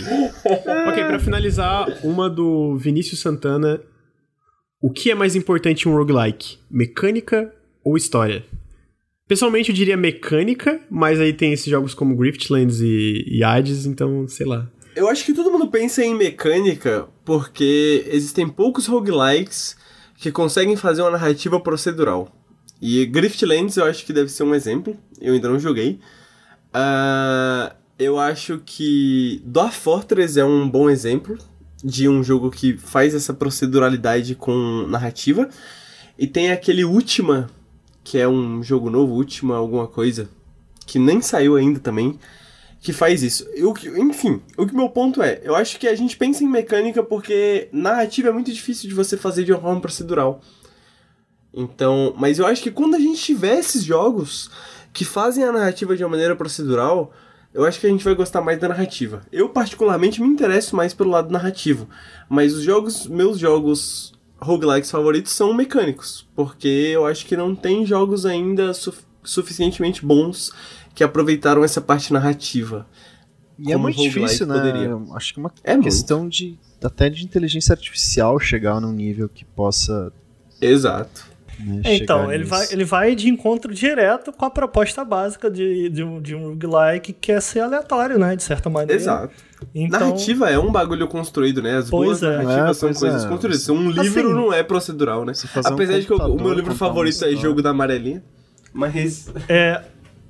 [0.88, 3.80] Ok, pra finalizar, uma do Vinícius Santana.
[4.82, 6.58] O que é mais importante em um roguelike?
[6.70, 7.54] Mecânica
[7.84, 8.44] ou história?
[9.28, 14.28] Pessoalmente eu diria mecânica, mas aí tem esses jogos como Griftlands e, e Hades, então
[14.28, 14.68] sei lá.
[14.98, 19.78] Eu acho que todo mundo pensa em mecânica porque existem poucos roguelikes
[20.16, 22.30] que conseguem fazer uma narrativa procedural.
[22.82, 24.98] E Griftlands eu acho que deve ser um exemplo.
[25.22, 26.00] Eu ainda não joguei.
[26.74, 31.38] Ah, eu acho que Dwarf Fortress é um bom exemplo
[31.84, 35.48] de um jogo que faz essa proceduralidade com narrativa.
[36.18, 37.52] E tem aquele Ultima,
[38.04, 40.28] que é um jogo novo, Ultima alguma coisa,
[40.88, 42.18] que nem saiu ainda também,
[42.80, 43.48] que faz isso.
[43.54, 47.04] Eu, enfim, o que meu ponto é, eu acho que a gente pensa em mecânica
[47.04, 50.42] porque narrativa é muito difícil de você fazer de uma forma procedural.
[51.54, 54.50] Então, mas eu acho que quando a gente tiver esses jogos
[54.94, 57.12] que fazem a narrativa de uma maneira procedural,
[57.54, 59.24] eu acho que a gente vai gostar mais da narrativa.
[59.32, 61.90] Eu particularmente me interesso mais pelo lado narrativo,
[62.30, 67.86] mas os jogos, meus jogos roguelikes favoritos são mecânicos, porque eu acho que não tem
[67.86, 68.94] jogos ainda su
[69.24, 70.54] suficientemente bons
[70.98, 72.88] que aproveitaram essa parte narrativa.
[73.60, 74.56] E é muito difícil, né?
[74.56, 74.98] poderia.
[75.14, 79.46] Acho que é uma É questão de até de inteligência artificial chegar num nível que
[79.46, 80.12] possa.
[80.60, 81.28] Exato.
[81.60, 82.50] Né, então, chegar ele nisso.
[82.50, 86.50] vai, ele vai de encontro direto com a proposta básica de, de, um, de um
[86.50, 88.36] roguelike, que é ser aleatório, né?
[88.36, 88.94] De certa maneira.
[89.00, 89.34] Exato.
[89.74, 91.78] Então, Narrativa é um bagulho construído, né?
[91.78, 92.38] As Pois boas é.
[92.44, 93.28] narrativas É, são coisas é.
[93.28, 93.70] construídas.
[93.70, 95.34] Um livro Assim, não é procedural, né?
[95.36, 97.36] fazer um Apesar de que o- meu livro favorito é.
[97.36, 98.24] Jogo da Amarelinha.
[98.74, 99.28] Mas.
[99.50, 99.82] É,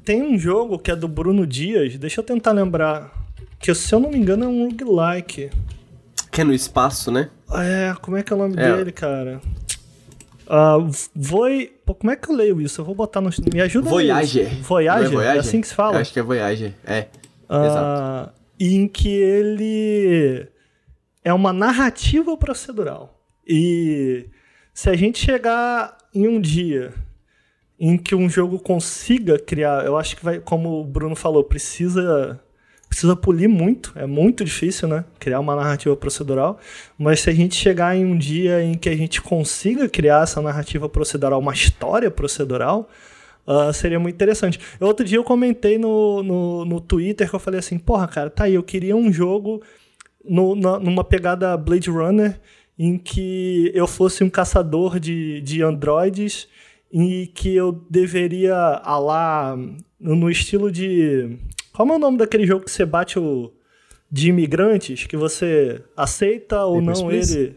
[0.08, 3.12] tem um jogo que é do Bruno Dias, deixa eu tentar lembrar,
[3.60, 5.50] que se eu não me engano é um roguelike.
[6.32, 7.30] Que é no espaço, né?
[7.52, 8.74] É, como é que é o nome É.
[8.74, 9.42] dele, cara?
[10.48, 10.78] Ah,
[11.14, 11.74] Voi...
[11.86, 12.80] Pô, como é que eu leio isso?
[12.80, 13.30] Eu vou botar no...
[13.54, 13.94] Me ajuda aí.
[13.94, 14.50] Voyager.
[14.62, 15.12] Voyager?
[15.12, 15.98] Não É assim que se fala?
[15.98, 16.74] Eu acho que é Voyager.
[16.86, 17.08] É.
[17.50, 20.48] Ah, em que ele
[21.22, 23.22] é uma narrativa procedural.
[23.46, 24.26] E
[24.74, 26.94] se a gente chegar em um dia
[27.80, 32.40] em que um jogo consiga criar, eu acho que vai, como o Bruno falou, precisa
[32.90, 35.04] precisa polir muito, é muito difícil, né?
[35.20, 36.58] Criar uma narrativa procedural,
[36.98, 40.42] mas se a gente chegar em um dia em que a gente consiga criar essa
[40.42, 42.90] narrativa procedural, uma história procedural,
[43.46, 44.58] ah, seria muito interessante.
[44.80, 48.46] Outro dia eu comentei no, no, no Twitter que eu falei assim, porra, cara, tá
[48.46, 49.62] aí, eu queria um jogo
[50.24, 52.40] no- na- numa pegada Blade Runner
[52.80, 56.48] em que eu fosse um caçador de, de androides
[56.92, 59.58] e que eu deveria, a lá,
[60.00, 61.38] no estilo de...
[61.74, 63.52] Como é o nome daquele jogo que você bate o...
[64.10, 67.38] De imigrantes, que você aceita ou Papers, não Please?
[67.38, 67.56] ele...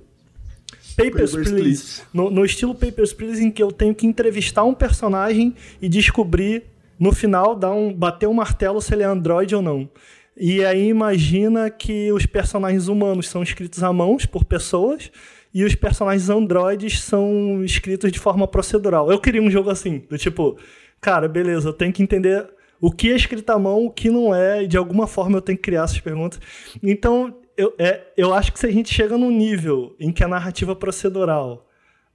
[0.96, 1.62] Papers, Papers, Please.
[1.62, 2.02] Please.
[2.12, 6.64] No, no estilo Papers, Please, em que eu tenho que entrevistar um personagem e descobrir,
[6.98, 9.88] no final, dar um, bater um martelo se ele é androide ou não.
[10.36, 15.10] E aí imagina que os personagens humanos são escritos à mão por pessoas
[15.52, 19.10] e os personagens androides são escritos de forma procedural.
[19.10, 20.56] Eu queria um jogo assim, do tipo,
[21.00, 22.48] cara, beleza, eu tenho que entender
[22.80, 25.42] o que é escrito à mão, o que não é, e de alguma forma eu
[25.42, 26.40] tenho que criar essas perguntas.
[26.82, 30.28] Então, eu, é, eu acho que se a gente chega num nível em que a
[30.28, 31.66] narrativa procedural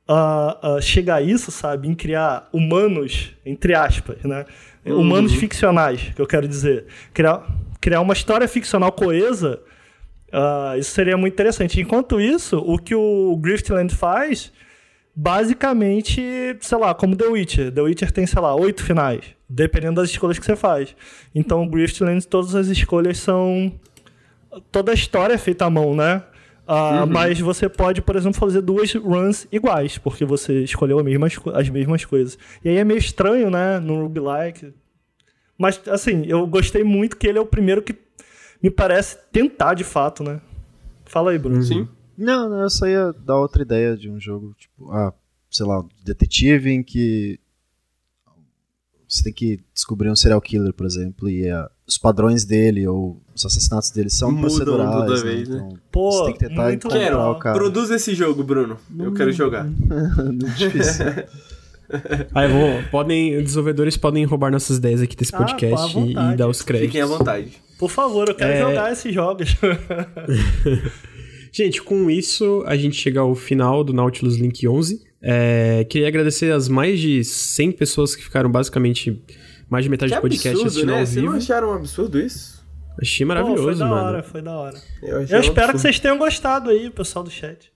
[0.08, 4.46] ah, ah, chega a isso, sabe, em criar humanos, entre aspas, né?
[4.86, 6.86] Humanos ficcionais, que eu quero dizer.
[7.12, 7.44] Criar,
[7.82, 9.60] criar uma história ficcional coesa,
[10.38, 11.80] ah, isso seria muito interessante.
[11.80, 14.52] Enquanto isso, o que o Griftland faz,
[15.16, 16.22] basicamente,
[16.60, 17.72] sei lá, como The Witcher.
[17.72, 20.94] The Witcher tem, sei lá, oito finais, dependendo das escolhas que você faz.
[21.34, 23.72] Então, o Griftland, todas as escolhas são.
[24.74, 26.22] Toda a história é feita à mão, né?
[26.68, 31.38] Ah, Mas você pode, por exemplo, fazer duas runs iguais, porque você escolheu as mesmas,
[31.54, 32.38] as mesmas coisas.
[32.62, 33.80] E aí é meio estranho, né?
[33.80, 34.74] No roguelike.
[35.58, 37.94] Mas, assim, eu gostei muito que ele é o primeiro que
[38.66, 40.42] me parece tentar de fato, né?
[41.06, 41.62] Fala aí, Bruno.
[41.62, 41.88] Sim.
[42.18, 45.14] Não, não, eu só ia dar outra ideia de um jogo, tipo, ah,
[45.52, 47.40] sei lá, detetive em que
[49.08, 53.22] você tem que descobrir um serial killer, por exemplo, e ah, os padrões dele ou
[53.36, 55.22] os assassinatos dele são Mudam procedurais, toda né?
[55.22, 55.58] vez, né?
[55.58, 57.32] Então, Pô, você tem que tentar muito encontrar legal.
[57.34, 57.56] o cara.
[57.56, 58.80] Produz esse jogo, Bruno.
[58.98, 59.64] Eu quero jogar.
[60.26, 61.06] Muito difícil.
[62.34, 66.34] Aí vou, podem, desenvolvedores podem roubar nossas ideias aqui desse Ah, podcast pô, à e,
[66.34, 66.88] e dar os créditos.
[66.94, 67.64] Fiquem à vontade.
[67.78, 68.60] Por favor, eu quero É.
[68.62, 69.56] jogar esses jogos.
[71.52, 75.02] Gente, com isso a gente chega ao final do Nautilus Link 11.
[75.22, 79.22] É, queria agradecer as mais de 100 pessoas que ficaram basicamente
[79.70, 81.00] mais de metade Que do podcast absurdo, assistindo né?
[81.00, 81.44] ao Vocês não vivo.
[81.44, 82.64] acharam um absurdo isso?
[83.02, 84.08] Achei Pô, foi maravilhoso, da mano.
[84.08, 84.78] hora, foi da hora.
[85.02, 85.80] Eu, Eu um espero que absurdo.
[85.80, 87.72] vocês tenham gostado aí, pessoal do chat.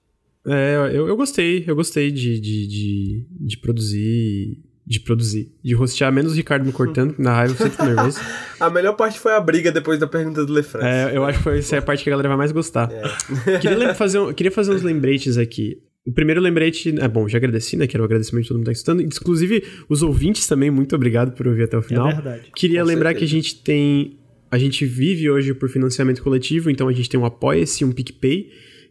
[0.46, 4.60] É, eu, eu gostei, eu gostei de, de, de, de produzir.
[4.90, 5.52] De produzir.
[5.64, 8.20] De rostear menos o Ricardo me cortando, na raiva eu sempre fico nervoso.
[8.60, 10.84] A melhor parte foi a briga depois da pergunta do Lefranc.
[10.84, 12.90] É, eu acho que foi- essa é a parte que a galera vai mais gostar.
[13.62, 15.78] Queria, lem- fazer um- queria fazer uns lembretes aqui.
[16.08, 16.96] O primeiro lembrete.
[17.00, 17.86] É bom, já agradeci, né?
[17.86, 19.02] Quero o agradecimento de todo mundo que tá escutando.
[19.04, 22.10] Inclusive, os ouvintes também, muito obrigado por ouvir até o final.
[22.10, 22.42] É verdade.
[22.56, 23.20] Queria Com lembrar certeza.
[23.20, 24.18] que a gente tem.
[24.50, 27.92] A gente vive hoje por financiamento coletivo, então a gente tem um Apoia-se e um
[27.92, 28.50] PicPay.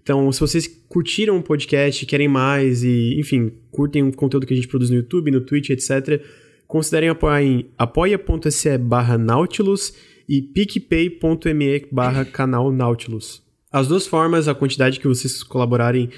[0.09, 4.57] Então, se vocês curtiram o podcast, querem mais e, enfim, curtem o conteúdo que a
[4.57, 6.23] gente produz no YouTube, no Twitch, etc.,
[6.67, 9.93] considerem apoiar em apoia.se barra Nautilus
[10.27, 13.43] e picpay.me barra canal Nautilus.
[13.71, 16.09] As duas formas, a quantidade que vocês colaborarem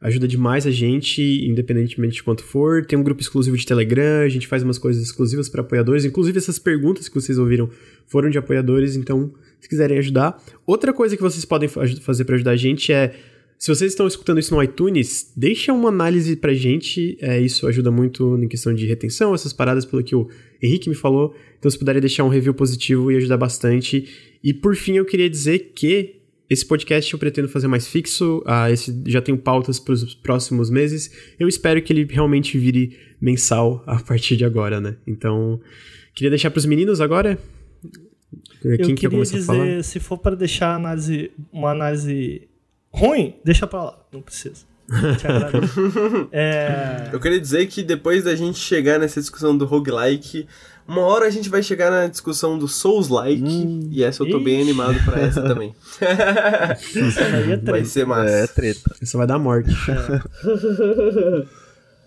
[0.00, 2.84] ajuda demais a gente, independentemente de quanto for.
[2.84, 6.04] Tem um grupo exclusivo de Telegram, a gente faz umas coisas exclusivas para apoiadores.
[6.04, 7.70] Inclusive, essas perguntas que vocês ouviram
[8.08, 10.42] foram de apoiadores, então, se quiserem ajudar.
[10.66, 13.14] Outra coisa que vocês podem fa- fazer para ajudar a gente é.
[13.58, 17.16] Se vocês estão escutando isso no iTunes, deixa uma análise pra gente.
[17.20, 20.28] É, isso ajuda muito em questão de retenção, essas paradas, pelo que o
[20.62, 21.34] Henrique me falou.
[21.58, 24.08] Então, se puderem deixar um review positivo, ia ajudar bastante.
[24.44, 26.16] E por fim, eu queria dizer que
[26.48, 28.42] esse podcast eu pretendo fazer mais fixo.
[28.46, 31.10] Ah, esse já tenho pautas para os próximos meses.
[31.38, 34.96] Eu espero que ele realmente vire mensal a partir de agora, né?
[35.06, 35.60] Então,
[36.14, 37.38] queria deixar para os meninos agora.
[38.60, 42.48] Quem eu quer queria dizer, se for para deixar análise, uma análise
[42.96, 44.64] ruim, deixa pra lá, não precisa.
[46.32, 47.08] É...
[47.12, 50.46] Eu queria dizer que depois da gente chegar nessa discussão do roguelike,
[50.86, 53.88] uma hora a gente vai chegar na discussão do Souls-like, Hum.
[53.90, 54.62] e essa eu tô bem Ixi.
[54.70, 55.74] animado pra essa também.
[56.80, 58.30] Isso aí é Vai ser massa.
[58.30, 58.94] É treta.
[59.02, 59.70] Isso vai dar morte.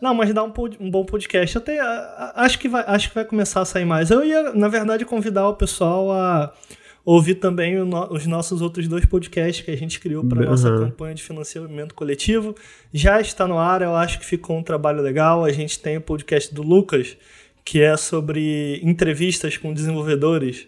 [0.01, 1.53] Não, mas dá um, um bom podcast.
[1.57, 1.83] Eu tenho,
[2.35, 4.09] acho, que vai, acho que vai começar a sair mais.
[4.09, 6.53] Eu ia, na verdade, convidar o pessoal a
[7.11, 10.79] ouvir também no- os nossos outros dois podcasts que a gente criou para nossa Uhum.
[10.89, 12.53] campanha de financiamento coletivo.
[12.93, 15.43] Já está no ar, eu acho que ficou um trabalho legal.
[15.43, 17.17] A gente tem o podcast do Lucas,
[17.65, 20.67] que é sobre entrevistas com desenvolvedores,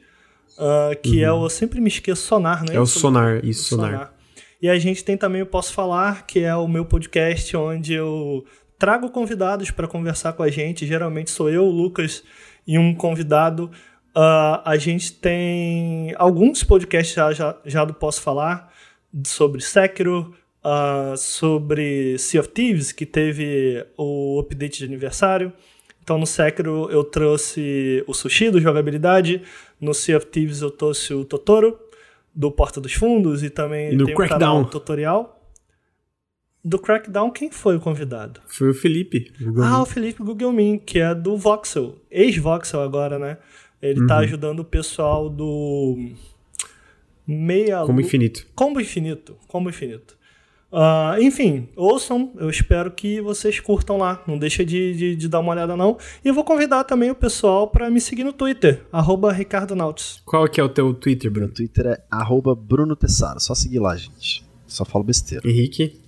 [0.58, 1.46] ah, que é o.
[1.46, 2.76] Eu sempre me esqueço, Sonar, né?
[2.76, 4.14] É o Sonar, isso, o Sonar.
[4.62, 8.46] E a gente tem também o Posso Falar, que é o meu podcast onde eu
[8.80, 10.88] trago convidados para conversar com a gente.
[10.88, 12.24] Geralmente sou eu, o Lucas
[12.68, 13.70] e um convidado.
[14.14, 18.72] Ah, a gente tem alguns podcasts já, já, já do Posso Falar
[19.26, 25.54] sobre Sekiro, ah, sobre Sea of Thieves, que teve o update de aniversário.
[26.04, 29.44] Então no Sekiro eu trouxe o Sushi do Jogabilidade,
[29.80, 31.80] no Sea of Thieves eu trouxe o Totoro
[32.34, 34.40] do Porta dos Fundos e também no tem um Crackdown.
[34.40, 35.38] canal tutorial.
[36.64, 38.40] Do Crackdown, quem foi o convidado?
[38.46, 39.34] Foi o Felipe.
[39.42, 43.38] o Ah, o Felipe Gugelmin, que é do Voxel, ex-Voxel agora, né?
[43.82, 45.98] Ele tá ajudando o pessoal do
[47.28, 48.46] Meia Como Lu- infinito.
[48.56, 49.36] Combo Infinito.
[49.48, 50.20] Combo Infinito.
[50.74, 54.24] Ah, enfim, ouçam, eu espero que vocês curtam lá.
[54.26, 55.98] Não deixa de, de, de dar uma olhada, não.
[56.24, 60.22] E eu vou convidar também o pessoal para me seguir no Twitter, arroba Ricardo Nautis.
[60.26, 61.54] Qual que é o teu Twitter, Meu Bruno?
[61.54, 63.42] Twitter é arroba Bruno Tessaro.
[63.42, 64.46] Só seguir lá, gente.
[64.66, 65.46] Só falo besteira.
[65.46, 66.00] Henrique?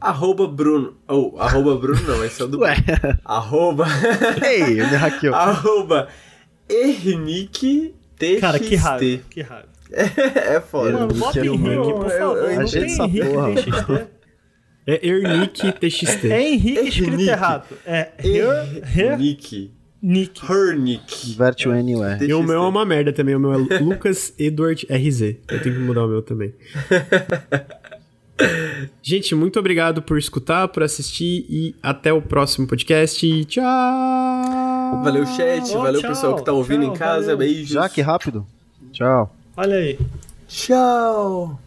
[0.00, 0.94] Arroba Bruno.
[1.06, 2.60] Ou, arroba Bruno não, esse é o do.
[2.64, 2.74] Ué.
[3.26, 3.84] Arroba.
[4.42, 5.34] Ei, me hackeou.
[5.36, 6.08] arroba
[6.72, 8.40] Ernick TXT.
[8.40, 9.68] Cara, que raiva, que raiva.
[9.94, 10.92] É foda.
[10.92, 12.36] Mano, bota Henrique é por favor.
[12.38, 13.54] Eu- eu Não tem essa Henrique porra.
[13.54, 14.06] TXT.
[14.86, 16.24] É Ernick TXT.
[16.32, 17.66] É Henrique escrito errado.
[17.86, 19.70] É Her, Ernick.
[20.02, 20.44] Nick.
[20.50, 21.30] Hernick.
[21.30, 22.26] Inverte o N e o R.
[22.26, 23.36] E o meu é uma merda também.
[23.36, 25.20] O meu é Lucas Edward RZ.
[25.48, 26.52] Eu tenho que mudar o meu também.
[29.02, 33.44] Gente, muito obrigado por escutar, por assistir e até o próximo podcast.
[33.44, 34.81] Tchau!
[35.02, 35.74] Valeu, chat.
[35.74, 37.22] Oh, valeu, tchau, pessoal que tá ouvindo tchau, em casa.
[37.22, 37.38] valeu.
[37.38, 37.68] Beijos.
[37.68, 38.46] Já, que rápido.
[38.92, 39.34] Tchau.
[39.56, 39.98] Olha aí.
[40.48, 41.58] Tchau.